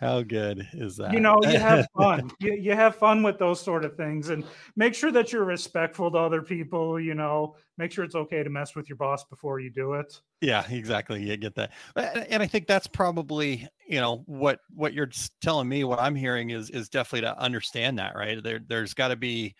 How 0.00 0.22
good 0.22 0.66
is 0.72 0.96
that? 0.96 1.12
you 1.12 1.20
know 1.20 1.36
you 1.42 1.58
have 1.58 1.86
fun 1.96 2.30
you, 2.40 2.54
you 2.54 2.74
have 2.74 2.96
fun 2.96 3.22
with 3.22 3.38
those 3.38 3.60
sort 3.60 3.84
of 3.84 3.96
things 3.96 4.28
and 4.28 4.44
make 4.76 4.94
sure 4.94 5.10
that 5.12 5.32
you're 5.32 5.44
respectful 5.44 6.10
to 6.10 6.18
other 6.18 6.42
people 6.42 7.00
you 7.00 7.14
know 7.14 7.56
make 7.78 7.92
sure 7.92 8.04
it's 8.04 8.14
okay 8.14 8.42
to 8.42 8.50
mess 8.50 8.74
with 8.74 8.88
your 8.88 8.96
boss 8.96 9.24
before 9.24 9.60
you 9.60 9.70
do 9.70 9.94
it 9.94 10.20
yeah, 10.42 10.66
exactly. 10.68 11.22
You 11.22 11.36
get 11.38 11.54
that, 11.54 11.72
and 11.96 12.42
I 12.42 12.46
think 12.46 12.66
that's 12.66 12.86
probably 12.86 13.66
you 13.88 14.00
know 14.00 14.22
what 14.26 14.60
what 14.74 14.92
you're 14.92 15.10
telling 15.40 15.66
me. 15.66 15.82
What 15.82 15.98
I'm 15.98 16.14
hearing 16.14 16.50
is 16.50 16.68
is 16.68 16.90
definitely 16.90 17.22
to 17.22 17.38
understand 17.40 17.98
that 17.98 18.14
right. 18.14 18.42
There 18.42 18.60
there's 18.68 18.92
got 18.92 19.08
to 19.08 19.16
be 19.16 19.54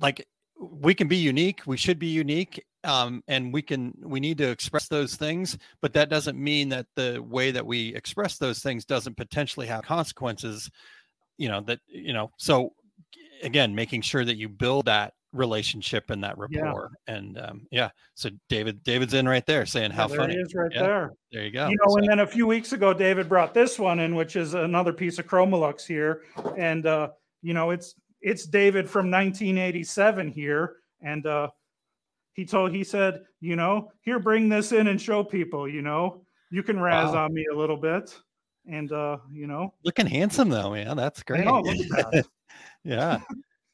like 0.00 0.26
we 0.58 0.94
can 0.94 1.08
be 1.08 1.16
unique 1.16 1.62
we 1.66 1.76
should 1.76 1.98
be 1.98 2.08
unique 2.08 2.64
um, 2.84 3.22
and 3.28 3.52
we 3.52 3.62
can 3.62 3.92
we 4.02 4.20
need 4.20 4.38
to 4.38 4.48
express 4.50 4.88
those 4.88 5.16
things 5.16 5.56
but 5.80 5.92
that 5.92 6.08
doesn't 6.10 6.38
mean 6.38 6.68
that 6.68 6.86
the 6.94 7.22
way 7.28 7.50
that 7.50 7.64
we 7.66 7.94
express 7.94 8.38
those 8.38 8.60
things 8.60 8.84
doesn't 8.84 9.16
potentially 9.16 9.66
have 9.66 9.82
consequences 9.84 10.70
you 11.38 11.48
know 11.48 11.60
that 11.60 11.80
you 11.88 12.12
know 12.12 12.30
so 12.36 12.72
again 13.42 13.74
making 13.74 14.00
sure 14.02 14.24
that 14.24 14.36
you 14.36 14.48
build 14.48 14.84
that 14.86 15.14
relationship 15.32 16.10
and 16.10 16.22
that 16.22 16.36
Yeah. 16.48 16.60
rapport 16.60 16.90
and 17.08 17.36
um, 17.38 17.66
yeah 17.72 17.90
so 18.14 18.30
david 18.48 18.84
david's 18.84 19.14
in 19.14 19.28
right 19.28 19.44
there 19.44 19.66
saying 19.66 19.90
how 19.90 20.02
Yeah, 20.02 20.08
there 20.08 20.16
funny 20.18 20.34
he 20.34 20.40
is 20.40 20.54
right 20.54 20.70
Yeah. 20.72 20.82
there 20.82 21.12
there 21.32 21.44
you 21.44 21.50
go 21.50 21.68
you 21.68 21.76
know 21.76 21.88
So- 21.92 21.96
and 21.98 22.08
then 22.08 22.20
a 22.20 22.26
few 22.26 22.46
weeks 22.46 22.72
ago 22.72 22.94
david 22.94 23.28
brought 23.28 23.52
this 23.52 23.78
one 23.78 23.98
in 23.98 24.14
which 24.14 24.36
is 24.36 24.54
another 24.54 24.92
piece 24.92 25.18
of 25.18 25.26
ChromaLuxe 25.26 25.86
here 25.86 26.22
and 26.56 26.86
uh 26.86 27.08
you 27.42 27.52
know 27.52 27.70
it's 27.70 27.96
it's 28.20 28.46
david 28.46 28.88
from 28.88 29.10
1987 29.10 30.28
here 30.28 30.76
and 31.02 31.26
uh 31.26 31.48
he 32.34 32.44
told 32.44 32.72
he 32.72 32.84
said 32.84 33.24
you 33.40 33.56
know 33.56 33.90
here 34.02 34.18
bring 34.18 34.48
this 34.48 34.72
in 34.72 34.88
and 34.88 35.00
show 35.00 35.24
people 35.24 35.66
you 35.68 35.82
know? 35.82 36.20
You 36.50 36.62
can 36.62 36.78
razz 36.78 37.12
Wow. 37.12 37.24
on 37.24 37.34
me 37.34 37.46
a 37.52 37.56
little 37.56 37.76
bit 37.76 38.14
and 38.68 38.92
uh 38.92 39.16
you 39.32 39.46
know? 39.46 39.72
Looking 39.84 40.06
handsome 40.06 40.48
though 40.50 40.70
man. 40.72 40.96
That's 40.96 41.22
great. 41.22 41.44
know, 41.44 41.62
that. 41.62 42.26
yeah. 42.84 43.18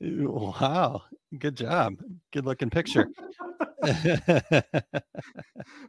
Wow. 0.00 1.02
Good 1.38 1.56
job. 1.56 1.96
Good 2.32 2.46
looking 2.46 2.70
picture. 2.70 3.08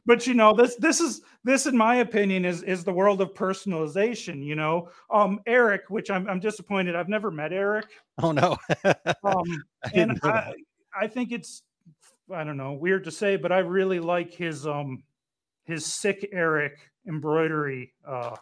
But 0.05 0.25
you 0.27 0.33
know 0.33 0.53
this 0.53 0.75
this 0.77 0.99
is 0.99 1.21
this 1.43 1.65
in 1.65 1.75
my 1.77 1.95
opinion 1.95 2.45
is 2.45 2.63
is 2.63 2.83
the 2.83 2.91
world 2.93 3.21
of 3.21 3.33
personalization 3.33 4.43
you 4.43 4.55
know? 4.55 4.89
Um 5.09 5.39
eric 5.45 5.83
which 5.89 6.09
i'm, 6.09 6.27
I'm 6.27 6.39
disappointed 6.39 6.95
i've 6.95 7.09
never 7.09 7.31
met 7.31 7.53
eric. 7.53 7.85
Oh 8.21 8.31
no. 8.31 8.57
Um 9.23 9.63
I 9.85 9.91
and 9.93 10.19
I. 10.23 10.53
I 10.99 11.07
think 11.07 11.31
it's 11.31 11.63
i 12.33 12.43
don't 12.43 12.57
know 12.57 12.73
weird 12.73 13.03
to 13.03 13.11
say 13.11 13.35
but 13.35 13.51
i 13.51 13.59
really 13.59 13.99
like 13.99 14.33
his 14.33 14.65
um 14.65 15.03
his 15.63 15.85
sick 15.85 16.27
eric 16.31 16.77
embroidery 17.07 17.93
uh 18.07 18.35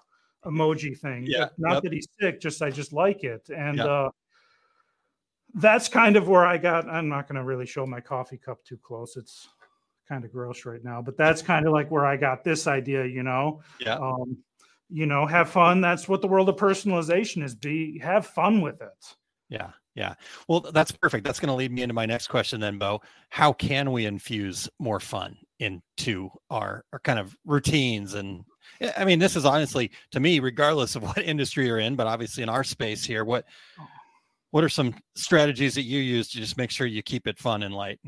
emoji 0.46 0.98
thing. 0.98 1.26
Yeah, 1.28 1.50
not 1.58 1.76
yep. 1.76 1.84
that 1.84 1.94
he's 1.94 2.08
sick 2.20 2.40
just 2.40 2.62
i 2.62 2.70
just 2.70 2.94
like 2.94 3.24
it. 3.24 3.50
And 3.50 3.78
Yep. 3.78 3.86
uh 3.88 4.10
that's 5.56 5.90
kind 5.90 6.16
of 6.16 6.28
where 6.28 6.46
i 6.46 6.58
got 6.58 6.88
i'm 6.88 7.10
not 7.10 7.28
going 7.28 7.36
to 7.36 7.44
really 7.44 7.66
show 7.66 7.86
my 7.86 8.00
coffee 8.00 8.38
cup 8.38 8.64
too 8.64 8.78
close. 8.78 9.18
It's 9.18 9.50
kind 10.08 10.24
of 10.24 10.32
gross 10.32 10.66
right 10.66 10.84
now 10.84 11.02
but 11.02 11.18
that's 11.18 11.42
kind 11.42 11.68
of 11.68 11.74
like 11.74 11.92
where 11.92 12.06
i 12.06 12.18
got 12.18 12.44
this 12.44 12.68
idea 12.68 13.06
you 13.06 13.24
know? 13.24 13.62
Yeah. 13.80 13.96
Um 13.96 14.38
you 14.90 15.06
know 15.06 15.26
have 15.28 15.50
fun. 15.50 15.82
That's 15.82 16.08
what 16.08 16.22
the 16.22 16.28
world 16.28 16.50
of 16.50 16.56
personalization 16.56 17.44
is. 17.44 17.54
Be 17.54 18.00
have 18.00 18.26
fun 18.26 18.62
with 18.62 18.82
it. 18.82 19.16
Yeah, 19.50 19.72
yeah. 20.00 20.14
Well, 20.48 20.62
that's 20.62 20.94
perfect. 20.94 21.26
That's 21.26 21.42
going 21.42 21.50
to 21.50 21.56
lead 21.56 21.74
me 21.74 21.82
into 21.82 21.94
my 21.94 22.06
next 22.06 22.28
question 22.28 22.62
then, 22.62 22.78
Bo. 22.78 23.02
How 23.28 23.52
can 23.52 23.92
we 23.92 24.06
infuse 24.06 24.70
more 24.80 25.02
fun 25.02 25.38
into 25.60 26.30
our 26.50 26.86
our 26.94 27.00
kind 27.00 27.20
of 27.20 27.36
routines 27.46 28.14
and 28.14 28.46
I 28.96 29.04
mean, 29.04 29.20
this 29.20 29.36
is 29.36 29.44
honestly 29.44 29.92
to 30.12 30.22
me, 30.22 30.40
regardless 30.40 30.96
of 30.96 31.04
what 31.08 31.18
industry 31.18 31.68
you're 31.68 31.80
in, 31.80 31.98
but 31.98 32.08
obviously 32.08 32.44
in 32.44 32.50
our 32.50 32.64
space 32.64 33.04
here, 33.04 33.26
what 33.26 33.44
what 34.52 34.64
are 34.64 34.70
some 34.70 34.96
strategies 35.16 35.76
that 35.76 35.84
you 35.84 36.00
use 36.00 36.30
to 36.30 36.38
just 36.38 36.58
make 36.58 36.72
sure 36.72 36.88
you 36.88 37.04
keep 37.04 37.28
it 37.28 37.38
fun 37.38 37.64
and 37.64 37.76
light? 37.76 38.00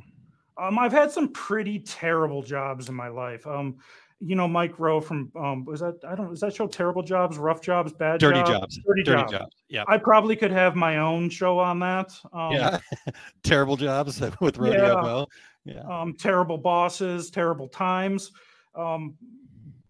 Um, 0.58 0.80
I've 0.80 0.94
had 0.94 1.12
some 1.12 1.28
pretty 1.34 1.80
terrible 1.80 2.42
jobs 2.42 2.88
in 2.88 2.96
my 2.96 3.10
life. 3.10 3.46
Um, 3.46 3.78
you 4.24 4.36
know, 4.36 4.48
Mike 4.48 4.78
Rowe 4.80 5.02
from 5.02 5.32
um, 5.36 5.66
was 5.66 5.80
that 5.80 5.96
I 6.08 6.14
don't 6.16 6.32
is 6.32 6.40
that 6.42 6.56
show 6.56 6.68
Terrible 6.68 7.02
Jobs, 7.04 7.38
Rough 7.38 7.62
Jobs, 7.62 7.92
Bad 7.92 8.20
Dirty 8.20 8.40
Jobs, 8.42 8.50
jobs. 8.52 8.80
Dirty, 8.86 9.04
Dirty 9.04 9.22
Jobs. 9.22 9.32
jobs. 9.32 9.56
Yeah. 9.68 9.84
I 9.88 9.98
probably 9.98 10.36
could 10.36 10.52
have 10.52 10.76
my 10.76 10.98
own 10.98 11.30
show 11.30 11.58
on 11.60 11.80
that. 11.80 12.12
Um, 12.32 12.52
yeah. 12.54 12.80
Terrible 13.44 13.76
jobs 13.78 14.22
with 14.42 14.58
Rodeo 14.58 14.96
Yeah. 14.96 15.02
Bo. 15.02 15.28
Yeah. 15.64 15.82
um, 15.82 16.16
terrible 16.18 16.58
bosses, 16.58 17.30
terrible 17.30 17.68
times. 17.68 18.32
Um, 18.74 19.16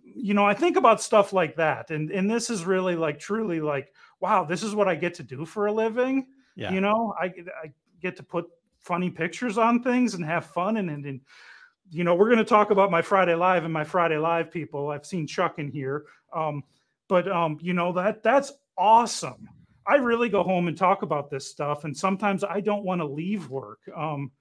you 0.03 0.34
know, 0.34 0.45
I 0.45 0.53
think 0.53 0.75
about 0.75 1.01
stuff 1.01 1.32
like 1.34 1.55
that, 1.55 1.91
and 1.91 2.11
and 2.11 2.29
this 2.29 2.49
is 2.49 2.65
really 2.65 2.95
like 2.95 3.19
truly 3.19 3.61
like, 3.61 3.93
wow, 4.19 4.43
this 4.43 4.63
is 4.63 4.75
what 4.75 4.88
I 4.89 4.95
get 4.95 5.13
to 5.15 5.23
do 5.23 5.45
for 5.45 5.67
a 5.67 5.71
living. 5.71 6.27
Yeah. 6.55 6.71
You 6.73 6.82
know, 6.82 7.13
I 7.19 7.29
get- 7.29 7.47
I 7.63 7.71
get 8.01 8.17
to 8.17 8.23
put 8.23 8.45
funny 8.79 9.09
pictures 9.09 9.57
on 9.57 9.82
things 9.84 10.13
and 10.13 10.25
have 10.25 10.45
fun, 10.47 10.75
and 10.77 10.89
and, 10.89 11.05
and 11.05 11.21
you 11.91 12.03
know, 12.03 12.15
we're 12.15 12.27
going 12.27 12.37
to 12.37 12.43
talk 12.45 12.71
about 12.71 12.89
my 12.89 13.01
Friday 13.01 13.35
Live 13.35 13.63
and 13.65 13.73
my 13.73 13.83
Friday 13.83 14.17
Live 14.17 14.49
people. 14.49 14.89
I've 14.89 15.05
seen 15.05 15.27
Chuck 15.27 15.59
in 15.59 15.69
here, 15.69 16.05
um, 16.33 16.63
but 17.07 17.29
um, 17.29 17.57
you 17.61 17.73
know 17.73 17.91
that 17.93 18.23
that's 18.23 18.51
awesome. 18.77 19.47
I 19.85 19.95
really 19.95 20.29
go 20.29 20.43
home 20.43 20.67
and 20.67 20.77
talk 20.77 21.01
about 21.01 21.29
this 21.29 21.47
stuff, 21.47 21.83
and 21.83 21.95
sometimes 21.95 22.43
I 22.43 22.61
don't 22.61 22.83
want 22.83 23.01
to 23.01 23.05
leave 23.05 23.49
work. 23.49 23.79
Um, 23.95 24.31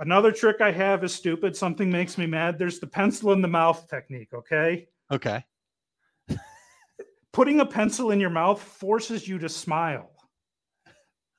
Another 0.00 0.30
trick 0.30 0.60
I 0.60 0.70
have 0.70 1.02
is 1.02 1.12
stupid. 1.12 1.56
Something 1.56 1.90
makes 1.90 2.16
me 2.16 2.26
mad. 2.26 2.56
There's 2.56 2.78
the 2.78 2.86
pencil 2.86 3.32
in 3.32 3.42
the 3.42 3.48
mouth 3.48 3.88
technique. 3.88 4.28
Okay. 4.32 4.86
Okay. 5.10 5.44
Putting 7.32 7.60
a 7.60 7.66
pencil 7.66 8.12
in 8.12 8.20
your 8.20 8.30
mouth 8.30 8.62
forces 8.62 9.26
you 9.26 9.38
to 9.38 9.48
smile, 9.48 10.10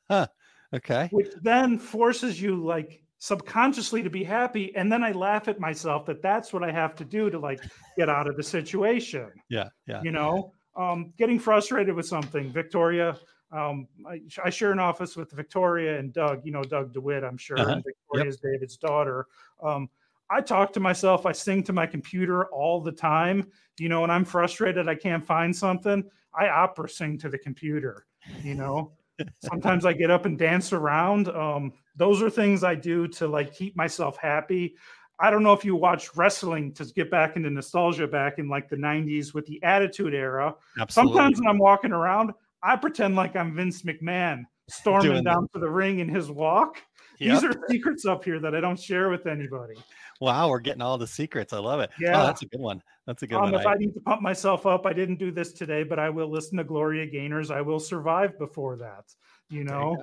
Huh. 0.09 0.27
Okay. 0.73 1.07
which 1.11 1.29
then 1.41 1.79
forces 1.79 2.41
you 2.41 2.61
like 2.61 3.01
subconsciously 3.19 4.01
to 4.01 4.09
be 4.09 4.23
happy 4.23 4.73
and 4.77 4.89
then 4.91 5.03
i 5.03 5.11
laugh 5.11 5.47
at 5.49 5.59
myself 5.59 6.05
that 6.05 6.21
that's 6.21 6.53
what 6.53 6.63
i 6.63 6.71
have 6.71 6.95
to 6.95 7.03
do 7.03 7.29
to 7.29 7.37
like 7.37 7.61
get 7.97 8.09
out 8.09 8.27
of 8.27 8.35
the 8.37 8.43
situation 8.43 9.27
Yeah, 9.49 9.67
yeah. 9.87 10.01
you 10.01 10.11
know 10.11 10.53
um, 10.77 11.11
getting 11.17 11.37
frustrated 11.37 11.93
with 11.95 12.05
something 12.07 12.51
victoria 12.51 13.17
um, 13.51 13.87
I, 14.07 14.21
I 14.45 14.49
share 14.49 14.71
an 14.71 14.79
office 14.79 15.17
with 15.17 15.31
victoria 15.31 15.99
and 15.99 16.13
doug 16.13 16.45
you 16.45 16.51
know 16.53 16.63
doug 16.63 16.93
dewitt 16.93 17.23
i'm 17.25 17.37
sure 17.37 17.59
Uh-huh. 17.59 17.73
and 17.73 17.83
victoria 17.83 18.29
is 18.29 18.37
david's 18.37 18.77
daughter 18.77 19.27
um, 19.61 19.89
i 20.29 20.39
talk 20.39 20.71
to 20.73 20.79
myself 20.79 21.25
i 21.25 21.33
sing 21.33 21.61
to 21.63 21.73
my 21.73 21.85
computer 21.85 22.45
all 22.53 22.79
the 22.79 22.91
time 22.91 23.45
you 23.79 23.89
know 23.89 23.99
when 24.01 24.09
i'm 24.11 24.23
frustrated 24.23 24.87
i 24.87 24.95
can't 24.95 25.25
find 25.25 25.53
something 25.53 26.03
i 26.33 26.47
opera 26.47 26.87
sing 26.87 27.17
to 27.17 27.27
the 27.27 27.37
computer 27.37 28.05
you 28.43 28.55
know 28.55 28.93
sometimes 29.43 29.85
i 29.85 29.91
get 29.91 30.09
up 30.09 30.25
and 30.25 30.37
dance 30.39 30.71
around 30.71 31.27
um, 31.29 31.73
those 31.99 32.21
are 32.23 32.29
things 32.29 32.63
i 32.63 32.73
do 32.73 33.07
to 33.07 33.27
like 33.27 33.53
keep 33.53 33.75
myself 33.75 34.17
happy 34.17 34.75
I 35.21 35.29
don't 35.29 35.43
know 35.43 35.51
if 35.51 35.65
you 35.65 35.75
watch 35.75 36.15
wrestling 36.15 36.71
to 36.75 36.85
get 36.85 37.11
back 37.11 37.35
into 37.35 37.49
nostalgia 37.49 38.07
back 38.07 38.39
in 38.39 38.47
like 38.47 38.69
the 38.69 38.77
90s 38.77 39.33
with 39.33 39.45
the 39.47 39.61
Attitude 39.63 40.13
Era. 40.13 40.55
Absolutely. 40.79 41.13
Sometimes 41.17 41.39
when 41.41 41.49
I'm 41.49 41.57
walking 41.57 41.91
around, 41.91 42.31
I 42.63 42.77
pretend 42.77 43.17
like 43.17 43.35
I'm 43.35 43.53
Vince 43.53 43.81
McMahon 43.81 44.43
storming 44.69 45.11
Doing 45.11 45.23
down 45.25 45.49
to 45.53 45.59
the 45.59 45.69
ring 45.69 45.99
in 45.99 46.07
his 46.07 46.31
walk. 46.31 46.81
Yep. 47.19 47.41
These 47.41 47.43
are 47.43 47.53
secrets 47.67 48.05
up 48.05 48.23
here 48.23 48.39
that 48.39 48.55
I 48.55 48.61
don't 48.61 48.79
share 48.79 49.09
with 49.09 49.27
anybody. 49.27 49.73
Wow, 50.21 50.47
we're 50.47 50.59
getting 50.61 50.81
all 50.81 50.97
the 50.97 51.05
secrets. 51.05 51.51
I 51.51 51.59
love 51.59 51.81
it. 51.81 51.89
Yeah. 51.99 52.21
Oh, 52.21 52.25
that's 52.25 52.43
a 52.43 52.45
good 52.45 52.61
one. 52.61 52.81
That's 53.05 53.21
a 53.23 53.27
good 53.27 53.35
Um, 53.39 53.51
one. 53.51 53.55
if 53.55 53.67
I- 53.67 53.73
I 53.73 53.75
need 53.75 53.93
to 53.95 53.99
pump 53.99 54.21
myself 54.21 54.65
up, 54.65 54.85
I 54.85 54.93
didn't 54.93 55.19
do 55.19 55.31
this 55.31 55.51
today, 55.51 55.83
but 55.83 55.99
I 55.99 56.09
will 56.09 56.31
listen 56.31 56.57
to 56.59 56.63
Gloria 56.63 57.05
Gaynors. 57.05 57.51
I 57.51 57.59
will 57.59 57.81
survive 57.81 58.39
before 58.39 58.77
that. 58.77 59.03
You 59.49 59.65
know, 59.65 59.97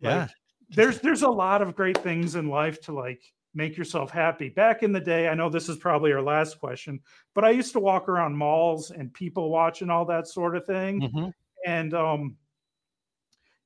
yeah. 0.00 0.22
Like, 0.22 0.30
there's 0.70 1.00
there's 1.00 1.22
a 1.22 1.30
lot 1.30 1.62
of 1.62 1.74
great 1.76 1.98
things 1.98 2.34
in 2.36 2.48
life 2.48 2.80
to 2.82 2.92
like 2.92 3.22
make 3.54 3.76
yourself 3.76 4.10
happy. 4.10 4.48
Back 4.48 4.82
in 4.82 4.92
the 4.92 5.00
day, 5.00 5.28
I 5.28 5.34
know 5.34 5.48
this 5.50 5.68
is 5.68 5.76
probably 5.76 6.12
our 6.12 6.22
last 6.22 6.60
question, 6.60 7.00
but 7.34 7.44
I 7.44 7.50
used 7.50 7.72
to 7.72 7.80
walk 7.80 8.08
around 8.08 8.36
malls 8.36 8.90
and 8.92 9.12
people 9.12 9.50
watch 9.50 9.82
and 9.82 9.90
all 9.90 10.04
that 10.06 10.28
sort 10.28 10.56
of 10.56 10.64
thing. 10.66 11.00
Mhm. 11.00 11.34
And 11.66 11.94
um 11.94 12.36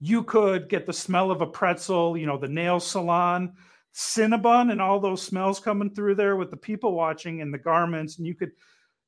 you 0.01 0.23
could 0.25 0.69
get 0.69 0.87
the 0.87 0.93
smell 0.93 1.31
of 1.31 1.41
a 1.41 1.47
pretzel, 1.47 2.17
you 2.17 2.27
know, 2.27 2.37
the 2.39 2.49
nail 2.49 2.81
salon, 2.81 3.55
Cinnabon, 3.95 4.73
and 4.73 4.81
all 4.81 4.99
those 5.01 5.23
smells 5.23 5.61
coming 5.61 5.91
through 5.95 6.17
there 6.17 6.37
with 6.37 6.51
the 6.51 6.57
people 6.57 6.95
watching 6.95 7.41
and 7.41 7.55
the 7.55 7.59
garments, 7.59 8.19
and 8.19 8.27
you 8.27 8.35
could 8.35 8.53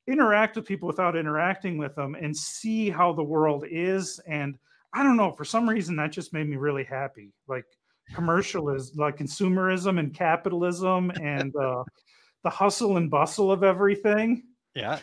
interact 0.07 0.55
with 0.55 0.65
people 0.65 0.87
without 0.87 1.17
interacting 1.17 1.77
with 1.77 1.95
them 1.95 2.15
and 2.15 2.35
see 2.35 2.89
how 2.89 3.13
the 3.13 3.23
world 3.23 3.65
is. 3.69 4.19
And 4.27 4.57
I 4.93 5.03
don't 5.03 5.17
know, 5.17 5.31
for 5.31 5.45
some 5.45 5.69
reason, 5.69 5.97
that 5.97 6.11
just 6.13 6.33
made 6.33 6.47
me 6.47 6.55
really 6.55 6.85
happy. 6.85 7.33
Like 7.47 7.65
commercialism, 8.13 8.97
like 8.97 9.17
consumerism 9.17 9.99
and 9.99 10.13
capitalism 10.13 11.11
and 11.21 11.55
uh, 11.55 11.83
the 12.43 12.49
hustle 12.49 12.97
and 12.97 13.09
bustle 13.09 13.51
of 13.51 13.63
everything. 13.63 14.43
Yeah. 14.75 14.99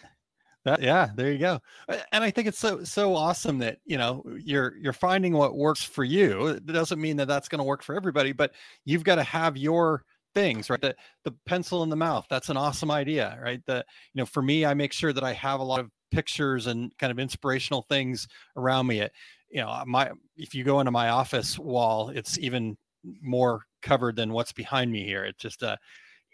That, 0.64 0.80
yeah, 0.80 1.10
there 1.14 1.30
you 1.30 1.38
go. 1.38 1.60
And 1.88 2.24
I 2.24 2.30
think 2.30 2.48
it's 2.48 2.58
so 2.58 2.84
so 2.84 3.14
awesome 3.14 3.58
that 3.58 3.80
you 3.84 3.98
know 3.98 4.24
you're 4.42 4.74
you're 4.78 4.94
finding 4.94 5.34
what 5.34 5.56
works 5.56 5.84
for 5.84 6.04
you. 6.04 6.46
It 6.46 6.64
doesn't 6.64 7.00
mean 7.00 7.18
that 7.18 7.28
that's 7.28 7.48
going 7.48 7.58
to 7.58 7.64
work 7.64 7.82
for 7.82 7.94
everybody, 7.94 8.32
but 8.32 8.52
you've 8.86 9.04
got 9.04 9.16
to 9.16 9.22
have 9.24 9.58
your 9.58 10.04
things, 10.34 10.70
right? 10.70 10.80
The 10.80 10.94
the 11.24 11.34
pencil 11.44 11.82
in 11.82 11.90
the 11.90 11.96
mouth. 11.96 12.26
That's 12.30 12.48
an 12.48 12.56
awesome 12.56 12.90
idea, 12.90 13.38
right? 13.42 13.60
The 13.66 13.84
you 14.14 14.20
know, 14.20 14.26
for 14.26 14.40
me, 14.40 14.64
I 14.64 14.72
make 14.72 14.94
sure 14.94 15.12
that 15.12 15.22
I 15.22 15.34
have 15.34 15.60
a 15.60 15.64
lot 15.64 15.80
of 15.80 15.90
pictures 16.10 16.66
and 16.66 16.96
kind 16.98 17.10
of 17.10 17.18
inspirational 17.18 17.82
things 17.82 18.26
around 18.56 18.86
me. 18.86 19.00
It, 19.00 19.12
you 19.50 19.60
know, 19.60 19.82
my 19.86 20.12
if 20.36 20.54
you 20.54 20.64
go 20.64 20.80
into 20.80 20.90
my 20.90 21.10
office 21.10 21.58
wall, 21.58 22.08
it's 22.08 22.38
even 22.38 22.78
more 23.20 23.62
covered 23.82 24.16
than 24.16 24.32
what's 24.32 24.52
behind 24.52 24.90
me 24.90 25.04
here. 25.04 25.24
It's 25.24 25.42
just 25.42 25.62
uh, 25.62 25.76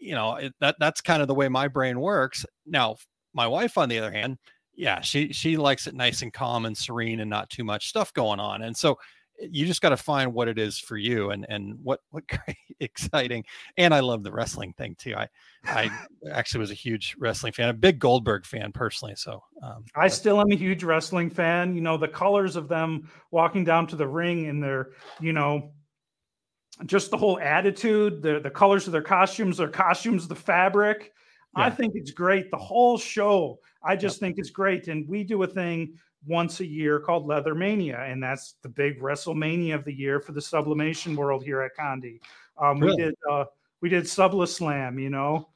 you 0.00 0.14
know, 0.14 0.36
it, 0.36 0.54
that 0.60 0.76
that's 0.80 1.00
kind 1.00 1.22
of 1.22 1.28
the 1.28 1.34
way 1.34 1.48
my 1.48 1.68
brain 1.68 2.00
works. 2.00 2.44
Now, 2.66 2.96
my 3.34 3.46
wife, 3.46 3.78
on 3.78 3.88
the 3.88 3.98
other 3.98 4.10
hand, 4.10 4.38
yeah, 4.74 5.00
she 5.00 5.32
she 5.32 5.56
likes 5.56 5.86
it 5.86 5.94
nice 5.94 6.22
and 6.22 6.32
calm 6.32 6.64
and 6.64 6.76
serene 6.76 7.20
and 7.20 7.30
not 7.30 7.50
too 7.50 7.64
much 7.64 7.88
stuff 7.88 8.12
going 8.14 8.40
on. 8.40 8.62
And 8.62 8.76
so 8.76 8.98
eh, 9.40 9.48
you 9.50 9.66
just 9.66 9.82
got 9.82 9.90
to 9.90 9.96
find 9.96 10.32
what 10.32 10.48
it 10.48 10.58
is 10.58 10.78
for 10.78 10.96
you 10.96 11.30
and 11.30 11.46
and 11.48 11.78
what 11.82 12.00
what 12.10 12.26
great 12.28 12.56
exciting. 12.80 13.44
And 13.76 13.92
I 13.92 14.00
love 14.00 14.22
the 14.22 14.32
wrestling 14.32 14.72
thing 14.72 14.96
too. 14.98 15.14
I 15.14 15.28
I 15.64 15.90
actually 16.32 16.60
was 16.60 16.70
a 16.70 16.74
huge 16.74 17.14
wrestling 17.18 17.52
fan, 17.52 17.68
a 17.68 17.74
big 17.74 17.98
Goldberg 17.98 18.46
fan 18.46 18.72
personally. 18.72 19.14
So 19.16 19.42
um, 19.62 19.84
I 19.94 20.08
still 20.08 20.40
am 20.40 20.50
a 20.50 20.56
huge 20.56 20.82
wrestling 20.82 21.28
fan. 21.28 21.74
You 21.74 21.82
know, 21.82 21.98
the 21.98 22.08
colors 22.08 22.56
of 22.56 22.68
them 22.68 23.10
walking 23.30 23.64
down 23.64 23.86
to 23.88 23.96
the 23.96 24.08
ring 24.08 24.46
and 24.46 24.62
their, 24.62 24.92
you 25.20 25.34
know, 25.34 25.72
just 26.86 27.10
the 27.10 27.16
whole 27.16 27.38
attitude, 27.40 28.22
the 28.22 28.40
the 28.40 28.50
colors 28.50 28.86
of 28.86 28.92
their 28.92 29.02
costumes, 29.02 29.56
their 29.56 29.68
costumes, 29.68 30.28
the 30.28 30.34
fabric. 30.34 31.12
I 31.54 31.68
think 31.68 31.94
it's 31.96 32.12
great. 32.12 32.50
The 32.50 32.56
whole 32.56 32.96
show, 32.96 33.58
I 33.82 33.96
just 33.96 34.20
think 34.20 34.38
it's 34.38 34.50
great. 34.50 34.86
And 34.86 35.08
we 35.08 35.24
do 35.24 35.42
a 35.42 35.46
thing 35.46 35.98
once 36.26 36.60
a 36.60 36.66
year 36.66 37.00
called 37.00 37.26
Leather 37.26 37.54
Mania, 37.54 38.00
and 38.02 38.22
that's 38.22 38.54
the 38.62 38.68
big 38.68 39.00
WrestleMania 39.00 39.74
of 39.74 39.84
the 39.84 39.92
year 39.92 40.20
for 40.20 40.32
the 40.32 40.40
sublimation 40.40 41.16
world 41.16 41.42
here 41.42 41.62
at 41.62 41.72
Condé. 41.76 42.20
Um, 42.56 42.78
Really? 42.78 42.96
We 42.96 43.02
did 43.02 43.14
uh, 43.30 43.44
we 43.80 43.88
did 43.88 44.04
Subla 44.04 44.46
Slam, 44.46 44.98
you 44.98 45.10
know. 45.10 45.48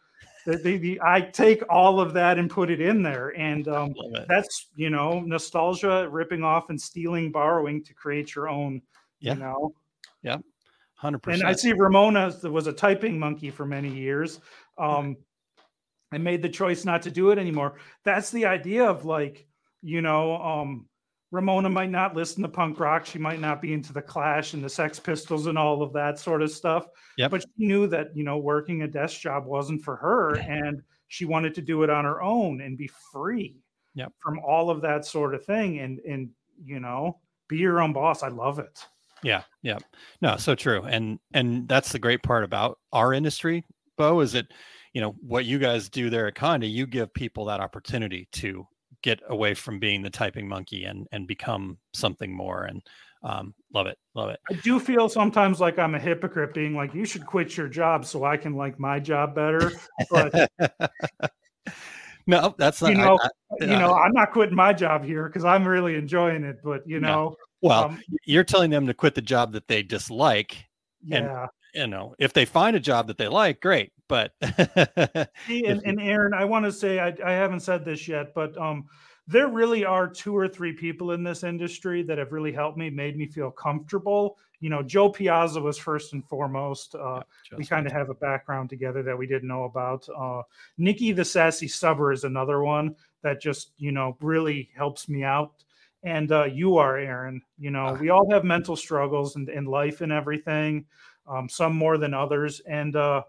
The, 0.46 0.58
the, 0.58 0.76
the, 0.76 1.00
I 1.02 1.22
take 1.22 1.62
all 1.70 2.00
of 2.00 2.12
that 2.14 2.38
and 2.38 2.50
put 2.50 2.70
it 2.70 2.80
in 2.80 3.02
there, 3.02 3.28
and 3.30 3.66
um, 3.68 3.94
that's 4.28 4.68
you 4.76 4.90
know 4.90 5.20
nostalgia, 5.20 6.08
ripping 6.10 6.42
off 6.42 6.70
and 6.70 6.80
stealing, 6.80 7.30
borrowing 7.30 7.82
to 7.84 7.94
create 7.94 8.34
your 8.34 8.48
own. 8.48 8.82
Yeah. 9.20 9.34
You 9.34 9.40
know, 9.40 9.74
hundred 11.04 11.22
and 11.28 11.42
I 11.42 11.52
see 11.52 11.72
Ramona 11.72 12.34
was 12.44 12.66
a 12.66 12.72
typing 12.72 13.18
monkey 13.18 13.50
for 13.50 13.66
many 13.66 13.90
years. 13.90 14.40
Um, 14.78 15.16
I 16.12 16.18
made 16.18 16.42
the 16.42 16.48
choice 16.48 16.84
not 16.84 17.02
to 17.02 17.10
do 17.10 17.30
it 17.30 17.38
anymore. 17.38 17.74
That's 18.04 18.30
the 18.30 18.46
idea 18.46 18.84
of 18.84 19.04
like, 19.04 19.46
you 19.82 20.00
know, 20.00 20.36
um, 20.36 20.88
Ramona 21.30 21.68
might 21.68 21.90
not 21.90 22.14
listen 22.14 22.42
to 22.42 22.48
punk 22.48 22.78
rock. 22.78 23.04
She 23.04 23.18
might 23.18 23.40
not 23.40 23.60
be 23.60 23.72
into 23.72 23.92
the 23.92 24.00
Clash 24.00 24.54
and 24.54 24.62
the 24.62 24.68
Sex 24.68 25.00
Pistols 25.00 25.46
and 25.46 25.58
all 25.58 25.82
of 25.82 25.92
that 25.92 26.18
sort 26.18 26.42
of 26.42 26.50
stuff. 26.50 26.86
Yep. 27.18 27.30
But 27.32 27.42
she 27.42 27.66
knew 27.66 27.86
that, 27.88 28.16
you 28.16 28.22
know, 28.22 28.38
working 28.38 28.82
a 28.82 28.88
desk 28.88 29.20
job 29.20 29.44
wasn't 29.44 29.82
for 29.82 29.96
her 29.96 30.36
and 30.38 30.82
she 31.08 31.24
wanted 31.24 31.54
to 31.56 31.62
do 31.62 31.82
it 31.82 31.90
on 31.90 32.04
her 32.04 32.22
own 32.22 32.60
and 32.60 32.78
be 32.78 32.88
free 33.12 33.56
Yep. 33.96 34.12
from 34.20 34.38
all 34.40 34.70
of 34.70 34.80
that 34.82 35.04
sort 35.04 35.34
of 35.34 35.44
thing. 35.44 35.80
And, 35.80 35.98
and, 36.00 36.30
you 36.64 36.80
know, 36.80 37.20
be 37.48 37.58
your 37.58 37.80
own 37.80 37.92
boss. 37.92 38.22
I 38.22 38.28
love 38.28 38.58
it. 38.58 38.86
Yeah, 39.24 39.42
yeah. 39.62 39.78
No, 40.20 40.36
so 40.36 40.54
true. 40.54 40.82
And 40.82 41.18
and 41.32 41.66
that's 41.66 41.92
the 41.92 41.98
great 41.98 42.22
part 42.22 42.44
about 42.44 42.78
our 42.92 43.12
industry, 43.12 43.64
Bo, 43.96 44.20
is 44.20 44.32
that 44.32 44.46
you 44.92 45.00
know 45.00 45.16
what 45.20 45.44
you 45.46 45.58
guys 45.58 45.88
do 45.88 46.10
there 46.10 46.28
at 46.28 46.34
Condé, 46.34 46.70
you 46.70 46.86
give 46.86 47.12
people 47.14 47.46
that 47.46 47.60
opportunity 47.60 48.28
to 48.32 48.66
get 49.02 49.20
away 49.28 49.54
from 49.54 49.78
being 49.78 50.02
the 50.02 50.10
typing 50.10 50.48
monkey 50.48 50.84
and 50.84 51.06
and 51.10 51.26
become 51.26 51.78
something 51.94 52.34
more. 52.34 52.64
And 52.64 52.82
um, 53.22 53.54
love 53.72 53.86
it, 53.86 53.96
love 54.14 54.28
it. 54.30 54.38
I 54.50 54.54
do 54.62 54.78
feel 54.78 55.08
sometimes 55.08 55.60
like 55.60 55.78
I'm 55.78 55.94
a 55.94 55.98
hypocrite 55.98 56.52
being 56.52 56.74
like, 56.76 56.94
you 56.94 57.06
should 57.06 57.24
quit 57.24 57.56
your 57.56 57.68
job 57.68 58.04
so 58.04 58.24
I 58.24 58.36
can 58.36 58.54
like 58.54 58.78
my 58.78 59.00
job 59.00 59.34
better. 59.34 59.70
But 60.10 60.34
no, 62.26 62.54
that's 62.58 62.82
not. 62.82 62.90
You 62.90 62.96
know, 62.96 63.18
I- 63.22 63.28
you 63.60 63.68
Yeah. 63.68 63.78
know, 63.78 63.94
I'm 63.94 64.12
not 64.12 64.32
quitting 64.32 64.56
my 64.56 64.72
job 64.72 65.04
here 65.04 65.26
because 65.28 65.44
I'm 65.44 65.66
really 65.66 65.94
enjoying 65.94 66.44
it. 66.44 66.58
But 66.62 66.86
you 66.86 67.00
know, 67.00 67.36
well, 67.64 67.84
um, 67.84 68.00
you're 68.24 68.44
telling 68.44 68.70
them 68.70 68.86
to 68.86 68.94
quit 68.94 69.14
the 69.14 69.22
job 69.22 69.52
that 69.52 69.66
they 69.68 69.82
dislike. 69.82 70.66
And- 71.10 71.26
You 71.74 71.88
know, 71.88 72.14
if 72.20 72.32
they 72.32 72.44
find 72.44 72.76
a 72.76 72.80
job 72.80 73.08
that 73.08 73.18
they 73.18 73.26
like, 73.26 73.60
great. 73.60 73.92
But 74.06 74.32
See, 75.48 75.64
and, 75.64 75.82
and 75.84 76.00
Aaron, 76.00 76.32
I 76.32 76.44
want 76.44 76.64
to 76.66 76.72
say 76.72 77.00
I, 77.00 77.12
I 77.24 77.32
haven't 77.32 77.60
said 77.60 77.84
this 77.84 78.06
yet, 78.06 78.32
but 78.32 78.56
um, 78.56 78.84
there 79.26 79.48
really 79.48 79.84
are 79.84 80.06
two 80.06 80.36
or 80.36 80.46
three 80.46 80.72
people 80.72 81.10
in 81.12 81.24
this 81.24 81.42
industry 81.42 82.02
that 82.04 82.18
have 82.18 82.30
really 82.30 82.52
helped 82.52 82.78
me, 82.78 82.90
made 82.90 83.16
me 83.16 83.26
feel 83.26 83.50
comfortable. 83.50 84.38
You 84.60 84.70
know, 84.70 84.82
Joe 84.82 85.08
Piazza 85.10 85.60
was 85.60 85.76
first 85.76 86.12
and 86.12 86.24
foremost. 86.28 86.94
Uh, 86.94 87.22
we 87.56 87.64
kind 87.66 87.86
of 87.86 87.92
have 87.92 88.08
a 88.08 88.14
background 88.14 88.70
together 88.70 89.02
that 89.02 89.18
we 89.18 89.26
didn't 89.26 89.48
know 89.48 89.64
about. 89.64 90.06
Uh, 90.16 90.42
Nikki 90.78 91.10
the 91.12 91.24
Sassy 91.24 91.66
Subber 91.66 92.12
is 92.12 92.22
another 92.24 92.62
one 92.62 92.94
that 93.22 93.40
just, 93.40 93.72
you 93.78 93.90
know, 93.90 94.16
really 94.20 94.70
helps 94.76 95.08
me 95.08 95.24
out. 95.24 95.63
And 96.04 96.30
uh, 96.32 96.44
you 96.44 96.76
are, 96.76 96.98
Aaron. 96.98 97.40
You 97.58 97.70
know, 97.70 97.86
Ah. 97.86 97.92
we 97.94 98.10
all 98.10 98.30
have 98.30 98.44
mental 98.44 98.76
struggles 98.76 99.36
in, 99.36 99.48
in 99.48 99.64
life 99.64 100.00
and 100.02 100.12
everything, 100.12 100.84
um, 101.26 101.48
some 101.48 101.74
more 101.74 101.96
than 101.98 102.12
others. 102.12 102.60
And 102.68 102.94
uh, 102.94 103.22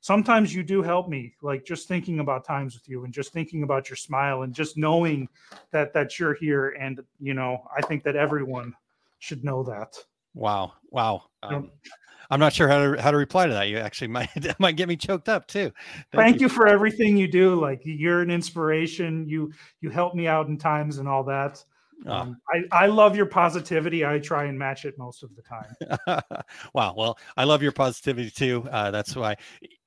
sometimes 0.00 0.54
you 0.54 0.62
do 0.62 0.82
help 0.82 1.08
me, 1.08 1.34
like 1.42 1.64
just 1.64 1.88
thinking 1.88 2.20
about 2.20 2.44
times 2.44 2.74
with 2.74 2.88
you 2.88 3.04
and 3.04 3.12
just 3.12 3.32
thinking 3.32 3.62
about 3.64 3.90
your 3.90 3.96
smile 3.98 4.42
and 4.42 4.54
just 4.54 4.76
knowing 4.78 5.28
that 5.72 5.92
that 5.92 6.18
you're 6.18 6.34
here. 6.34 6.70
And, 6.80 7.00
you 7.20 7.34
know, 7.34 7.62
I 7.76 7.82
think 7.82 8.02
that 8.04 8.16
everyone 8.16 8.74
should 9.18 9.44
know 9.44 9.62
that. 9.64 9.94
Wow, 10.34 10.72
wow. 10.90 11.24
Um, 11.42 11.70
I'm 12.30 12.40
not 12.40 12.54
sure 12.54 12.66
how 12.66 12.78
to 12.94 13.02
how 13.02 13.10
to 13.10 13.18
reply 13.18 13.46
to 13.46 13.52
that. 13.52 13.68
You 13.68 13.76
actually 13.76 14.08
might 14.16 14.30
that 14.36 14.58
might 14.58 14.76
get 14.76 14.88
me 14.88 14.96
choked 14.96 15.28
up 15.28 15.46
too. 15.46 15.70
thank 16.12 16.40
you 16.40 16.48
for 16.48 16.66
everything 16.66 17.14
you 17.18 17.28
do 17.28 17.54
like 17.56 17.82
you're 17.84 18.22
an 18.22 18.30
inspiration 18.30 19.28
you 19.28 19.52
you 19.82 19.90
help 19.90 20.14
me 20.14 20.26
out 20.26 20.48
in 20.48 20.56
times 20.56 20.96
and 20.96 21.06
all 21.06 21.22
that. 21.24 21.62
Um, 22.06 22.36
I, 22.52 22.84
I 22.84 22.86
love 22.86 23.16
your 23.16 23.26
positivity. 23.26 24.04
I 24.04 24.18
try 24.18 24.44
and 24.44 24.58
match 24.58 24.84
it 24.84 24.98
most 24.98 25.22
of 25.22 25.30
the 25.36 25.42
time. 25.42 26.22
wow. 26.74 26.94
Well, 26.96 27.18
I 27.36 27.44
love 27.44 27.62
your 27.62 27.72
positivity 27.72 28.30
too. 28.30 28.66
Uh, 28.70 28.90
that's 28.90 29.14
why 29.14 29.36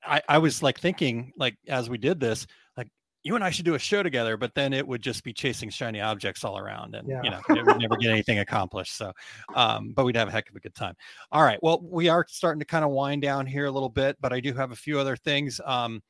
I, 0.04 0.22
I 0.28 0.38
was 0.38 0.62
like 0.62 0.78
thinking, 0.78 1.32
like, 1.36 1.56
as 1.68 1.90
we 1.90 1.98
did 1.98 2.20
this, 2.20 2.46
like, 2.76 2.88
you 3.22 3.34
and 3.34 3.42
I 3.42 3.50
should 3.50 3.64
do 3.64 3.74
a 3.74 3.78
show 3.78 4.02
together, 4.02 4.36
but 4.36 4.54
then 4.54 4.72
it 4.72 4.86
would 4.86 5.02
just 5.02 5.24
be 5.24 5.32
chasing 5.32 5.68
shiny 5.68 6.00
objects 6.00 6.44
all 6.44 6.58
around 6.58 6.94
and, 6.94 7.08
Yeah. 7.08 7.20
you 7.22 7.30
know, 7.30 7.40
it 7.50 7.66
would 7.66 7.78
never 7.80 7.96
get 7.96 8.10
anything 8.10 8.38
accomplished. 8.38 8.96
So, 8.96 9.12
um, 9.54 9.92
but 9.94 10.04
we'd 10.04 10.16
have 10.16 10.28
a 10.28 10.30
heck 10.30 10.48
of 10.48 10.54
a 10.56 10.60
good 10.60 10.74
time. 10.74 10.94
All 11.32 11.42
right. 11.42 11.58
Well, 11.62 11.80
we 11.82 12.08
are 12.08 12.24
starting 12.28 12.60
to 12.60 12.66
kind 12.66 12.84
of 12.84 12.92
wind 12.92 13.22
down 13.22 13.46
here 13.46 13.66
a 13.66 13.70
little 13.70 13.88
bit, 13.88 14.16
but 14.20 14.32
I 14.32 14.40
do 14.40 14.54
have 14.54 14.70
a 14.70 14.76
few 14.76 14.98
other 14.98 15.16
things. 15.16 15.60
Um, 15.64 16.02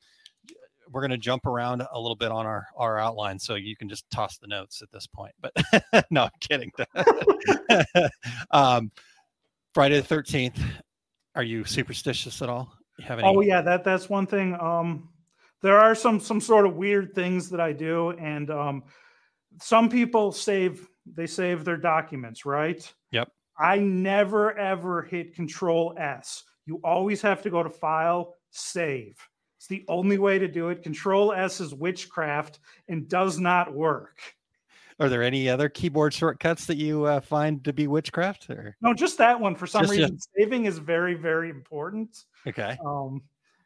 we're 0.91 1.01
going 1.01 1.11
to 1.11 1.17
jump 1.17 1.45
around 1.45 1.83
a 1.91 1.99
little 1.99 2.15
bit 2.15 2.31
on 2.31 2.45
our 2.45 2.67
our 2.75 2.97
outline 2.97 3.37
so 3.37 3.55
you 3.55 3.75
can 3.75 3.89
just 3.89 4.09
toss 4.09 4.37
the 4.37 4.47
notes 4.47 4.81
at 4.81 4.91
this 4.91 5.07
point 5.07 5.33
but 5.41 5.53
no 6.11 6.23
i'm 6.23 6.29
kidding 6.39 6.71
um 8.51 8.91
friday 9.73 9.99
the 9.99 10.15
13th 10.15 10.59
are 11.35 11.43
you 11.43 11.63
superstitious 11.63 12.41
at 12.41 12.49
all 12.49 12.77
you 12.97 13.05
have 13.05 13.19
any 13.19 13.27
Oh 13.27 13.41
yeah, 13.41 13.61
that 13.61 13.83
that's 13.83 14.09
one 14.09 14.25
thing. 14.25 14.55
Um, 14.59 15.09
there 15.61 15.77
are 15.77 15.95
some 15.95 16.19
some 16.19 16.41
sort 16.41 16.65
of 16.65 16.75
weird 16.75 17.13
things 17.13 17.49
that 17.49 17.61
I 17.61 17.73
do, 17.73 18.11
and 18.11 18.49
um, 18.49 18.83
some 19.61 19.89
people 19.89 20.31
save 20.31 20.87
they 21.05 21.27
save 21.27 21.63
their 21.63 21.77
documents, 21.77 22.45
right? 22.45 22.91
Yep. 23.11 23.29
I 23.59 23.79
never 23.79 24.57
ever 24.57 25.03
hit 25.03 25.35
Control 25.35 25.95
S. 25.97 26.43
You 26.65 26.79
always 26.83 27.21
have 27.21 27.41
to 27.43 27.49
go 27.49 27.63
to 27.63 27.69
File, 27.69 28.33
Save. 28.49 29.15
It's 29.57 29.67
the 29.67 29.83
only 29.87 30.17
way 30.17 30.37
to 30.39 30.47
do 30.47 30.69
it. 30.69 30.83
Control 30.83 31.33
S 31.33 31.59
is 31.59 31.73
witchcraft 31.73 32.59
and 32.87 33.07
does 33.09 33.39
not 33.39 33.73
work. 33.73 34.19
are 34.99 35.09
there 35.09 35.23
any 35.23 35.49
other 35.49 35.67
keyboard 35.69 36.13
shortcuts 36.13 36.65
that 36.65 36.77
you 36.77 37.05
uh, 37.05 37.19
find 37.21 37.63
to 37.63 37.73
be 37.73 37.87
witchcraft 37.87 38.49
or 38.49 38.75
No, 38.81 38.93
just 38.93 39.17
that 39.17 39.39
one. 39.39 39.55
For 39.55 39.67
some 39.67 39.83
Just- 39.83 39.95
yeah. 39.95 40.01
reason, 40.05 40.19
saving 40.37 40.65
is 40.65 40.77
very 40.77 41.13
very 41.15 41.49
important. 41.49 42.25
okay 42.47 42.77
Um, 42.85 43.21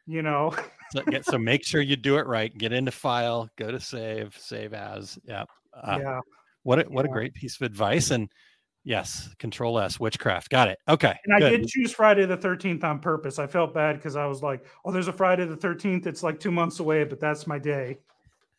you 0.06 0.22
know. 0.22 0.54
so, 0.92 1.02
get, 1.04 1.24
so 1.24 1.38
make 1.38 1.64
sure 1.64 1.80
you 1.80 1.96
do 1.96 2.16
it 2.18 2.26
right 2.26 2.56
get 2.58 2.72
into 2.72 2.90
file 2.90 3.48
go 3.56 3.70
to 3.70 3.80
save 3.80 4.36
save 4.38 4.74
as 4.74 5.18
yeah 5.24 5.44
uh, 5.74 5.98
yeah. 6.02 6.20
what 6.64 6.80
a, 6.80 6.82
what 6.90 7.04
a 7.06 7.08
great 7.08 7.32
piece 7.34 7.56
of 7.56 7.62
advice 7.64 8.10
and 8.10 8.28
yes 8.84 9.28
control 9.38 9.78
s 9.78 10.00
witchcraft 10.00 10.48
got 10.50 10.68
it 10.68 10.78
okay 10.88 11.14
And 11.24 11.44
I 11.44 11.50
did 11.50 11.68
choose 11.68 11.92
Friday 11.92 12.26
the 12.26 12.36
13th 12.36 12.82
on 12.82 12.98
purpose. 12.98 13.38
I 13.38 13.46
felt 13.46 13.72
bad 13.72 13.96
because 13.96 14.16
I 14.16 14.26
was 14.26 14.42
like, 14.42 14.64
oh, 14.84 14.90
there's 14.90 15.08
a 15.08 15.12
Friday 15.12 15.44
the 15.44 15.56
13th. 15.56 16.06
It's 16.06 16.22
like 16.22 16.40
two 16.40 16.50
months 16.50 16.80
away, 16.80 17.04
but 17.04 17.20
that's 17.20 17.46
my 17.46 17.58
day. 17.58 17.98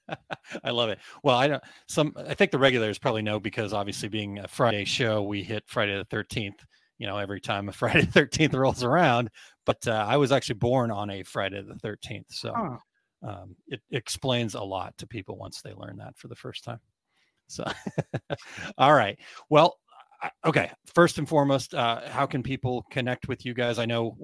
I 0.64 0.72
love 0.72 0.90
it. 0.90 1.00
Well, 1.24 1.38
I 1.38 1.48
don't. 1.48 1.64
Some 1.88 2.14
I 2.18 2.34
think 2.34 2.52
the 2.52 2.60
regulars 2.60 3.00
probably 3.00 3.22
know 3.22 3.40
because 3.40 3.74
obviously 3.74 4.10
being 4.10 4.40
a 4.40 4.48
Friday 4.48 4.86
show, 4.86 5.24
we 5.24 5.44
hit 5.44 5.64
Friday 5.68 5.98
the 5.98 6.06
thirteenth. 6.06 6.64
You 6.98 7.08
know, 7.08 7.18
every 7.18 7.42
time 7.42 7.70
a 7.70 7.72
Friday 7.74 8.02
the 8.02 8.12
thirteenth 8.12 8.54
rolls 8.54 8.84
around. 8.84 9.30
But 9.66 9.88
uh, 9.88 10.06
I 10.08 10.18
was 10.18 10.32
actually 10.32 10.56
born 10.56 10.92
on 10.92 11.10
a 11.10 11.24
Friday 11.24 11.62
the 11.62 11.76
thirteenth, 11.76 12.28
so 12.30 12.54
Huh. 12.56 13.30
um, 13.30 13.56
it 13.68 13.82
explains 13.92 14.56
a 14.56 14.64
lot 14.64 14.98
to 14.98 15.08
people 15.08 15.38
once 15.38 15.62
they 15.62 15.74
learn 15.74 15.98
that 15.98 16.18
for 16.18 16.28
the 16.28 16.36
first 16.36 16.64
time. 16.64 16.80
So, 17.48 17.66
all 18.78 18.94
right. 18.94 19.18
Well, 19.50 19.78
okay. 20.46 20.72
First 20.86 21.18
and 21.18 21.28
foremost, 21.28 21.74
uh, 21.74 22.02
how 22.10 22.26
can 22.26 22.44
people 22.44 22.86
connect 22.92 23.28
with 23.28 23.46
you 23.46 23.54
guys? 23.54 23.80
I 23.80 23.86
know 23.86 24.16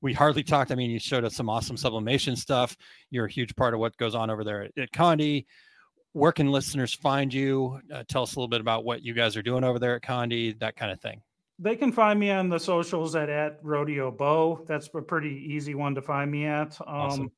we, 0.00 0.12
hardly 0.12 0.42
talked. 0.42 0.72
I 0.72 0.74
mean, 0.74 0.90
you 0.90 0.98
showed 0.98 1.24
us 1.24 1.34
some 1.34 1.48
awesome 1.48 1.76
sublimation 1.76 2.36
stuff. 2.36 2.76
You're 3.10 3.26
a 3.26 3.30
huge 3.30 3.54
part 3.56 3.74
of 3.74 3.80
what 3.80 3.96
goes 3.96 4.14
on 4.14 4.30
over 4.30 4.44
there 4.44 4.62
at, 4.64 4.72
at 4.78 4.92
Condé. 4.92 5.46
Where 6.12 6.32
can 6.32 6.50
listeners 6.52 6.94
find 6.94 7.32
you? 7.34 7.80
Uh, 7.92 8.04
tell 8.08 8.22
us 8.22 8.36
a 8.36 8.38
little 8.38 8.48
bit 8.48 8.60
about 8.60 8.84
what 8.84 9.02
you 9.02 9.14
guys 9.14 9.36
are 9.36 9.42
doing 9.42 9.64
over 9.64 9.78
there 9.78 9.96
at 9.96 10.02
Condé, 10.02 10.58
that 10.60 10.76
kind 10.76 10.92
of 10.92 11.00
thing. 11.00 11.20
They 11.58 11.76
can 11.76 11.92
find 11.92 12.18
me 12.18 12.30
on 12.30 12.48
the 12.48 12.58
socials 12.58 13.14
at, 13.14 13.28
at 13.28 13.58
Rodeo 13.62 14.10
Bo. 14.10 14.64
That's 14.66 14.88
a 14.94 15.02
pretty 15.02 15.44
easy 15.48 15.74
one 15.74 15.94
to 15.94 16.02
find 16.02 16.30
me 16.30 16.46
at. 16.46 16.80
Um, 16.80 16.86
Awesome. 16.94 17.32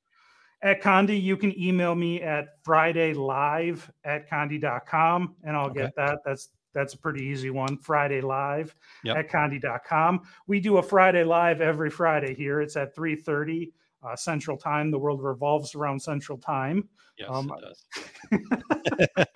At 0.63 0.83
Condé, 0.83 1.21
you 1.21 1.37
can 1.37 1.59
email 1.61 1.95
me 1.95 2.23
at 2.23 2.63
fridaylive 2.65 3.89
at 4.05 4.29
conde.com 4.29 5.37
and 5.45 5.57
I'll 5.57 5.67
Okay. 5.67 5.83
get 5.83 5.97
that. 5.97 6.21
That's 6.25 6.49
that's 6.77 6.95
a 6.95 6.99
pretty 6.99 7.25
easy 7.25 7.51
one. 7.51 7.79
Friday 7.79 8.21
live 8.21 8.77
Yep. 9.05 9.17
at 9.17 9.29
conde.com. 9.31 10.21
We 10.47 10.61
do 10.61 10.77
a 10.77 10.83
Friday 10.83 11.25
live 11.25 11.61
every 11.61 11.91
Friday 11.91 12.35
here. 12.35 12.61
It's 12.61 12.77
at 12.77 12.95
3:30 12.95 13.73
uh, 14.07 14.15
Central 14.15 14.57
Time. 14.57 14.91
The 14.91 14.99
world 14.99 15.23
revolves 15.23 15.75
around 15.75 16.01
Central 16.01 16.39
Time. 16.39 16.89
Yes, 17.19 17.29
Um, 17.33 17.51
it 17.51 17.65
does. 17.65 17.85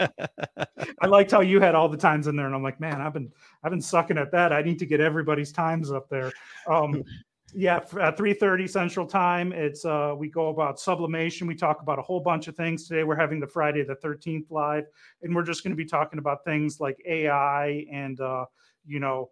I 1.03 1.07
liked 1.07 1.31
how 1.31 1.41
you 1.41 1.61
had 1.61 1.75
all 1.75 1.89
the 1.89 1.97
times 1.97 2.27
in 2.27 2.37
there, 2.37 2.45
and 2.47 2.55
I'm 2.55 2.63
like, 2.63 2.79
man, 2.79 3.01
I've 3.01 3.15
been 3.15 3.33
I've 3.65 3.71
been 3.71 3.81
sucking 3.81 4.19
at 4.19 4.31
that. 4.33 4.53
I 4.53 4.61
need 4.63 4.79
to 4.81 4.87
get 4.87 5.01
everybody's 5.01 5.51
times 5.53 5.91
up 5.91 6.09
there. 6.11 6.31
Um, 6.69 7.03
yeah, 7.53 7.77
at 7.77 8.17
3:30 8.17 8.69
Central 8.69 9.07
Time, 9.07 9.53
it's 9.53 9.85
uh, 9.85 10.15
we 10.17 10.29
go 10.29 10.49
about 10.49 10.79
sublimation. 10.79 11.47
We 11.47 11.55
talk 11.55 11.83
about 11.83 11.99
a 11.99 12.03
whole 12.03 12.21
bunch 12.21 12.49
of 12.49 12.57
things 12.57 12.87
today. 12.87 13.05
We're 13.05 13.17
having 13.17 13.41
the 13.41 13.47
Friday 13.47 13.83
the 13.83 13.97
13th 13.97 14.51
live, 14.51 14.85
and 15.23 15.35
we're 15.35 15.43
just 15.43 15.63
going 15.63 15.73
to 15.73 15.77
be 15.77 15.85
talking 15.85 16.19
about 16.19 16.45
things 16.45 16.81
like 16.81 17.01
AI 17.07 17.87
and 17.91 18.21
uh, 18.21 18.45
you 18.87 19.01
know 19.01 19.31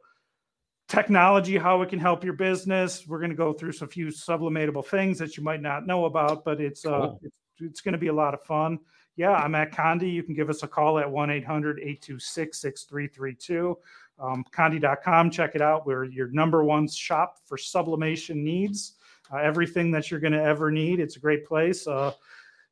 technology, 0.89 1.59
how 1.59 1.83
it 1.83 1.91
can 1.91 1.99
help 1.99 2.25
your 2.25 2.33
business. 2.33 3.07
We're 3.07 3.19
going 3.19 3.31
to 3.31 3.37
go 3.37 3.53
through 3.53 3.73
some 3.73 3.89
few 3.89 4.11
sublimatable 4.11 4.83
things 4.83 5.19
that 5.19 5.37
you 5.37 5.43
might 5.43 5.61
not 5.61 5.87
know 5.87 6.07
about, 6.07 6.45
but 6.45 6.61
it's 6.61 6.85
uh, 6.85 7.13
it's, 7.23 7.37
it's 7.61 7.81
going 7.81 7.93
to 7.93 7.99
be 7.99 8.09
a 8.09 8.13
lot 8.13 8.35
of 8.35 8.43
fun. 8.43 8.79
Yeah, 9.17 9.33
I'm 9.33 9.55
at 9.55 9.73
Condé. 9.73 10.13
You 10.13 10.23
can 10.23 10.35
give 10.35 10.49
us 10.49 10.63
a 10.63 10.69
call 10.69 10.99
at 10.99 11.11
1 11.11 11.31
800 11.31 11.79
826 11.81 12.59
6332. 12.59 13.77
Um, 14.19 14.45
Conde.com, 14.51 15.31
check 15.31 15.55
it 15.55 15.63
out. 15.63 15.87
We're 15.87 16.05
your 16.05 16.29
number 16.29 16.65
one 16.65 16.89
shop 16.89 17.37
for 17.47 17.57
sublimation 17.57 18.43
needs. 18.43 18.95
Uh, 19.33 19.39
everything 19.39 19.91
that 19.91 20.11
you're 20.11 20.21
going 20.21 20.33
to 20.33 20.43
ever 20.43 20.71
need. 20.71 21.01
It's 21.01 21.17
a 21.17 21.21
great 21.21 21.45
place. 21.47 21.87
Uh, 21.87 22.13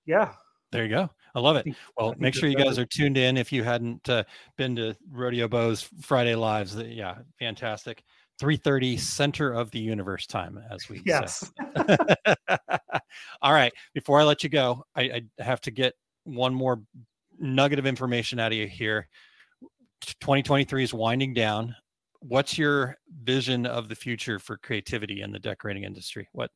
yeah. 0.07 0.33
There 0.73 0.85
you 0.85 0.91
go. 0.91 1.11
I 1.35 1.41
love 1.41 1.57
it. 1.57 1.67
Well, 1.99 2.15
make 2.19 2.35
sure 2.35 2.49
you 2.49 2.57
guys 2.57 2.79
are 2.79 2.87
tuned 2.87 3.19
in 3.19 3.37
if 3.37 3.53
you 3.53 3.63
hadn't 3.63 4.09
uh, 4.09 4.25
been 4.57 4.75
to 4.77 4.97
Rodeo 5.11 5.49
Bo's 5.49 5.83
Friday 6.01 6.35
lives. 6.35 6.75
Yeah, 6.77 7.19
fantastic. 7.39 8.03
3:30 8.41 8.99
center 8.99 9.53
of 9.53 9.71
the 9.71 9.79
universe 9.79 10.27
time 10.27 10.59
as 10.71 10.89
we 10.89 10.97
say. 10.99 11.03
Yes. 11.07 11.51
All 13.43 13.53
right. 13.53 13.73
Before 13.95 14.21
I 14.21 14.25
let 14.25 14.43
you 14.43 14.49
go, 14.49 14.85
I, 14.95 15.03
I 15.39 15.43
have 15.43 15.61
to 15.63 15.71
get 15.71 15.95
one 16.25 16.55
more 16.55 16.83
nugget 17.39 17.79
of 17.79 17.87
information 17.87 18.39
out 18.39 18.53
of 18.53 18.59
you 18.59 18.67
here. 18.67 19.09
2023 20.21 20.85
is 20.85 20.95
winding 20.95 21.35
down. 21.35 21.75
What's 22.21 22.59
your 22.59 22.97
vision 23.23 23.67
of 23.67 23.89
the 23.89 23.95
future 23.95 24.39
for 24.39 24.57
creativity 24.57 25.23
in 25.23 25.33
the 25.33 25.39
decorating 25.39 25.85
industry? 25.85 26.29
What 26.33 26.51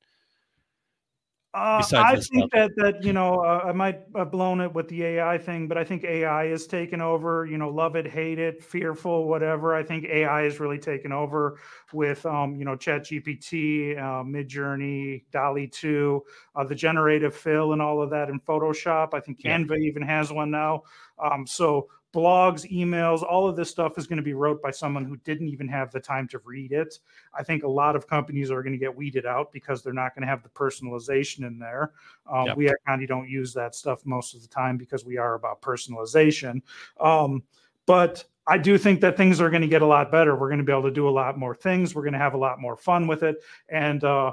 Uh, 1.53 1.83
I 1.95 2.15
think 2.15 2.53
that 2.53 2.71
that 2.77 3.03
you 3.03 3.13
know 3.13 3.41
uh, 3.41 3.63
I 3.65 3.73
might 3.73 4.03
have 4.15 4.31
blown 4.31 4.61
it 4.61 4.73
with 4.73 4.87
the 4.87 5.03
AI 5.03 5.37
thing, 5.37 5.67
but 5.67 5.77
I 5.77 5.83
think 5.83 6.05
AI 6.05 6.45
is 6.45 6.69
taken 6.69 7.01
over. 7.01 7.45
You 7.45 7.59
know, 7.59 7.69
love 7.69 7.97
it, 7.97 8.07
hate 8.07 8.39
it, 8.39 8.63
fearful, 8.63 9.27
whatever. 9.27 9.75
I 9.75 9.83
think 9.83 10.05
AI 10.05 10.45
is 10.45 10.61
really 10.61 10.79
taken 10.79 11.11
over 11.11 11.59
with 11.93 12.25
um, 12.25 12.55
you 12.55 12.65
know 12.65 12.77
Chat 12.77 13.03
GPT, 13.07 13.99
uh, 13.99 14.23
Midjourney, 14.23 15.25
DALL-E 15.33 15.67
two, 15.67 16.23
uh, 16.55 16.63
the 16.63 16.77
generative 16.77 17.35
fill, 17.35 17.73
and 17.73 17.83
all 17.83 18.01
of 18.01 18.11
that 18.11 18.29
in 18.29 18.39
Photoshop. 18.39 19.13
I 19.13 19.19
think 19.19 19.41
Yeah. 19.43 19.59
Canva 19.59 19.77
even 19.81 20.03
has 20.03 20.33
one 20.33 20.53
now. 20.53 20.83
Um, 21.19 21.49
so 21.49 21.89
blogs, 22.13 22.71
emails, 22.71 23.23
all 23.23 23.49
of 23.49 23.57
this 23.57 23.71
stuff 23.71 23.99
is 23.99 24.07
going 24.07 24.17
to 24.17 24.23
be 24.23 24.35
wrote 24.35 24.61
by 24.61 24.71
someone 24.71 25.05
who 25.05 25.17
didn't 25.19 25.49
even 25.49 25.69
have 25.69 25.91
the 25.93 26.01
time 26.01 26.27
to 26.29 26.39
read 26.45 26.73
it. 26.73 26.99
I 27.33 27.43
think 27.43 27.63
a 27.63 27.69
lot 27.69 27.97
of 27.97 28.09
companies 28.09 28.51
are 28.51 28.63
going 28.63 28.73
to 28.73 28.79
get 28.79 28.95
weeded 28.95 29.27
out 29.27 29.53
because 29.53 29.83
they're 29.83 29.93
not 29.93 30.15
going 30.15 30.23
to 30.23 30.29
have 30.29 30.43
the 30.43 30.49
personalization 30.49 31.47
in 31.47 31.59
there. 31.59 31.93
Um, 32.31 32.47
Yep. 32.47 32.57
We 32.57 32.69
at 32.69 32.77
Condé 32.89 33.07
don't 33.07 33.29
use 33.29 33.53
that 33.55 33.75
stuff 33.75 34.05
most 34.05 34.35
of 34.35 34.43
the 34.43 34.49
time 34.49 34.77
because 34.77 35.05
we 35.05 35.19
are 35.19 35.35
about 35.35 35.63
personalization. 35.63 36.63
Um, 36.99 37.43
but 37.87 38.25
I 38.47 38.59
do 38.59 38.79
think 38.79 39.01
that 39.03 39.17
things 39.17 39.41
are 39.41 39.51
going 39.51 39.63
to 39.63 39.69
get 39.69 39.83
a 39.83 39.87
lot 39.87 40.11
better. 40.11 40.35
We're 40.35 40.49
going 40.49 40.59
to 40.59 40.65
be 40.65 40.73
able 40.73 40.85
to 40.85 40.91
do 40.91 41.09
a 41.09 41.11
lot 41.11 41.39
more 41.39 41.55
things. 41.55 41.95
We're 41.95 42.03
going 42.03 42.15
to 42.15 42.19
have 42.19 42.35
a 42.35 42.39
lot 42.39 42.61
more 42.61 42.77
fun 42.77 43.07
with 43.07 43.23
it. 43.23 43.37
And 43.69 44.03
uh, 44.03 44.33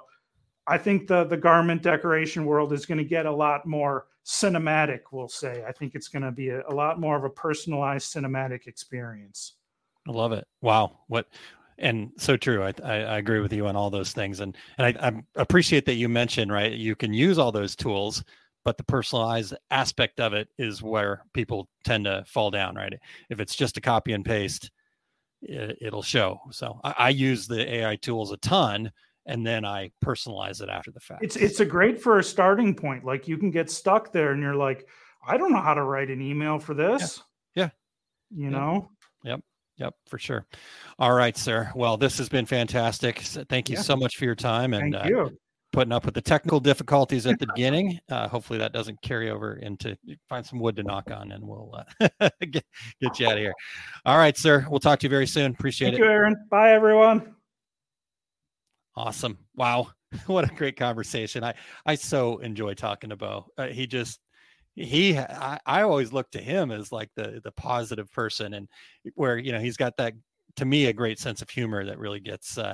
I 0.68 0.78
think 0.78 1.08
the 1.08 1.24
the 1.24 1.38
garment 1.38 1.82
decoration 1.82 2.46
world 2.46 2.74
is 2.74 2.86
going 2.86 2.98
to 2.98 3.06
get 3.06 3.26
a 3.26 3.32
lot 3.32 3.66
more 3.66 4.08
cinematic. 4.26 5.02
We'll 5.12 5.30
say. 5.30 5.64
I 5.68 5.72
think 5.72 5.96
it's 5.96 6.10
going 6.10 6.24
to 6.24 6.32
be 6.32 6.50
a, 6.50 6.62
a 6.68 6.74
lot 6.74 7.00
more 7.00 7.16
of 7.16 7.24
a 7.24 7.30
personalized 7.30 8.14
cinematic 8.14 8.68
experience. 8.68 9.54
I 10.08 10.12
love 10.12 10.34
it. 10.34 10.46
Wow. 10.62 11.00
What 11.08 11.28
and 11.78 12.12
so 12.18 12.36
true. 12.38 12.64
I, 12.64 12.74
I, 12.84 12.96
I 12.96 13.18
agree 13.20 13.40
with 13.40 13.54
you 13.54 13.68
on 13.68 13.76
all 13.76 13.90
those 13.90 14.12
things. 14.12 14.40
And 14.40 14.58
and 14.78 14.98
I, 14.98 15.08
I 15.08 15.24
appreciate 15.36 15.86
that 15.86 15.96
you 15.96 16.10
mentioned, 16.10 16.52
right? 16.52 16.74
You 16.74 16.96
can 16.96 17.14
use 17.14 17.38
all 17.38 17.52
those 17.52 17.76
tools, 17.76 18.24
but 18.66 18.78
the 18.78 18.84
personalized 18.84 19.54
aspect 19.72 20.20
of 20.20 20.34
it 20.34 20.50
is 20.58 20.82
where 20.82 21.24
people 21.34 21.70
tend 21.86 22.06
to 22.06 22.24
fall 22.28 22.52
down, 22.52 22.76
right? 22.76 22.94
If 23.30 23.40
it's 23.40 23.56
just 23.56 23.78
a 23.78 23.82
copy 23.82 24.14
and 24.14 24.26
paste, 24.26 24.72
it, 25.42 25.78
it'll 25.80 26.02
show. 26.02 26.40
So 26.52 26.80
I, 26.84 26.96
I 26.98 27.10
use 27.10 27.48
the 27.48 27.76
AI 27.76 27.96
tools 27.96 28.32
a 28.32 28.38
ton 28.38 28.92
and 29.28 29.46
then 29.46 29.66
I 29.66 29.92
personalize 30.04 30.62
it 30.62 30.70
after 30.70 30.92
the 30.92 31.00
fact. 31.00 31.24
It's 31.24 31.36
it's 31.36 31.60
a 31.60 31.66
great 31.66 32.02
for 32.02 32.18
a 32.20 32.24
starting 32.24 32.74
point. 32.74 33.06
Like 33.06 33.28
you 33.28 33.38
can 33.38 33.52
get 33.52 33.70
stuck 33.70 34.12
there, 34.12 34.32
and 34.32 34.42
you're 34.42 34.56
like, 34.56 34.88
I 35.28 35.38
don't 35.38 35.52
know 35.52 35.62
how 35.62 35.74
to 35.74 35.84
write 35.84 36.10
an 36.10 36.22
email 36.22 36.58
for 36.60 36.74
this. 36.74 37.22
Yeah. 37.56 37.70
You 38.32 38.46
Yeah. 38.46 38.50
know. 38.50 38.90
Yep. 39.24 39.42
Yep, 39.78 39.94
for 40.08 40.18
sure. 40.18 40.46
All 40.98 41.14
right, 41.14 41.38
sir. 41.38 41.72
Well, 41.76 41.98
this 41.98 42.18
has 42.18 42.30
been 42.30 42.48
fantastic. 42.48 43.20
Thank 43.20 43.70
you 43.70 43.76
Yeah. 43.76 43.82
so 43.84 43.96
much 43.96 44.16
for 44.18 44.26
your 44.26 44.34
time 44.36 44.74
and 44.74 44.96
Thank 44.96 45.16
uh, 45.16 45.30
putting 45.72 45.92
up 45.92 46.04
with 46.06 46.16
the 46.16 46.22
technical 46.22 46.60
difficulties 46.60 47.28
at 47.28 47.38
the 47.40 47.46
beginning. 47.48 48.00
Uh, 48.10 48.28
hopefully, 48.28 48.58
that 48.58 48.72
doesn't 48.72 49.00
carry 49.02 49.30
over 49.30 49.58
into 49.58 49.96
find 50.30 50.46
some 50.46 50.60
wood 50.60 50.78
to 50.78 50.84
knock 50.84 51.12
on, 51.12 51.32
and 51.34 51.46
we'll 51.46 51.76
uh, 51.76 52.30
get 52.50 52.64
get 53.02 53.20
you 53.20 53.28
out 53.28 53.34
of 53.34 53.40
here. 53.40 53.54
All 54.06 54.18
right, 54.18 54.38
sir. 54.38 54.66
We'll 54.70 54.80
talk 54.80 55.00
to 55.00 55.06
you 55.06 55.10
very 55.10 55.28
soon. 55.28 55.52
Appreciate 55.52 55.90
Thank 55.90 56.00
it. 56.00 56.02
Thank 56.04 56.10
you, 56.10 56.16
Aaron. 56.16 56.36
Bye, 56.50 56.72
everyone. 56.72 57.37
Awesome. 58.98 59.38
Wow. 59.56 59.90
What 60.26 60.50
a 60.50 60.56
great 60.56 60.78
conversation. 60.78 61.44
I 61.44 61.54
I 61.86 61.96
so 61.96 62.38
enjoy 62.38 62.74
talking 62.76 63.10
to 63.10 63.18
Bo. 63.18 63.46
Uh, 63.58 63.68
he 63.68 63.86
just 63.86 64.22
he 64.74 65.18
I, 65.18 65.60
I 65.66 65.82
always 65.82 66.14
look 66.14 66.32
to 66.32 66.40
him 66.40 66.72
as 66.72 66.94
like 66.94 67.10
the 67.18 67.42
the 67.44 67.52
positive 67.52 68.10
person 68.14 68.54
and 68.54 68.70
where 69.16 69.38
you 69.38 69.52
know 69.52 69.60
he's 69.60 69.76
got 69.76 69.98
that 69.98 70.14
to 70.56 70.64
me 70.66 70.86
a 70.86 70.94
great 70.94 71.20
sense 71.20 71.42
of 71.42 71.50
humor 71.50 71.84
that 71.84 72.00
really 72.00 72.22
gets 72.22 72.58
uh 72.58 72.74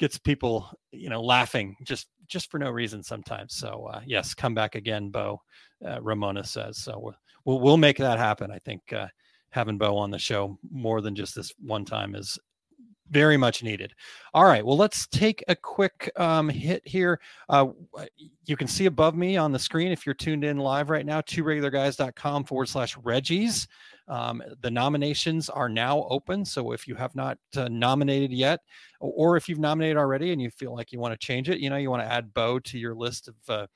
gets 0.00 0.18
people 0.18 0.68
you 0.92 1.08
know 1.08 1.22
laughing 1.22 1.76
just 1.84 2.08
just 2.26 2.50
for 2.50 2.58
no 2.58 2.70
reason 2.70 3.02
sometimes 3.02 3.54
so 3.54 3.88
uh 3.92 4.00
yes 4.06 4.34
come 4.34 4.54
back 4.54 4.74
again 4.74 5.10
bo 5.10 5.40
uh, 5.86 6.02
ramona 6.02 6.42
says 6.44 6.78
so 6.78 7.14
we'll, 7.44 7.60
we'll 7.60 7.76
make 7.76 7.98
that 7.98 8.18
happen 8.18 8.50
i 8.50 8.58
think 8.60 8.82
uh 8.92 9.06
having 9.50 9.78
bo 9.78 9.96
on 9.96 10.10
the 10.10 10.18
show 10.18 10.58
more 10.72 11.00
than 11.00 11.14
just 11.14 11.34
this 11.36 11.52
one 11.60 11.84
time 11.84 12.14
is 12.16 12.38
very 13.10 13.36
much 13.36 13.62
needed. 13.62 13.94
All 14.34 14.44
right. 14.44 14.64
Well, 14.64 14.76
let's 14.76 15.06
take 15.06 15.44
a 15.48 15.56
quick 15.56 16.10
um, 16.16 16.48
hit 16.48 16.86
here. 16.86 17.20
Uh, 17.48 17.68
you 18.44 18.56
can 18.56 18.68
see 18.68 18.86
above 18.86 19.14
me 19.14 19.36
on 19.36 19.52
the 19.52 19.58
screen 19.58 19.92
if 19.92 20.04
you're 20.04 20.14
tuned 20.14 20.44
in 20.44 20.58
live 20.58 20.90
right 20.90 21.06
now, 21.06 21.20
two 21.20 21.44
regularguys.com 21.44 22.44
forward 22.44 22.68
slash 22.68 22.96
Reggies. 22.98 23.66
Um, 24.08 24.42
the 24.60 24.70
nominations 24.70 25.48
are 25.48 25.68
now 25.68 26.06
open. 26.10 26.44
So 26.44 26.72
if 26.72 26.86
you 26.86 26.94
have 26.94 27.14
not 27.14 27.38
uh, 27.56 27.68
nominated 27.68 28.32
yet, 28.32 28.60
or, 29.00 29.36
if 29.36 29.48
you've 29.48 29.58
nominated 29.58 29.96
already 29.96 30.32
and 30.32 30.40
you 30.40 30.50
feel 30.50 30.74
like 30.74 30.92
you 30.92 31.00
want 31.00 31.12
to 31.12 31.26
change 31.26 31.50
it, 31.50 31.58
you 31.58 31.70
know, 31.70 31.76
you 31.76 31.90
want 31.90 32.02
to 32.02 32.10
add 32.10 32.32
Bo 32.32 32.58
to 32.60 32.78
your 32.78 32.94
list 32.94 33.28
of 33.28 33.34
uh, 33.48 33.66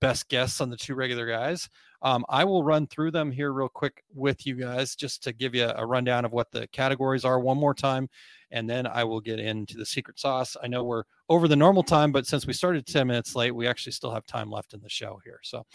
best 0.00 0.28
guests 0.28 0.60
on 0.60 0.70
the 0.70 0.76
two 0.76 0.94
regular 0.94 1.26
guys. 1.26 1.68
Um, 2.02 2.24
I 2.28 2.44
will 2.44 2.62
run 2.62 2.86
through 2.86 3.10
them 3.10 3.30
here 3.30 3.52
real 3.52 3.68
quick 3.68 4.04
with 4.14 4.46
you 4.46 4.54
guys 4.54 4.94
just 4.94 5.22
to 5.24 5.32
give 5.32 5.54
you 5.54 5.70
a 5.74 5.86
rundown 5.86 6.24
of 6.24 6.32
what 6.32 6.50
the 6.50 6.66
categories 6.68 7.24
are 7.24 7.40
one 7.40 7.58
more 7.58 7.74
time 7.74 8.08
and 8.50 8.68
then 8.68 8.86
I 8.86 9.04
will 9.04 9.20
get 9.20 9.38
into 9.38 9.76
the 9.76 9.86
secret 9.86 10.18
sauce. 10.18 10.56
I 10.62 10.66
know 10.66 10.84
we're 10.84 11.04
over 11.28 11.48
the 11.48 11.56
normal 11.56 11.82
time, 11.82 12.12
but 12.12 12.26
since 12.26 12.46
we 12.46 12.52
started 12.52 12.86
10 12.86 13.06
minutes 13.06 13.34
late, 13.34 13.54
we 13.54 13.66
actually 13.66 13.92
still 13.92 14.12
have 14.12 14.26
time 14.26 14.50
left 14.50 14.74
in 14.74 14.80
the 14.80 14.88
show 14.88 15.20
here. 15.24 15.40
So, 15.42 15.66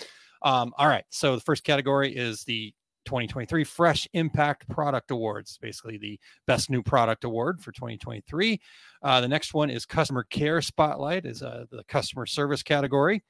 um, 0.41 0.73
all 0.77 0.87
right. 0.87 1.05
So 1.09 1.35
the 1.35 1.41
first 1.41 1.63
category 1.63 2.15
is 2.15 2.43
the 2.43 2.73
2023 3.05 3.63
Fresh 3.63 4.07
Impact 4.13 4.69
Product 4.69 5.11
Awards, 5.11 5.57
basically 5.61 5.97
the 5.97 6.19
best 6.45 6.69
new 6.69 6.83
product 6.83 7.23
award 7.23 7.59
for 7.59 7.71
2023. 7.71 8.59
Uh, 9.01 9.21
the 9.21 9.27
next 9.27 9.53
one 9.53 9.69
is 9.69 9.85
Customer 9.85 10.23
Care 10.23 10.61
Spotlight, 10.61 11.25
is 11.25 11.41
uh, 11.41 11.65
the 11.71 11.83
customer 11.85 12.25
service 12.25 12.63
category. 12.63 13.23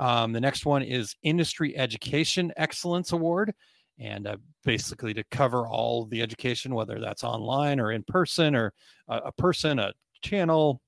Um, 0.00 0.32
the 0.32 0.40
next 0.40 0.64
one 0.64 0.82
is 0.82 1.14
Industry 1.22 1.76
Education 1.76 2.52
Excellence 2.56 3.12
Award 3.12 3.52
and 3.98 4.26
uh, 4.26 4.38
basically 4.64 5.12
to 5.12 5.22
cover 5.30 5.68
all 5.68 6.06
the 6.06 6.22
education, 6.22 6.74
whether 6.74 6.98
that's 6.98 7.22
online 7.22 7.78
or 7.78 7.92
in 7.92 8.02
person 8.04 8.56
or 8.56 8.72
a, 9.08 9.16
a 9.26 9.32
person, 9.32 9.78
a 9.78 9.92
channel, 10.22 10.80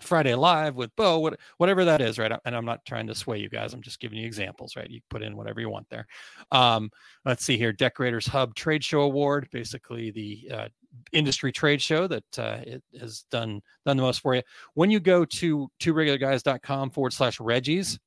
Friday 0.00 0.34
Live 0.34 0.74
with 0.74 0.94
Bo, 0.96 1.18
what, 1.18 1.38
whatever 1.56 1.84
that 1.86 2.02
is, 2.02 2.18
right? 2.18 2.32
And 2.44 2.54
I'm 2.54 2.64
not 2.64 2.84
trying 2.84 3.06
to 3.06 3.14
sway 3.14 3.38
you 3.38 3.48
guys. 3.48 3.72
I'm 3.72 3.82
just 3.82 4.00
giving 4.00 4.18
you 4.18 4.26
examples, 4.26 4.76
right? 4.76 4.88
You 4.88 5.00
put 5.08 5.22
in 5.22 5.36
whatever 5.36 5.60
you 5.60 5.70
want 5.70 5.86
there. 5.88 6.06
Um, 6.50 6.90
let's 7.24 7.44
see 7.44 7.56
here, 7.56 7.72
Decorators 7.72 8.26
Hub 8.26 8.54
Trade 8.54 8.84
Show 8.84 9.02
Award, 9.02 9.48
basically 9.50 10.10
the 10.10 10.50
uh, 10.54 10.68
industry 11.12 11.52
trade 11.52 11.80
show 11.80 12.06
that 12.06 12.38
uh, 12.38 12.58
it 12.62 12.82
has 13.00 13.24
done 13.30 13.62
done 13.86 13.96
the 13.96 14.02
most 14.02 14.20
for 14.20 14.34
you. 14.34 14.42
When 14.74 14.90
you 14.90 15.00
go 15.00 15.24
to 15.24 15.68
two 15.78 15.94
regularguys.com 15.94 16.90
forward 16.90 17.12
slash 17.12 17.38
Reggies, 17.38 17.98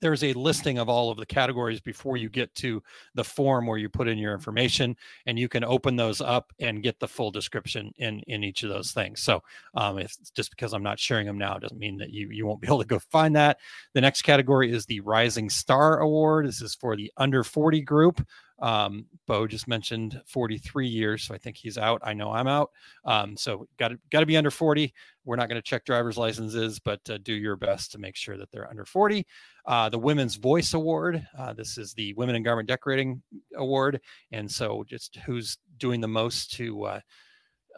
there's 0.00 0.24
a 0.24 0.32
listing 0.34 0.78
of 0.78 0.88
all 0.88 1.10
of 1.10 1.18
the 1.18 1.26
categories 1.26 1.80
before 1.80 2.16
you 2.16 2.28
get 2.28 2.54
to 2.56 2.82
the 3.14 3.24
form 3.24 3.66
where 3.66 3.78
you 3.78 3.88
put 3.88 4.08
in 4.08 4.18
your 4.18 4.32
information 4.32 4.96
and 5.26 5.38
you 5.38 5.48
can 5.48 5.64
open 5.64 5.96
those 5.96 6.20
up 6.20 6.52
and 6.60 6.82
get 6.82 6.98
the 7.00 7.08
full 7.08 7.30
description 7.30 7.92
in 7.98 8.20
in 8.26 8.44
each 8.44 8.62
of 8.62 8.70
those 8.70 8.92
things. 8.92 9.22
So 9.22 9.42
um, 9.74 9.98
if 9.98 10.14
just 10.34 10.50
because 10.50 10.72
i'm 10.72 10.82
not 10.82 10.98
sharing 10.98 11.26
them 11.26 11.38
now 11.38 11.58
doesn't 11.58 11.78
mean 11.78 11.98
that 11.98 12.10
you 12.10 12.28
you 12.30 12.46
won't 12.46 12.60
be 12.60 12.68
able 12.68 12.80
to 12.80 12.86
go 12.86 12.98
find 12.98 13.36
that. 13.36 13.58
The 13.94 14.00
next 14.00 14.22
category 14.22 14.72
is 14.72 14.86
the 14.86 15.00
rising 15.00 15.50
star 15.50 16.00
award. 16.00 16.46
This 16.46 16.62
is 16.62 16.74
for 16.74 16.96
the 16.96 17.12
under 17.16 17.44
40 17.44 17.80
group 17.82 18.26
um, 18.58 19.06
Bo 19.26 19.46
just 19.46 19.68
mentioned 19.68 20.20
43 20.26 20.86
years, 20.86 21.22
so 21.24 21.34
I 21.34 21.38
think 21.38 21.56
he's 21.56 21.76
out. 21.76 22.00
I 22.02 22.14
know 22.14 22.32
I'm 22.32 22.46
out. 22.46 22.70
Um, 23.04 23.36
so 23.36 23.66
got 23.78 23.88
to 23.88 23.98
got 24.10 24.20
to 24.20 24.26
be 24.26 24.36
under 24.36 24.50
40. 24.50 24.92
We're 25.24 25.36
not 25.36 25.48
going 25.48 25.60
to 25.60 25.68
check 25.68 25.84
driver's 25.84 26.16
licenses, 26.16 26.78
but 26.78 27.00
uh, 27.10 27.18
do 27.18 27.34
your 27.34 27.56
best 27.56 27.92
to 27.92 27.98
make 27.98 28.16
sure 28.16 28.36
that 28.38 28.50
they're 28.50 28.68
under 28.68 28.84
40. 28.84 29.26
Uh, 29.66 29.88
the 29.88 29.98
Women's 29.98 30.36
Voice 30.36 30.74
Award. 30.74 31.26
Uh, 31.36 31.52
this 31.52 31.76
is 31.76 31.92
the 31.94 32.14
Women 32.14 32.36
in 32.36 32.42
Garment 32.42 32.68
Decorating 32.68 33.22
Award, 33.56 34.00
and 34.32 34.50
so 34.50 34.84
just 34.88 35.16
who's 35.26 35.58
doing 35.78 36.00
the 36.00 36.08
most 36.08 36.52
to 36.52 36.84
uh, 36.84 37.00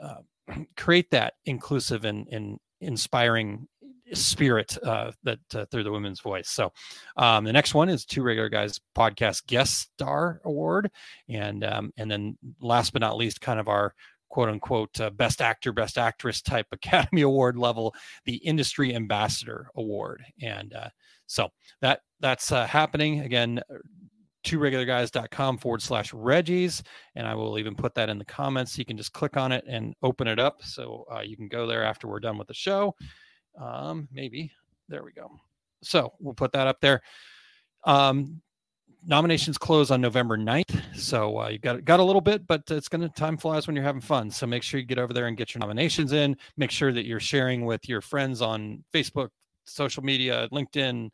uh, 0.01 0.16
create 0.76 1.11
that 1.11 1.35
inclusive 1.47 2.05
and, 2.05 2.29
and 2.31 2.59
inspiring 2.81 3.66
spirit 4.14 4.76
uh, 4.82 5.12
that 5.24 5.38
uh, 5.54 5.64
through 5.70 5.84
the 5.84 5.92
women's 5.92 6.20
voice. 6.20 6.50
So 6.50 6.72
um, 7.16 7.44
the 7.44 7.52
next 7.52 7.74
one 7.74 7.88
is 7.88 8.04
two 8.04 8.22
regular 8.22 8.48
guys 8.48 8.80
podcast 8.96 9.46
guest 9.46 9.90
star 9.94 10.40
award, 10.44 10.90
and 11.28 11.64
um, 11.64 11.92
and 11.96 12.11
then 12.11 12.38
last 12.61 12.92
but 12.92 13.00
not 13.00 13.16
least, 13.16 13.40
kind 13.40 13.61
of 13.61 13.68
our 13.68 13.94
quote 14.28 14.48
unquote 14.48 15.00
uh, 15.00 15.11
best 15.11 15.40
actor, 15.40 15.72
best 15.72 15.98
actress 15.98 16.42
type 16.42 16.66
Academy 16.72 17.22
Award 17.22 17.56
level, 17.56 17.94
the 18.24 18.36
Industry 18.36 18.94
Ambassador 18.94 19.70
Award, 19.76 20.22
and 20.42 20.74
uh, 20.74 20.88
so 21.26 21.48
that 21.80 22.00
that's 22.20 22.52
uh, 22.52 22.66
happening 22.66 23.20
again. 23.20 23.61
Two 24.44 24.61
regular 24.61 24.86
guys.com 24.86 25.59
forward 25.59 25.82
slash 25.82 26.12
Reggies. 26.12 26.80
And 27.16 27.26
I 27.26 27.34
will 27.34 27.59
even 27.59 27.74
put 27.74 27.94
that 27.96 28.09
in 28.09 28.18
the 28.18 28.24
comments. 28.24 28.78
You 28.78 28.84
can 28.84 28.96
just 28.96 29.12
click 29.12 29.36
on 29.36 29.50
it 29.50 29.64
and 29.68 29.94
open 30.02 30.28
it 30.28 30.38
up. 30.38 30.62
So 30.62 31.04
uh, 31.12 31.20
you 31.20 31.36
can 31.36 31.48
go 31.48 31.66
there 31.66 31.84
after 31.84 32.06
we're 32.06 32.20
done 32.20 32.38
with 32.38 32.46
the 32.46 32.54
show. 32.54 32.94
Um, 33.61 34.09
maybe 34.12 34.52
there 34.88 35.02
we 35.02 35.12
go. 35.12 35.30
So 35.82 36.12
we'll 36.20 36.34
put 36.34 36.52
that 36.52 36.66
up 36.66 36.80
there. 36.80 37.02
Um, 37.84 38.40
nominations 39.06 39.59
close 39.59 39.90
on 39.90 40.00
November 40.00 40.36
9th. 40.36 40.82
So 40.96 41.40
uh, 41.40 41.48
you 41.48 41.59
got 41.59 41.84
got 41.84 42.00
a 42.00 42.04
little 42.04 42.20
bit, 42.20 42.46
but 42.46 42.62
it's 42.70 42.88
going 42.88 43.00
to 43.02 43.09
time 43.09 43.36
flies 43.36 43.66
when 43.66 43.76
you're 43.76 43.84
having 43.84 44.00
fun. 44.00 44.30
So 44.30 44.46
make 44.46 44.62
sure 44.62 44.80
you 44.80 44.86
get 44.86 44.98
over 44.98 45.12
there 45.12 45.26
and 45.26 45.36
get 45.36 45.54
your 45.54 45.61
nominations 45.61 46.12
in. 46.12 46.36
Make 46.56 46.70
sure 46.70 46.92
that 46.92 47.06
you're 47.06 47.20
sharing 47.20 47.64
with 47.64 47.88
your 47.88 48.00
friends 48.00 48.42
on 48.42 48.84
Facebook, 48.92 49.28
social 49.64 50.02
media, 50.02 50.48
LinkedIn, 50.52 51.11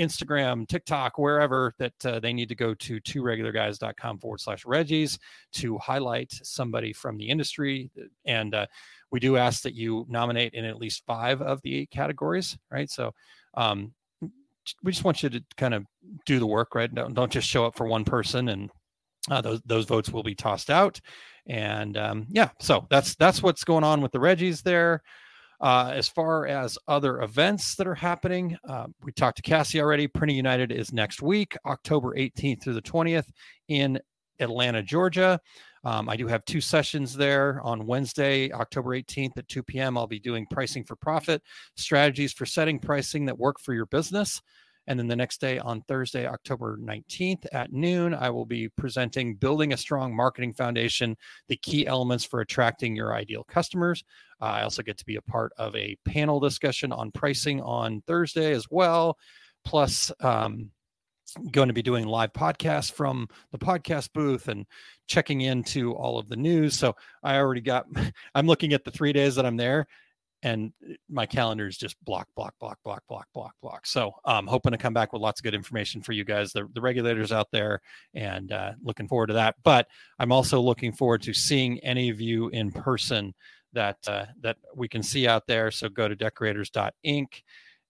Instagram, 0.00 0.66
TikTok, 0.66 1.18
wherever 1.18 1.74
that 1.78 2.06
uh, 2.06 2.20
they 2.20 2.32
need 2.32 2.48
to 2.48 2.54
go 2.54 2.74
to 2.74 2.98
two 3.00 3.22
regularguys.com 3.22 4.18
forward 4.18 4.40
slash 4.40 4.64
Reggies 4.64 5.18
to 5.52 5.78
highlight 5.78 6.32
somebody 6.42 6.92
from 6.92 7.16
the 7.16 7.28
industry. 7.28 7.90
And 8.24 8.54
uh, 8.54 8.66
we 9.10 9.20
do 9.20 9.36
ask 9.36 9.62
that 9.62 9.74
you 9.74 10.06
nominate 10.08 10.54
in 10.54 10.64
at 10.64 10.78
least 10.78 11.04
five 11.06 11.42
of 11.42 11.60
the 11.62 11.76
eight 11.76 11.90
categories, 11.90 12.56
right? 12.70 12.90
So 12.90 13.12
um, 13.54 13.92
we 14.82 14.92
just 14.92 15.04
want 15.04 15.22
you 15.22 15.28
to 15.30 15.42
kind 15.56 15.74
of 15.74 15.84
do 16.26 16.38
the 16.38 16.46
work, 16.46 16.74
right? 16.74 16.92
Don't, 16.92 17.14
don't 17.14 17.32
just 17.32 17.48
show 17.48 17.66
up 17.66 17.76
for 17.76 17.86
one 17.86 18.04
person 18.04 18.48
and 18.48 18.70
uh, 19.30 19.40
those 19.40 19.60
those 19.66 19.84
votes 19.84 20.10
will 20.10 20.22
be 20.22 20.34
tossed 20.34 20.70
out. 20.70 21.00
And 21.46 21.96
um, 21.96 22.26
yeah, 22.30 22.50
so 22.58 22.86
that's 22.90 23.16
that's 23.16 23.42
what's 23.42 23.64
going 23.64 23.84
on 23.84 24.00
with 24.00 24.12
the 24.12 24.18
Reggies 24.18 24.62
there. 24.62 25.02
Uh, 25.60 25.92
as 25.94 26.08
far 26.08 26.46
as 26.46 26.78
other 26.88 27.20
events 27.20 27.74
that 27.74 27.86
are 27.86 27.94
happening, 27.94 28.56
uh, 28.68 28.86
we 29.02 29.12
talked 29.12 29.36
to 29.36 29.42
Cassie 29.42 29.80
already. 29.80 30.06
Printing 30.06 30.36
United 30.36 30.72
is 30.72 30.92
next 30.92 31.20
week, 31.20 31.54
October 31.66 32.14
18th 32.14 32.62
through 32.62 32.74
the 32.74 32.82
20th 32.82 33.30
in 33.68 34.00
Atlanta, 34.38 34.82
Georgia. 34.82 35.38
Um, 35.84 36.08
I 36.08 36.16
do 36.16 36.26
have 36.26 36.44
two 36.44 36.60
sessions 36.60 37.14
there 37.14 37.60
on 37.62 37.86
Wednesday, 37.86 38.50
October 38.52 38.90
18th 38.90 39.36
at 39.36 39.48
2 39.48 39.62
p.m. 39.62 39.98
I'll 39.98 40.06
be 40.06 40.18
doing 40.18 40.46
pricing 40.50 40.84
for 40.84 40.96
profit, 40.96 41.42
strategies 41.76 42.32
for 42.32 42.46
setting 42.46 42.78
pricing 42.78 43.26
that 43.26 43.38
work 43.38 43.60
for 43.60 43.74
your 43.74 43.86
business. 43.86 44.40
And 44.86 44.98
then 44.98 45.06
the 45.06 45.16
next 45.16 45.40
day 45.40 45.58
on 45.58 45.82
Thursday, 45.82 46.26
October 46.26 46.78
19th 46.78 47.46
at 47.52 47.72
noon, 47.72 48.14
I 48.14 48.30
will 48.30 48.46
be 48.46 48.68
presenting 48.70 49.36
Building 49.36 49.72
a 49.72 49.76
Strong 49.76 50.16
Marketing 50.16 50.52
Foundation, 50.52 51.16
the 51.48 51.56
key 51.56 51.86
elements 51.86 52.24
for 52.24 52.40
attracting 52.40 52.96
your 52.96 53.14
ideal 53.14 53.44
customers. 53.44 54.02
Uh, 54.40 54.46
I 54.46 54.62
also 54.62 54.82
get 54.82 54.98
to 54.98 55.04
be 55.04 55.16
a 55.16 55.22
part 55.22 55.52
of 55.58 55.74
a 55.76 55.96
panel 56.06 56.40
discussion 56.40 56.92
on 56.92 57.10
pricing 57.10 57.60
on 57.60 58.02
Thursday 58.06 58.52
as 58.52 58.66
well. 58.70 59.16
Plus, 59.64 60.10
um, 60.20 60.70
going 61.52 61.68
to 61.68 61.74
be 61.74 61.82
doing 61.82 62.06
live 62.06 62.32
podcasts 62.32 62.90
from 62.90 63.28
the 63.52 63.58
podcast 63.58 64.12
booth 64.12 64.48
and 64.48 64.66
checking 65.06 65.42
into 65.42 65.92
all 65.94 66.18
of 66.18 66.28
the 66.28 66.36
news. 66.36 66.76
So 66.76 66.96
I 67.22 67.36
already 67.36 67.60
got, 67.60 67.86
I'm 68.34 68.46
looking 68.46 68.72
at 68.72 68.84
the 68.84 68.90
three 68.90 69.12
days 69.12 69.36
that 69.36 69.46
I'm 69.46 69.56
there 69.56 69.86
and 70.42 70.72
my 71.08 71.26
calendar 71.26 71.66
is 71.66 71.76
just 71.76 72.02
block, 72.04 72.28
block, 72.34 72.54
block, 72.58 72.78
block, 72.82 73.02
block, 73.08 73.26
block, 73.34 73.54
block. 73.60 73.86
So 73.86 74.12
I'm 74.24 74.46
hoping 74.46 74.72
to 74.72 74.78
come 74.78 74.94
back 74.94 75.12
with 75.12 75.20
lots 75.20 75.40
of 75.40 75.44
good 75.44 75.54
information 75.54 76.00
for 76.00 76.12
you 76.12 76.24
guys, 76.24 76.52
the, 76.52 76.66
the 76.72 76.80
regulators 76.80 77.30
out 77.30 77.48
there, 77.52 77.80
and 78.14 78.50
uh, 78.50 78.72
looking 78.82 79.06
forward 79.06 79.28
to 79.28 79.34
that. 79.34 79.56
But 79.62 79.86
I'm 80.18 80.32
also 80.32 80.60
looking 80.60 80.92
forward 80.92 81.22
to 81.22 81.34
seeing 81.34 81.78
any 81.80 82.08
of 82.08 82.20
you 82.20 82.48
in 82.48 82.72
person 82.72 83.34
that 83.72 83.98
uh, 84.06 84.26
that 84.40 84.56
we 84.74 84.88
can 84.88 85.02
see 85.02 85.26
out 85.26 85.46
there. 85.46 85.70
So 85.70 85.88
go 85.88 86.08
to 86.08 86.16
decorators.ink 86.16 87.44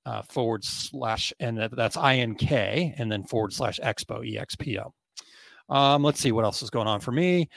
uh, 0.07 0.23
forward 0.23 0.65
slash, 0.65 1.33
and 1.41 1.59
that's 1.73 1.97
INK, 1.97 2.95
and 2.99 3.11
then 3.11 3.25
forward 3.25 3.53
slash 3.53 3.79
expo, 3.83 4.25
EXPO. 4.25 4.93
Um, 5.69 6.03
let's 6.03 6.21
see 6.21 6.33
what 6.33 6.45
else 6.45 6.63
is 6.63 6.71
going 6.71 6.89
on 6.89 7.01
for 7.01 7.13
me. 7.13 7.49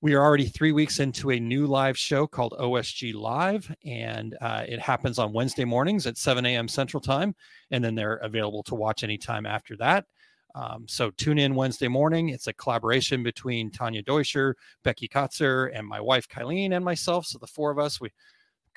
We 0.00 0.14
are 0.14 0.22
already 0.22 0.46
three 0.46 0.70
weeks 0.70 1.00
into 1.00 1.32
a 1.32 1.40
new 1.40 1.66
live 1.66 1.98
show 1.98 2.26
called 2.26 2.54
OSG 2.58 3.14
Live, 3.14 3.74
and 3.84 4.36
uh, 4.40 4.64
it 4.66 4.78
happens 4.78 5.18
on 5.18 5.32
Wednesday 5.32 5.64
mornings 5.64 6.06
at 6.06 6.16
7 6.16 6.46
a.m. 6.46 6.68
Central 6.68 7.00
Time, 7.00 7.34
and 7.72 7.82
then 7.82 7.96
they're 7.96 8.14
available 8.16 8.62
to 8.64 8.76
watch 8.76 9.02
anytime 9.02 9.44
after 9.44 9.76
that. 9.78 10.04
Um, 10.58 10.86
so 10.88 11.10
tune 11.12 11.38
in 11.38 11.54
Wednesday 11.54 11.86
morning. 11.86 12.30
It's 12.30 12.48
a 12.48 12.52
collaboration 12.52 13.22
between 13.22 13.70
Tanya 13.70 14.02
Deutscher, 14.02 14.56
Becky 14.82 15.06
Kotzer, 15.06 15.70
and 15.72 15.86
my 15.86 16.00
wife 16.00 16.28
Kylene 16.28 16.72
and 16.72 16.84
myself. 16.84 17.26
So 17.26 17.38
the 17.38 17.46
four 17.46 17.70
of 17.70 17.78
us, 17.78 18.00
we 18.00 18.10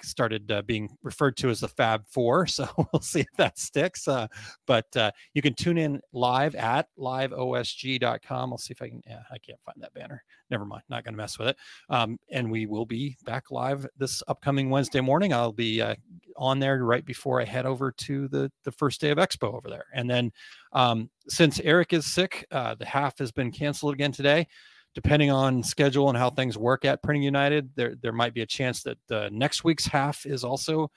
started 0.01 0.51
uh, 0.51 0.61
being 0.61 0.89
referred 1.03 1.37
to 1.37 1.49
as 1.49 1.59
the 1.59 1.67
Fab 1.67 2.05
Four. 2.07 2.47
So 2.51 2.67
we'll 2.77 3.01
see 3.01 3.21
if 3.21 3.37
that 3.37 3.57
sticks. 3.57 4.07
Uh, 4.07 4.27
but 4.67 4.85
uh, 4.95 5.11
you 5.33 5.41
can 5.41 5.53
tune 5.53 5.77
in 5.77 6.01
live 6.11 6.53
at 6.55 6.87
liveosg.com. 6.99 8.51
I'll 8.51 8.57
see 8.57 8.73
if 8.73 8.81
I 8.81 8.89
can. 8.89 9.01
Yeah, 9.07 9.21
I 9.31 9.37
can't 9.37 9.59
find 9.65 9.77
that 9.81 9.93
banner. 9.93 10.23
Never 10.49 10.65
mind. 10.65 10.83
Not 10.89 11.03
going 11.03 11.13
to 11.13 11.17
mess 11.17 11.39
with 11.39 11.47
it. 11.47 11.57
Um, 11.89 12.19
and 12.29 12.51
we 12.51 12.65
will 12.65 12.85
be 12.85 13.15
back 13.25 13.51
live 13.51 13.87
this 13.97 14.21
upcoming 14.27 14.69
Wednesday 14.69 15.01
morning. 15.01 15.33
I'll 15.33 15.53
be 15.53 15.81
uh, 15.81 15.95
on 16.35 16.59
there 16.59 16.83
right 16.83 17.05
before 17.05 17.41
I 17.41 17.45
head 17.45 17.65
over 17.65 17.91
to 17.91 18.27
the 18.27 18.51
the 18.63 18.71
first 18.71 19.01
day 19.01 19.11
of 19.11 19.17
Expo 19.17 19.53
over 19.53 19.69
there. 19.69 19.85
And 19.93 20.09
then 20.09 20.31
um, 20.73 21.09
since 21.27 21.59
Erich 21.61 21.93
is 21.93 22.13
sick, 22.13 22.45
uh, 22.51 22.75
the 22.75 22.85
half 22.85 23.17
has 23.19 23.31
been 23.31 23.51
canceled 23.51 23.93
again 23.93 24.11
today 24.11 24.47
depending 24.93 25.31
on 25.31 25.63
schedule 25.63 26.09
and 26.09 26.17
how 26.17 26.29
things 26.29 26.57
work 26.57 26.85
at 26.85 27.01
Printing 27.03 27.23
United, 27.23 27.69
there 27.75 27.95
there 28.01 28.11
might 28.11 28.33
be 28.33 28.41
a 28.41 28.45
chance 28.45 28.83
that 28.83 28.97
uh, 29.11 29.29
next 29.31 29.63
week's 29.63 29.85
half 29.85 30.25
is 30.25 30.43
also 30.43 30.89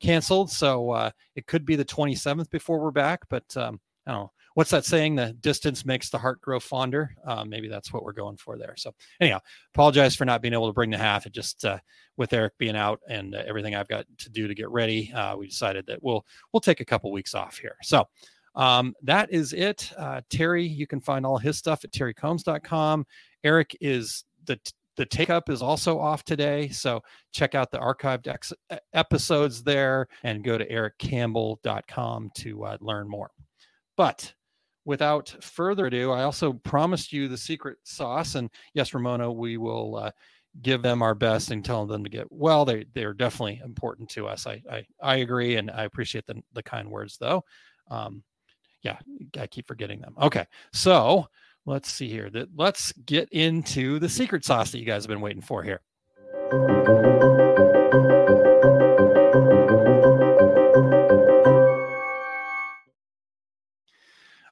canceled. 0.00 0.50
So 0.50 0.90
uh, 0.90 1.10
it 1.36 1.46
could 1.46 1.64
be 1.64 1.76
the 1.76 1.84
27th 1.84 2.50
before 2.50 2.80
we're 2.80 2.90
back. 2.90 3.20
But 3.28 3.56
um, 3.56 3.80
I 4.06 4.12
don't 4.12 4.20
know. 4.20 4.32
What's 4.54 4.70
that 4.70 4.84
saying? 4.84 5.14
The 5.14 5.32
distance 5.34 5.84
makes 5.86 6.10
the 6.10 6.18
heart 6.18 6.40
grow 6.40 6.58
fonder. 6.58 7.14
Uh, 7.24 7.44
maybe 7.44 7.68
that's 7.68 7.92
what 7.92 8.02
we're 8.02 8.12
going 8.12 8.36
for 8.36 8.58
there. 8.58 8.74
So 8.76 8.92
anyhow, 9.20 9.38
apologize 9.72 10.16
for 10.16 10.24
not 10.24 10.42
being 10.42 10.54
able 10.54 10.66
to 10.66 10.72
bring 10.72 10.90
the 10.90 10.98
half. 10.98 11.24
It 11.24 11.32
just 11.32 11.64
uh, 11.64 11.78
with 12.16 12.32
Erich 12.32 12.58
being 12.58 12.76
out 12.76 13.00
and 13.08 13.34
uh, 13.34 13.42
everything 13.46 13.76
I've 13.76 13.88
got 13.88 14.06
to 14.18 14.30
do 14.30 14.48
to 14.48 14.54
get 14.54 14.68
ready, 14.70 15.12
uh, 15.12 15.36
we 15.36 15.46
decided 15.46 15.86
that 15.86 16.02
we'll 16.02 16.26
we'll 16.52 16.60
take 16.60 16.80
a 16.80 16.84
couple 16.84 17.12
weeks 17.12 17.34
off 17.34 17.58
here. 17.58 17.76
So 17.82 18.08
um, 18.54 18.94
that 19.02 19.32
is 19.32 19.52
it. 19.52 19.90
Uh, 19.96 20.20
Terry, 20.30 20.66
you 20.66 20.86
can 20.86 21.00
find 21.00 21.24
all 21.24 21.38
his 21.38 21.56
stuff 21.56 21.84
at 21.84 21.92
terrycombs.com. 21.92 23.06
Erich 23.44 23.76
is 23.80 24.24
the 24.44 24.58
the 24.96 25.06
take 25.06 25.30
up 25.30 25.48
is 25.48 25.62
also 25.62 25.98
off 25.98 26.24
today. 26.24 26.68
So 26.68 27.00
check 27.32 27.54
out 27.54 27.70
the 27.70 27.78
archived 27.78 28.26
ex- 28.26 28.52
episodes 28.92 29.62
there 29.62 30.08
and 30.24 30.44
go 30.44 30.58
to 30.58 30.68
erichcampbell.com 30.68 32.30
to 32.34 32.64
uh, 32.64 32.76
learn 32.82 33.08
more. 33.08 33.30
But 33.96 34.34
without 34.84 35.34
further 35.40 35.86
ado, 35.86 36.10
I 36.10 36.24
also 36.24 36.52
promised 36.52 37.14
you 37.14 37.28
the 37.28 37.38
secret 37.38 37.78
sauce. 37.84 38.34
And 38.34 38.50
yes, 38.74 38.92
Ramona, 38.92 39.32
we 39.32 39.56
will 39.56 39.96
uh, 39.96 40.10
give 40.60 40.82
them 40.82 41.00
our 41.00 41.14
best 41.14 41.50
and 41.50 41.64
tell 41.64 41.86
them 41.86 42.04
to 42.04 42.10
get 42.10 42.26
well. 42.30 42.64
They, 42.64 42.84
they're 42.92 43.14
definitely 43.14 43.62
important 43.64 44.10
to 44.10 44.26
us. 44.26 44.46
I, 44.46 44.62
I, 44.70 44.84
I 45.00 45.16
agree. 45.16 45.56
And 45.56 45.70
I 45.70 45.84
appreciate 45.84 46.26
the, 46.26 46.42
the 46.52 46.62
kind 46.62 46.90
words, 46.90 47.16
though. 47.18 47.44
Um, 47.90 48.22
yeah, 48.82 48.98
I 49.38 49.46
keep 49.46 49.66
forgetting 49.66 50.00
them. 50.00 50.14
Okay. 50.20 50.46
So, 50.72 51.28
let's 51.66 51.90
see 51.90 52.08
here. 52.08 52.30
That 52.30 52.48
let's 52.56 52.92
get 52.92 53.28
into 53.30 53.98
the 53.98 54.08
secret 54.08 54.44
sauce 54.44 54.70
that 54.72 54.78
you 54.78 54.86
guys 54.86 55.04
have 55.04 55.08
been 55.08 55.20
waiting 55.20 55.42
for 55.42 55.62
here. 55.62 55.80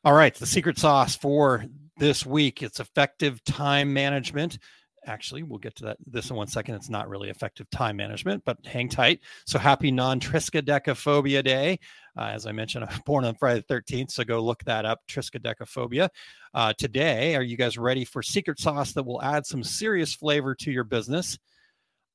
All 0.05 0.15
right, 0.15 0.35
the 0.35 0.47
secret 0.47 0.79
sauce 0.79 1.17
for 1.17 1.65
this 1.99 2.25
week 2.25 2.63
it's 2.63 2.81
effective 2.81 3.43
time 3.45 3.93
management 3.93 4.59
actually 5.07 5.43
we'll 5.43 5.59
get 5.59 5.75
to 5.77 5.85
that 5.85 5.97
this 6.07 6.31
in 6.31 6.37
one 6.37 6.47
second 6.47 6.75
it's 6.75 6.91
not 6.91 7.09
really 7.09 7.31
effective 7.31 7.69
time 7.71 7.97
management 7.97 8.43
but 8.45 8.59
hang 8.65 8.89
tight. 8.89 9.21
So 9.47 9.59
happy 9.59 9.91
non-triskaidekaphobia 9.91 11.45
day. 11.45 11.79
Uh, 12.17 12.31
as 12.33 12.47
i 12.47 12.53
mentioned 12.53 12.85
i'm 12.91 13.01
born 13.07 13.25
on 13.25 13.35
friday 13.35 13.65
the 13.67 13.75
13th 13.75 14.11
so 14.11 14.25
go 14.25 14.41
look 14.41 14.63
that 14.65 14.85
up 14.85 15.01
triskaidekaphobia. 15.09 16.09
Uh, 16.55 16.73
today 16.79 17.37
are 17.37 17.43
you 17.43 17.57
guys 17.57 17.79
ready 17.79 18.05
for 18.05 18.23
secret 18.23 18.59
sauce 18.59 18.93
that 18.93 19.05
will 19.05 19.23
add 19.23 19.47
some 19.47 19.63
serious 19.65 20.15
flavor 20.15 20.55
to 20.55 20.71
your 20.71 20.85
business? 20.85 21.39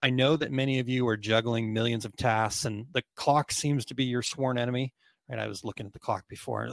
I 0.02 0.10
know 0.10 0.36
that 0.36 0.52
many 0.52 0.80
of 0.80 0.90
you 0.90 1.08
are 1.08 1.16
juggling 1.16 1.74
millions 1.74 2.04
of 2.04 2.16
tasks 2.18 2.66
and 2.66 2.86
the 2.94 3.04
clock 3.16 3.52
seems 3.52 3.86
to 3.86 3.96
be 3.96 4.04
your 4.04 4.22
sworn 4.22 4.58
enemy. 4.58 4.94
Right 5.30 5.40
i 5.40 5.48
was 5.48 5.64
looking 5.64 5.86
at 5.86 5.94
the 5.94 6.00
clock 6.00 6.26
before 6.28 6.70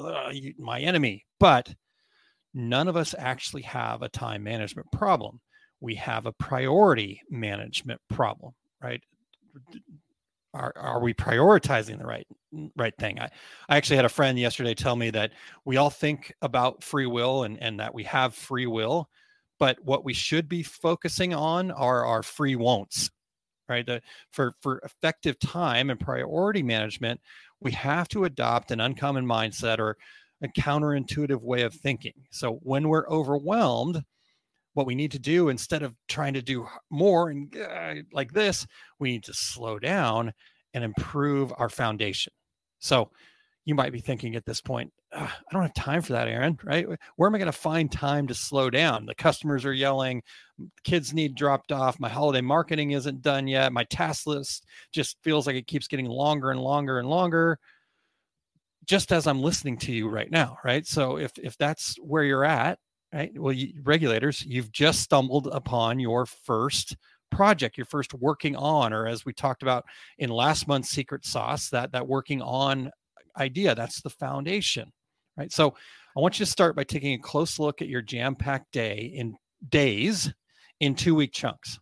my 0.58 0.80
enemy. 0.80 1.24
But 1.38 1.72
none 2.54 2.88
of 2.88 2.96
us 2.96 3.14
actually 3.16 3.62
have 3.62 4.02
a 4.02 4.08
time 4.08 4.42
management 4.42 4.90
problem 4.92 5.40
we 5.80 5.94
have 5.96 6.26
a 6.26 6.32
priority 6.32 7.22
management 7.30 8.00
problem, 8.08 8.52
right? 8.82 9.02
Are, 10.52 10.72
are 10.76 11.00
we 11.00 11.14
prioritizing 11.14 11.98
the 11.98 12.06
right 12.06 12.26
right 12.76 12.94
thing? 12.98 13.20
I, 13.20 13.28
I 13.68 13.76
actually 13.76 13.96
had 13.96 14.04
a 14.04 14.10
friend 14.10 14.38
yesterday 14.38 14.74
tell 14.74 14.96
me 14.96 15.10
that 15.10 15.32
we 15.64 15.76
all 15.76 15.90
think 15.90 16.34
about 16.42 16.82
free 16.82 17.06
will 17.06 17.44
and, 17.44 17.60
and 17.62 17.78
that 17.80 17.94
we 17.94 18.02
have 18.04 18.34
free 18.34 18.66
will, 18.66 19.08
but 19.58 19.78
what 19.84 20.04
we 20.04 20.12
should 20.12 20.48
be 20.48 20.62
focusing 20.62 21.32
on 21.34 21.70
are 21.70 22.04
our 22.04 22.22
free 22.22 22.56
won'ts, 22.56 23.10
right? 23.68 23.86
The, 23.86 24.02
for, 24.32 24.54
for 24.60 24.80
effective 24.80 25.38
time 25.38 25.90
and 25.90 26.00
priority 26.00 26.62
management, 26.62 27.20
we 27.60 27.70
have 27.72 28.08
to 28.08 28.24
adopt 28.24 28.72
an 28.72 28.80
uncommon 28.80 29.26
mindset 29.26 29.78
or 29.78 29.96
a 30.42 30.48
counterintuitive 30.48 31.40
way 31.42 31.62
of 31.62 31.74
thinking. 31.74 32.14
So 32.30 32.54
when 32.62 32.88
we're 32.88 33.08
overwhelmed, 33.08 34.02
what 34.74 34.86
we 34.86 34.94
need 34.94 35.12
to 35.12 35.18
do 35.18 35.48
instead 35.48 35.82
of 35.82 35.94
trying 36.08 36.34
to 36.34 36.42
do 36.42 36.66
more 36.90 37.30
and 37.30 37.56
uh, 37.56 37.94
like 38.12 38.32
this, 38.32 38.66
we 38.98 39.12
need 39.12 39.24
to 39.24 39.34
slow 39.34 39.78
down 39.78 40.32
and 40.74 40.84
improve 40.84 41.52
our 41.56 41.68
foundation. 41.68 42.32
So 42.78 43.10
you 43.64 43.74
might 43.74 43.92
be 43.92 44.00
thinking 44.00 44.36
at 44.36 44.46
this 44.46 44.60
point, 44.60 44.92
I 45.12 45.28
don't 45.52 45.62
have 45.62 45.74
time 45.74 46.02
for 46.02 46.12
that, 46.12 46.28
Aaron, 46.28 46.58
right? 46.62 46.86
Where 47.16 47.28
am 47.28 47.34
I 47.34 47.38
going 47.38 47.46
to 47.46 47.52
find 47.52 47.90
time 47.90 48.28
to 48.28 48.34
slow 48.34 48.70
down? 48.70 49.06
The 49.06 49.14
customers 49.14 49.64
are 49.64 49.72
yelling, 49.72 50.22
kids 50.84 51.12
need 51.12 51.34
dropped 51.34 51.72
off, 51.72 51.98
my 51.98 52.08
holiday 52.08 52.40
marketing 52.40 52.92
isn't 52.92 53.22
done 53.22 53.48
yet, 53.48 53.72
my 53.72 53.84
task 53.84 54.26
list 54.26 54.66
just 54.92 55.16
feels 55.22 55.46
like 55.46 55.56
it 55.56 55.66
keeps 55.66 55.88
getting 55.88 56.06
longer 56.06 56.52
and 56.52 56.60
longer 56.60 57.00
and 57.00 57.08
longer 57.08 57.58
just 58.86 59.12
as 59.12 59.26
I'm 59.26 59.42
listening 59.42 59.76
to 59.78 59.92
you 59.92 60.08
right 60.08 60.30
now, 60.30 60.58
right? 60.64 60.86
So 60.86 61.18
if 61.18 61.32
if 61.38 61.56
that's 61.58 61.96
where 62.00 62.24
you're 62.24 62.44
at, 62.44 62.78
right? 63.12 63.32
Well, 63.38 63.52
you, 63.52 63.72
regulators, 63.82 64.42
you've 64.44 64.72
just 64.72 65.00
stumbled 65.00 65.48
upon 65.52 65.98
your 65.98 66.26
first 66.26 66.96
project, 67.30 67.78
your 67.78 67.86
first 67.86 68.12
working 68.14 68.56
on, 68.56 68.92
or 68.92 69.06
as 69.06 69.24
we 69.24 69.32
talked 69.32 69.62
about 69.62 69.84
in 70.18 70.30
last 70.30 70.66
month's 70.66 70.90
secret 70.90 71.24
sauce, 71.24 71.68
that 71.70 71.92
that 71.92 72.08
working 72.08 72.42
on 72.42 72.90
idea. 73.36 73.74
That's 73.74 74.02
the 74.02 74.10
foundation, 74.10 74.90
right? 75.36 75.52
So 75.52 75.74
I 76.16 76.20
want 76.20 76.38
you 76.40 76.44
to 76.44 76.50
start 76.50 76.74
by 76.74 76.84
taking 76.84 77.14
a 77.14 77.18
close 77.22 77.58
look 77.58 77.80
at 77.80 77.88
your 77.88 78.02
jam-packed 78.02 78.72
day 78.72 79.12
in 79.14 79.36
days 79.68 80.32
in 80.80 80.94
two-week 80.94 81.32
chunks. 81.32 81.78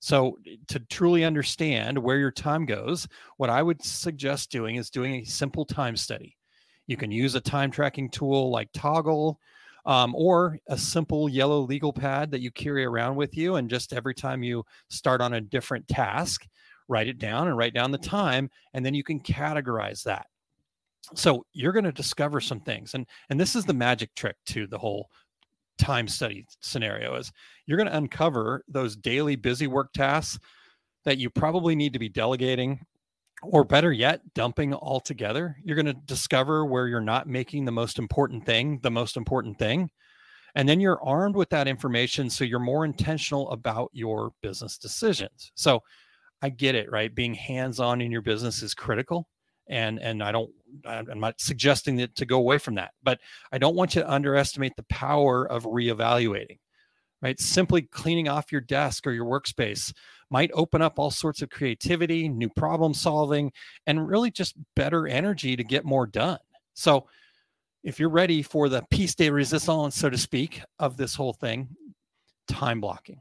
So 0.00 0.36
to 0.68 0.80
truly 0.90 1.24
understand 1.24 1.96
where 1.96 2.18
your 2.18 2.32
time 2.32 2.66
goes, 2.66 3.06
what 3.36 3.50
I 3.50 3.62
would 3.62 3.82
suggest 3.82 4.50
doing 4.50 4.76
is 4.76 4.90
doing 4.90 5.14
a 5.14 5.24
simple 5.24 5.64
time 5.64 5.96
study. 5.96 6.36
You 6.86 6.96
can 6.96 7.12
use 7.12 7.34
a 7.34 7.40
time 7.40 7.70
tracking 7.70 8.10
tool 8.10 8.50
like 8.50 8.70
Toggl 8.72 9.36
um, 9.84 10.14
or 10.14 10.58
a 10.68 10.78
simple 10.78 11.28
yellow 11.28 11.60
legal 11.60 11.92
pad 11.92 12.30
that 12.30 12.40
you 12.40 12.50
carry 12.50 12.84
around 12.84 13.16
with 13.16 13.36
you. 13.36 13.56
And 13.56 13.68
just 13.68 13.92
every 13.92 14.14
time 14.14 14.42
you 14.42 14.64
start 14.88 15.20
on 15.20 15.34
a 15.34 15.40
different 15.40 15.88
task, 15.88 16.46
write 16.88 17.08
it 17.08 17.18
down 17.18 17.48
and 17.48 17.56
write 17.56 17.74
down 17.74 17.90
the 17.90 17.98
time, 17.98 18.50
and 18.74 18.84
then 18.84 18.94
you 18.94 19.04
can 19.04 19.20
categorize 19.20 20.02
that. 20.04 20.26
So 21.14 21.44
you're 21.52 21.72
going 21.72 21.84
to 21.84 21.92
discover 21.92 22.40
some 22.40 22.60
things, 22.60 22.94
and 22.94 23.06
and 23.28 23.40
this 23.40 23.56
is 23.56 23.64
the 23.64 23.74
magic 23.74 24.14
trick 24.14 24.36
to 24.46 24.66
the 24.66 24.78
whole 24.78 25.08
time 25.78 26.06
study 26.06 26.46
scenario 26.60 27.16
is 27.16 27.32
you're 27.66 27.78
going 27.78 27.88
to 27.88 27.96
uncover 27.96 28.62
those 28.68 28.94
daily 28.94 29.36
busy 29.36 29.66
work 29.66 29.92
tasks 29.92 30.38
that 31.04 31.18
you 31.18 31.28
probably 31.28 31.74
need 31.74 31.92
to 31.92 31.98
be 31.98 32.08
delegating 32.08 32.78
or 33.42 33.64
better 33.64 33.92
yet, 33.92 34.20
dumping 34.34 34.74
altogether. 34.74 35.56
You're 35.64 35.76
going 35.76 35.86
to 35.86 35.92
discover 36.06 36.64
where 36.64 36.86
you're 36.86 37.00
not 37.00 37.28
making 37.28 37.64
the 37.64 37.72
most 37.72 37.98
important 37.98 38.46
thing 38.46 38.78
the 38.82 38.90
most 38.90 39.16
important 39.16 39.58
thing. 39.58 39.90
And 40.54 40.68
then 40.68 40.80
you're 40.80 41.02
armed 41.02 41.34
with 41.34 41.48
that 41.50 41.66
information. 41.66 42.28
So 42.28 42.44
you're 42.44 42.58
more 42.58 42.84
intentional 42.84 43.50
about 43.50 43.90
your 43.92 44.32
business 44.42 44.76
decisions. 44.76 45.50
So 45.54 45.82
I 46.42 46.50
get 46.50 46.74
it, 46.74 46.90
right? 46.90 47.14
Being 47.14 47.34
hands-on 47.34 48.00
in 48.00 48.12
your 48.12 48.22
business 48.22 48.62
is 48.62 48.74
critical. 48.74 49.28
And 49.68 50.00
and 50.00 50.22
I 50.22 50.32
don't 50.32 50.50
I'm 50.84 51.20
not 51.20 51.40
suggesting 51.40 51.96
that 51.96 52.16
to 52.16 52.26
go 52.26 52.38
away 52.38 52.58
from 52.58 52.74
that, 52.74 52.92
but 53.02 53.20
I 53.52 53.58
don't 53.58 53.76
want 53.76 53.94
you 53.94 54.02
to 54.02 54.12
underestimate 54.12 54.74
the 54.76 54.82
power 54.84 55.46
of 55.46 55.64
reevaluating. 55.64 56.58
Right? 57.22 57.38
Simply 57.38 57.82
cleaning 57.82 58.28
off 58.28 58.50
your 58.50 58.60
desk 58.60 59.06
or 59.06 59.12
your 59.12 59.26
workspace 59.26 59.92
might 60.32 60.50
open 60.54 60.80
up 60.80 60.98
all 60.98 61.10
sorts 61.10 61.42
of 61.42 61.50
creativity, 61.50 62.28
new 62.28 62.48
problem 62.48 62.94
solving, 62.94 63.52
and 63.86 64.08
really 64.08 64.30
just 64.30 64.54
better 64.74 65.06
energy 65.06 65.54
to 65.54 65.62
get 65.62 65.84
more 65.84 66.06
done. 66.06 66.38
So 66.74 67.06
if 67.84 68.00
you're 68.00 68.08
ready 68.08 68.42
for 68.42 68.68
the 68.68 68.82
piece 68.90 69.14
de 69.14 69.28
resistance, 69.28 69.94
so 69.94 70.08
to 70.08 70.16
speak, 70.16 70.62
of 70.78 70.96
this 70.96 71.14
whole 71.14 71.34
thing, 71.34 71.68
time 72.48 72.80
blocking. 72.80 73.20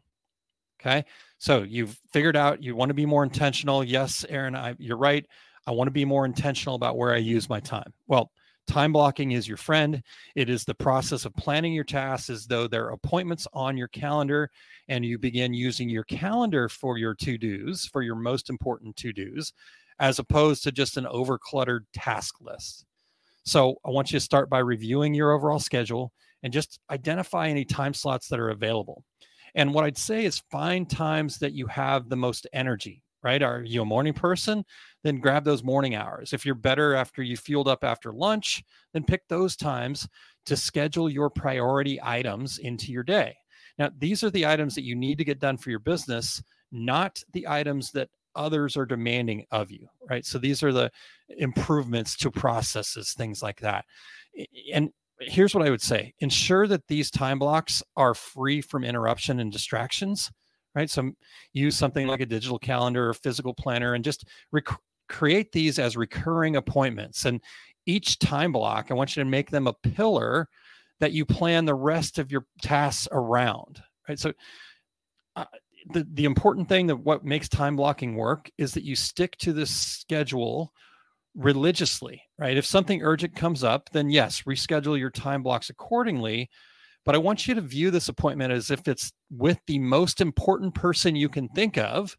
Okay. 0.79 1.05
So 1.37 1.63
you've 1.63 1.99
figured 2.11 2.37
out 2.37 2.63
you 2.63 2.75
want 2.75 2.89
to 2.89 2.95
be 2.95 3.05
more 3.05 3.23
intentional. 3.23 3.83
Yes, 3.83 4.25
Aaron, 4.29 4.55
I, 4.55 4.75
you're 4.79 4.97
right. 4.97 5.25
I 5.67 5.71
want 5.71 5.87
to 5.87 5.91
be 5.91 6.05
more 6.05 6.25
intentional 6.25 6.75
about 6.75 6.97
where 6.97 7.13
I 7.13 7.17
use 7.17 7.49
my 7.49 7.59
time. 7.59 7.93
Well, 8.07 8.31
time 8.67 8.93
blocking 8.93 9.31
is 9.31 9.47
your 9.47 9.57
friend. 9.57 10.01
It 10.35 10.49
is 10.49 10.63
the 10.63 10.75
process 10.75 11.25
of 11.25 11.35
planning 11.35 11.73
your 11.73 11.83
tasks 11.83 12.29
as 12.29 12.45
though 12.45 12.67
they're 12.67 12.89
appointments 12.89 13.47
on 13.53 13.77
your 13.77 13.89
calendar, 13.89 14.49
and 14.87 15.05
you 15.05 15.17
begin 15.17 15.53
using 15.53 15.89
your 15.89 16.03
calendar 16.05 16.69
for 16.69 16.97
your 16.97 17.13
to 17.15 17.37
dos, 17.37 17.85
for 17.85 18.01
your 18.01 18.15
most 18.15 18.49
important 18.49 18.95
to 18.97 19.13
dos, 19.13 19.53
as 19.99 20.19
opposed 20.19 20.63
to 20.63 20.71
just 20.71 20.97
an 20.97 21.05
overcluttered 21.05 21.81
task 21.93 22.35
list. 22.41 22.85
So 23.43 23.75
I 23.85 23.89
want 23.89 24.11
you 24.11 24.19
to 24.19 24.23
start 24.23 24.49
by 24.49 24.59
reviewing 24.59 25.13
your 25.13 25.31
overall 25.31 25.59
schedule 25.59 26.11
and 26.43 26.53
just 26.53 26.79
identify 26.89 27.47
any 27.47 27.65
time 27.65 27.93
slots 27.93 28.27
that 28.27 28.39
are 28.39 28.49
available. 28.49 29.03
And 29.55 29.73
what 29.73 29.83
I'd 29.83 29.97
say 29.97 30.25
is 30.25 30.43
find 30.49 30.89
times 30.89 31.39
that 31.39 31.53
you 31.53 31.67
have 31.67 32.07
the 32.07 32.15
most 32.15 32.47
energy, 32.53 33.03
right? 33.23 33.41
Are 33.41 33.63
you 33.63 33.81
a 33.81 33.85
morning 33.85 34.13
person? 34.13 34.63
Then 35.03 35.19
grab 35.19 35.43
those 35.43 35.63
morning 35.63 35.95
hours. 35.95 36.33
If 36.33 36.45
you're 36.45 36.55
better 36.55 36.95
after 36.95 37.23
you 37.23 37.37
fueled 37.37 37.67
up 37.67 37.83
after 37.83 38.11
lunch, 38.11 38.63
then 38.93 39.03
pick 39.03 39.27
those 39.27 39.55
times 39.55 40.07
to 40.45 40.55
schedule 40.55 41.09
your 41.09 41.29
priority 41.29 41.99
items 42.01 42.57
into 42.59 42.91
your 42.91 43.03
day. 43.03 43.35
Now, 43.77 43.89
these 43.97 44.23
are 44.23 44.29
the 44.29 44.45
items 44.45 44.75
that 44.75 44.83
you 44.83 44.95
need 44.95 45.17
to 45.17 45.23
get 45.23 45.39
done 45.39 45.57
for 45.57 45.69
your 45.69 45.79
business, 45.79 46.43
not 46.71 47.21
the 47.33 47.47
items 47.47 47.91
that 47.91 48.09
others 48.35 48.77
are 48.77 48.85
demanding 48.85 49.45
of 49.51 49.71
you, 49.71 49.87
right? 50.09 50.25
So 50.25 50.37
these 50.37 50.63
are 50.63 50.71
the 50.71 50.91
improvements 51.29 52.15
to 52.17 52.31
processes, 52.31 53.13
things 53.13 53.41
like 53.41 53.59
that. 53.61 53.85
And 54.73 54.89
here's 55.19 55.53
what 55.53 55.65
I 55.65 55.69
would 55.69 55.81
say 55.81 56.13
ensure 56.19 56.67
that 56.67 56.87
these 56.87 57.11
time 57.11 57.39
blocks 57.39 57.83
are 57.95 58.13
free 58.13 58.61
from 58.61 58.83
interruption 58.83 59.39
and 59.39 59.51
distractions, 59.51 60.31
right? 60.75 60.89
So 60.89 61.11
use 61.53 61.75
something 61.75 62.07
like 62.07 62.21
a 62.21 62.25
digital 62.25 62.59
calendar 62.59 63.09
or 63.09 63.13
physical 63.13 63.53
planner 63.53 63.93
and 63.93 64.03
just 64.03 64.25
rec- 64.51 64.65
create 65.09 65.51
these 65.51 65.79
as 65.79 65.97
recurring 65.97 66.55
appointments. 66.55 67.25
And 67.25 67.41
each 67.85 68.19
time 68.19 68.51
block, 68.51 68.87
I 68.89 68.93
want 68.93 69.15
you 69.15 69.23
to 69.23 69.29
make 69.29 69.49
them 69.49 69.67
a 69.67 69.73
pillar 69.73 70.47
that 70.99 71.11
you 71.13 71.25
plan 71.25 71.65
the 71.65 71.75
rest 71.75 72.19
of 72.19 72.31
your 72.31 72.45
tasks 72.61 73.07
around, 73.11 73.81
right? 74.07 74.19
So 74.19 74.33
uh, 75.35 75.45
the, 75.89 76.07
the 76.13 76.25
important 76.25 76.69
thing 76.69 76.87
that 76.87 76.95
what 76.95 77.25
makes 77.25 77.49
time 77.49 77.75
blocking 77.75 78.15
work 78.15 78.49
is 78.57 78.73
that 78.73 78.83
you 78.83 78.95
stick 78.95 79.35
to 79.37 79.51
this 79.51 79.75
schedule 79.75 80.71
religiously, 81.35 82.21
right? 82.37 82.57
If 82.57 82.65
something 82.65 83.01
urgent 83.01 83.35
comes 83.35 83.63
up, 83.63 83.89
then 83.91 84.09
yes, 84.09 84.43
reschedule 84.43 84.99
your 84.99 85.09
time 85.09 85.43
blocks 85.43 85.69
accordingly. 85.69 86.49
But 87.05 87.15
I 87.15 87.19
want 87.19 87.47
you 87.47 87.55
to 87.55 87.61
view 87.61 87.91
this 87.91 88.09
appointment 88.09 88.51
as 88.51 88.69
if 88.69 88.87
it's 88.87 89.11
with 89.29 89.59
the 89.67 89.79
most 89.79 90.21
important 90.21 90.75
person 90.75 91.15
you 91.15 91.29
can 91.29 91.47
think 91.49 91.77
of, 91.77 92.15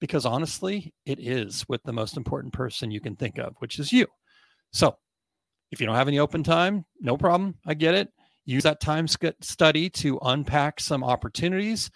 because 0.00 0.24
honestly, 0.24 0.94
it 1.04 1.18
is 1.20 1.64
with 1.68 1.82
the 1.84 1.92
most 1.92 2.16
important 2.16 2.52
person 2.52 2.90
you 2.90 3.00
can 3.00 3.16
think 3.16 3.38
of, 3.38 3.54
which 3.58 3.78
is 3.78 3.92
you. 3.92 4.06
So 4.72 4.96
if 5.70 5.80
you 5.80 5.86
don't 5.86 5.96
have 5.96 6.08
any 6.08 6.18
open 6.18 6.42
time, 6.42 6.84
no 7.00 7.16
problem. 7.16 7.54
I 7.66 7.74
get 7.74 7.94
it. 7.94 8.08
Use 8.46 8.62
that 8.62 8.80
time 8.80 9.06
study 9.08 9.90
to 9.90 10.18
unpack 10.22 10.80
some 10.80 11.04
opportunities 11.04 11.90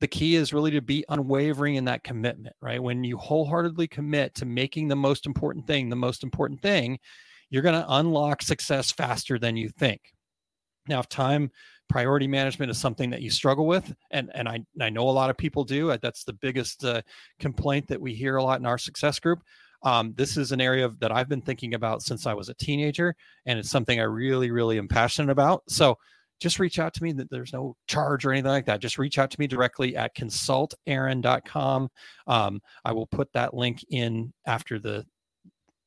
the 0.00 0.06
key 0.06 0.36
is 0.36 0.52
really 0.52 0.70
to 0.72 0.82
be 0.82 1.04
unwavering 1.08 1.76
in 1.76 1.84
that 1.86 2.04
commitment, 2.04 2.54
right? 2.60 2.82
When 2.82 3.02
you 3.02 3.16
wholeheartedly 3.16 3.88
commit 3.88 4.34
to 4.36 4.44
making 4.44 4.88
the 4.88 4.96
most 4.96 5.26
important 5.26 5.66
thing 5.66 5.88
the 5.88 5.96
most 5.96 6.22
important 6.22 6.60
thing, 6.60 6.98
you're 7.48 7.62
going 7.62 7.80
to 7.80 7.94
unlock 7.94 8.42
success 8.42 8.90
faster 8.90 9.38
than 9.38 9.56
you 9.56 9.70
think. 9.70 10.00
Now, 10.88 11.00
if 11.00 11.08
time 11.08 11.50
priority 11.88 12.26
management 12.26 12.70
is 12.70 12.78
something 12.78 13.10
that 13.10 13.22
you 13.22 13.30
struggle 13.30 13.66
with, 13.66 13.94
and 14.10 14.30
and 14.34 14.48
I 14.48 14.64
I 14.80 14.90
know 14.90 15.08
a 15.08 15.10
lot 15.10 15.30
of 15.30 15.36
people 15.36 15.64
do. 15.64 15.90
Uh, 15.90 15.98
that's 16.00 16.24
the 16.24 16.32
biggest 16.32 16.84
uh, 16.84 17.02
complaint 17.38 17.88
that 17.88 18.00
we 18.00 18.14
hear 18.14 18.36
a 18.36 18.42
lot 18.42 18.60
in 18.60 18.66
our 18.66 18.78
success 18.78 19.18
group. 19.18 19.40
Um, 19.82 20.14
this 20.16 20.36
is 20.36 20.52
an 20.52 20.60
area 20.60 20.88
that 21.00 21.12
I've 21.12 21.28
been 21.28 21.42
thinking 21.42 21.74
about 21.74 22.02
since 22.02 22.26
I 22.26 22.34
was 22.34 22.48
a 22.48 22.54
teenager, 22.54 23.14
and 23.44 23.58
it's 23.58 23.70
something 23.70 24.00
I 24.00 24.04
really, 24.04 24.50
really 24.50 24.78
am 24.78 24.88
passionate 24.88 25.30
about. 25.30 25.62
So 25.68 25.98
just 26.40 26.58
reach 26.58 26.78
out 26.78 26.92
to 26.94 27.02
me. 27.02 27.12
There's 27.12 27.52
no 27.52 27.76
charge 27.86 28.24
or 28.24 28.32
anything 28.32 28.50
like 28.50 28.66
that. 28.66 28.80
Just 28.80 28.98
reach 28.98 29.18
out 29.18 29.30
to 29.30 29.40
me 29.40 29.46
directly 29.46 29.96
at 29.96 30.14
consultaaron.com. 30.14 31.88
Um, 32.26 32.60
I 32.84 32.92
will 32.92 33.06
put 33.06 33.32
that 33.32 33.54
link 33.54 33.84
in 33.90 34.32
after 34.46 34.78
the 34.78 35.06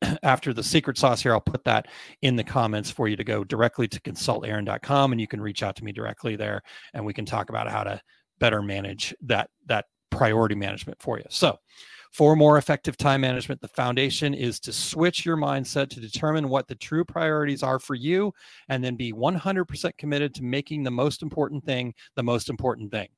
after 0.24 0.54
the 0.54 0.64
secret 0.64 0.98
sauce 0.98 1.22
here. 1.22 1.34
I'll 1.34 1.42
put 1.42 1.64
that 1.66 1.88
in 2.22 2.36
the 2.36 2.44
comments 2.44 2.90
for 2.90 3.08
you 3.08 3.16
to 3.16 3.24
go 3.24 3.44
directly 3.44 3.88
to 3.88 4.02
consultaaron.com, 4.02 5.12
and 5.12 5.22
you 5.22 5.28
can 5.28 5.42
reach 5.42 5.64
out 5.64 5.76
to 5.78 5.84
me 5.84 5.92
directly 5.92 6.36
there, 6.36 6.62
and 6.94 7.06
we 7.06 7.14
can 7.14 7.26
talk 7.26 7.50
about 7.50 7.70
how 7.70 7.84
to 7.84 8.02
better 8.40 8.62
manage 8.62 9.14
that 9.22 9.50
that 9.66 9.86
priority 10.10 10.56
management 10.56 11.02
for 11.02 11.18
you. 11.18 11.26
So 11.30 11.58
for 12.12 12.36
more 12.36 12.58
effective 12.58 12.98
time 12.98 13.22
management, 13.22 13.62
the 13.62 13.68
foundation 13.68 14.34
is 14.34 14.60
to 14.62 14.74
switch 14.74 15.26
your 15.26 15.38
mindset 15.38 15.90
to 15.90 16.00
determine 16.00 16.50
what 16.50 16.68
the 16.68 16.76
true 16.76 17.06
priorities 17.06 17.62
are 17.62 17.78
for 17.78 17.94
you 17.94 18.34
and 18.68 18.84
then 18.84 18.96
be 18.96 19.14
100% 19.14 19.98
committed 19.98 20.34
to 20.36 20.44
making 20.44 20.84
the 20.84 20.92
most 20.92 21.22
important 21.22 21.64
thing 21.64 21.94
the 22.16 22.24
most 22.24 22.50
important 22.50 22.92
thing. 22.92 23.10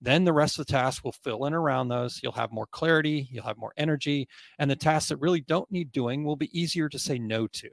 Then 0.00 0.24
the 0.24 0.32
rest 0.32 0.58
of 0.58 0.66
the 0.66 0.72
tasks 0.72 1.04
will 1.04 1.12
fill 1.12 1.44
in 1.44 1.54
around 1.54 1.88
those. 1.88 2.20
You'll 2.22 2.32
have 2.32 2.52
more 2.52 2.66
clarity, 2.66 3.28
you'll 3.30 3.44
have 3.44 3.58
more 3.58 3.74
energy, 3.76 4.28
and 4.58 4.70
the 4.70 4.76
tasks 4.76 5.10
that 5.10 5.18
really 5.18 5.42
don't 5.42 5.70
need 5.70 5.92
doing 5.92 6.24
will 6.24 6.36
be 6.36 6.58
easier 6.58 6.88
to 6.88 6.98
say 6.98 7.18
no 7.18 7.46
to. 7.48 7.68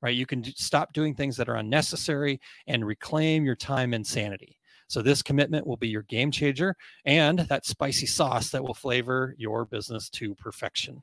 Right? 0.00 0.14
You 0.14 0.26
can 0.26 0.44
stop 0.44 0.92
doing 0.92 1.14
things 1.14 1.36
that 1.36 1.48
are 1.48 1.56
unnecessary 1.56 2.40
and 2.66 2.86
reclaim 2.86 3.44
your 3.44 3.56
time 3.56 3.94
and 3.94 4.06
sanity. 4.06 4.58
So 4.88 5.00
this 5.00 5.22
commitment 5.22 5.66
will 5.66 5.76
be 5.76 5.88
your 5.88 6.02
game 6.02 6.30
changer 6.30 6.76
and 7.04 7.38
that 7.38 7.64
spicy 7.64 8.06
sauce 8.06 8.50
that 8.50 8.62
will 8.62 8.74
flavor 8.74 9.34
your 9.38 9.64
business 9.64 10.10
to 10.10 10.34
perfection. 10.34 11.02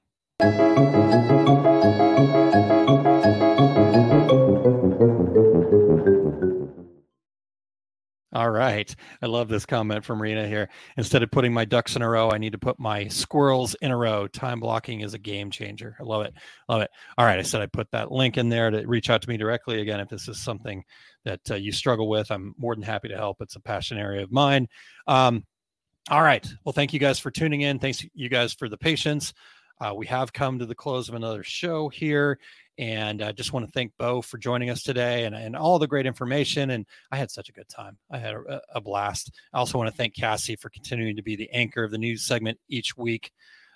All 8.32 8.52
right. 8.52 8.96
I 9.24 9.26
love 9.26 9.48
this 9.48 9.66
comment 9.66 10.06
from 10.06 10.22
Rena 10.22 10.48
here. 10.48 10.70
Instead 10.98 11.24
of 11.24 11.32
putting 11.32 11.52
my 11.52 11.66
ducks 11.66 11.96
in 11.96 12.04
a 12.04 12.10
row, 12.10 12.30
I 12.30 12.38
need 12.38 12.52
to 12.52 12.60
put 12.60 12.80
my 12.80 13.08
squirrels 13.08 13.76
in 13.82 13.90
a 13.90 13.98
row. 13.98 14.28
Time 14.28 14.60
blocking 14.60 15.02
is 15.02 15.16
a 15.16 15.20
game 15.20 15.50
changer. 15.50 15.98
I 16.00 16.04
love 16.04 16.26
it. 16.26 16.34
Love 16.68 16.82
it. 16.82 16.92
All 17.18 17.26
right. 17.26 17.40
I 17.40 17.42
said 17.42 17.62
I 17.62 17.66
put 17.66 17.90
that 17.92 18.12
link 18.12 18.38
in 18.38 18.48
there 18.48 18.70
to 18.70 18.86
reach 18.86 19.10
out 19.10 19.24
to 19.24 19.30
me 19.30 19.38
directly. 19.38 19.82
Again, 19.82 20.00
if 20.00 20.10
this 20.10 20.28
is 20.28 20.40
something 20.40 20.84
that 21.26 21.42
uh, 21.50 21.56
you 21.56 21.72
struggle 21.72 22.08
with, 22.08 22.30
I'm 22.30 22.54
more 22.60 22.76
than 22.76 22.84
happy 22.84 23.08
to 23.08 23.18
help. 23.18 23.42
It's 23.42 23.56
a 23.56 23.62
passion 23.62 23.98
area 23.98 24.22
of 24.22 24.32
mine. 24.32 24.68
Um, 25.08 25.44
all 26.12 26.22
right. 26.22 26.48
Well, 26.64 26.74
thank 26.74 26.94
you 26.94 27.00
guys 27.00 27.18
for 27.18 27.32
tuning 27.32 27.62
in. 27.62 27.80
Thanks 27.80 28.06
you 28.14 28.30
guys 28.30 28.54
for 28.54 28.70
the 28.70 28.78
patience. 28.78 29.34
Uh, 29.82 29.94
we 29.96 30.06
have 30.08 30.34
come 30.34 30.60
to 30.60 30.66
the 30.66 30.76
close 30.76 31.10
of 31.10 31.16
another 31.16 31.42
show 31.44 31.90
here. 31.90 32.38
And 32.80 33.22
I 33.22 33.34
just 33.34 33.52
want 33.52 33.66
to 33.66 33.72
thank 33.74 33.92
Bo 34.00 34.22
for 34.22 34.38
joining 34.38 34.70
us 34.70 34.84
today 34.84 35.26
and, 35.26 35.36
and 35.36 35.54
all 35.54 35.80
the 35.80 35.88
great 35.88 36.06
information. 36.06 36.70
And 36.70 36.86
I 37.12 37.18
had 37.18 37.30
such 37.30 37.50
a 37.50 37.52
good 37.52 37.68
time. 37.68 37.98
I 38.10 38.18
had 38.18 38.36
a, 38.36 38.62
a 38.76 38.82
blast. 38.82 39.32
I 39.54 39.58
also 39.58 39.78
want 39.78 39.90
to 39.90 39.96
thank 39.96 40.16
Cassie 40.16 40.56
for 40.56 40.70
continuing 40.70 41.18
to 41.18 41.22
be 41.22 41.36
the 41.36 41.50
anchor 41.52 41.84
of 41.84 41.92
the 41.92 41.98
news 41.98 42.26
segment 42.26 42.58
each 42.70 42.96
week. 42.96 43.32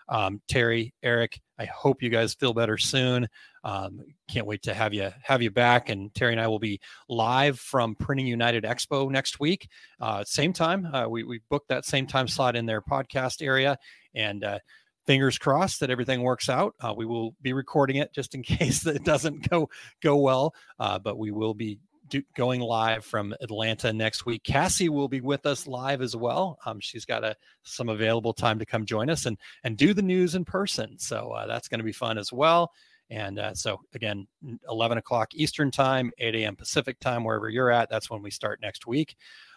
Um, 0.08 0.42
Terry, 0.48 0.94
Erich, 1.04 1.42
I 1.60 1.66
hope 1.66 2.02
you 2.02 2.10
guys 2.10 2.34
feel 2.34 2.54
better 2.54 2.78
soon. 2.78 3.28
Um, 3.66 4.00
can't 4.30 4.48
wait 4.48 4.64
to 4.64 4.74
have 4.74 4.94
you 4.94 5.12
have 5.22 5.42
you 5.42 5.52
back. 5.52 5.90
And 5.90 6.14
Terry 6.14 6.32
and 6.32 6.42
I 6.42 6.48
will 6.48 6.60
be 6.60 6.80
live 7.10 7.60
from 7.60 7.96
Printing 7.96 8.28
United 8.28 8.64
Expo 8.64 9.10
next 9.10 9.40
week, 9.40 9.68
uh, 10.00 10.24
same 10.26 10.54
time. 10.54 10.86
Uh, 10.86 11.08
we 11.08 11.24
we 11.24 11.40
booked 11.50 11.70
that 11.70 11.86
same 11.86 12.08
time 12.08 12.28
slot 12.28 12.56
in 12.56 12.66
their 12.66 12.82
podcast 12.82 13.42
area, 13.42 13.78
and 14.14 14.44
uh, 14.44 14.60
fingers 15.06 15.38
crossed 15.38 15.80
that 15.80 15.90
everything 15.90 16.22
works 16.22 16.50
out. 16.50 16.76
Uh, 16.80 16.94
we 16.96 17.06
will 17.06 17.36
be 17.42 17.54
recording 17.54 17.98
it 17.98 18.14
just 18.14 18.36
in 18.36 18.44
case 18.44 18.82
that 18.84 18.96
it 18.96 19.04
doesn't 19.04 19.50
go 19.50 19.70
go 20.02 20.18
well, 20.18 20.54
uh, 20.80 21.00
but 21.00 21.18
we 21.18 21.32
will 21.32 21.54
be 21.54 21.80
do, 22.10 22.22
going 22.36 22.62
live 22.62 23.06
from 23.06 23.34
Atlanta 23.42 23.92
next 23.92 24.26
week. 24.26 24.44
Cassie 24.44 24.90
will 24.90 25.08
be 25.08 25.22
with 25.22 25.46
us 25.46 25.68
live 25.68 26.02
as 26.02 26.16
well. 26.16 26.58
Um, 26.66 26.80
she's 26.80 27.06
got 27.06 27.24
a 27.24 27.36
some 27.64 27.90
available 27.90 28.34
time 28.34 28.60
to 28.60 28.66
come 28.66 28.86
join 28.86 29.10
us 29.10 29.26
and 29.26 29.38
and 29.64 29.78
do 29.78 29.94
the 29.94 30.02
news 30.02 30.36
in 30.36 30.46
person, 30.46 30.98
so 31.00 31.32
uh, 31.32 31.48
that's 31.48 31.68
going 31.68 31.80
to 31.80 31.86
be 31.86 31.92
fun 31.92 32.18
as 32.18 32.32
well. 32.32 32.72
And 33.10 33.38
uh, 33.38 33.54
so 33.54 33.82
again, 33.94 34.28
11 34.70 34.98
o'clock 34.98 35.34
Eastern 35.36 35.72
time, 35.72 36.12
8 36.18 36.36
a.m. 36.36 36.56
Pacific 36.56 37.00
time, 37.00 37.24
wherever 37.24 37.50
you're 37.50 37.70
at. 37.70 37.90
That's 37.90 38.10
when 38.10 38.22
we 38.24 38.32
start 38.32 38.60
next 38.62 38.88
week. 38.88 39.16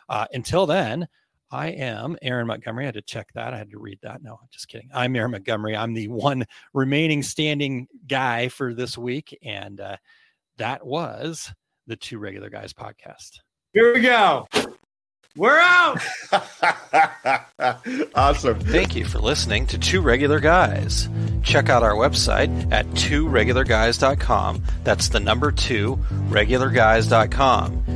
Uh, 0.09 0.27
until 0.33 0.67
then, 0.67 1.09
I 1.51 1.69
am 1.69 2.17
Aaron 2.23 2.47
Montgomery. 2.47 2.85
I 2.85 2.87
had 2.87 2.95
to 2.95 3.03
check 3.03 3.29
that. 3.35 3.55
I 3.55 3.59
had 3.59 3.71
to 3.71 3.79
read 3.79 4.01
that. 4.03 4.23
No, 4.23 4.33
I'm 4.33 4.49
just 4.51 4.69
kidding. 4.69 4.89
I'm 4.93 5.15
Aaron 5.15 5.31
Montgomery. 5.31 5.77
I'm 5.77 5.95
the 5.95 6.09
one 6.09 6.45
remaining 6.75 7.23
standing 7.23 7.87
guy 8.07 8.49
for 8.49 8.75
this 8.75 8.99
week. 8.99 9.39
And 9.43 9.81
uh, 9.81 9.97
that 10.59 10.85
was 10.85 11.53
the 11.87 11.97
Two 11.97 12.19
Regular 12.19 12.51
Guys 12.51 12.73
podcast. 12.73 13.41
Here 13.73 13.95
we 13.95 14.01
go. 14.01 14.47
We're 15.37 15.59
out. 15.59 16.01
awesome. 18.15 18.59
Thank 18.59 18.97
you 18.97 19.05
for 19.05 19.19
listening 19.19 19.67
to 19.67 19.79
Two 19.79 20.01
Regular 20.01 20.41
Guys. 20.41 21.11
Check 21.43 21.69
out 21.69 21.83
our 21.83 21.95
website 21.95 22.73
at 22.73 22.87
tworegularguys.com. 22.87 24.63
That's 24.83 25.11
the 25.11 25.21
number 25.21 25.53
two, 25.53 25.97
regularguys.com. 26.31 27.96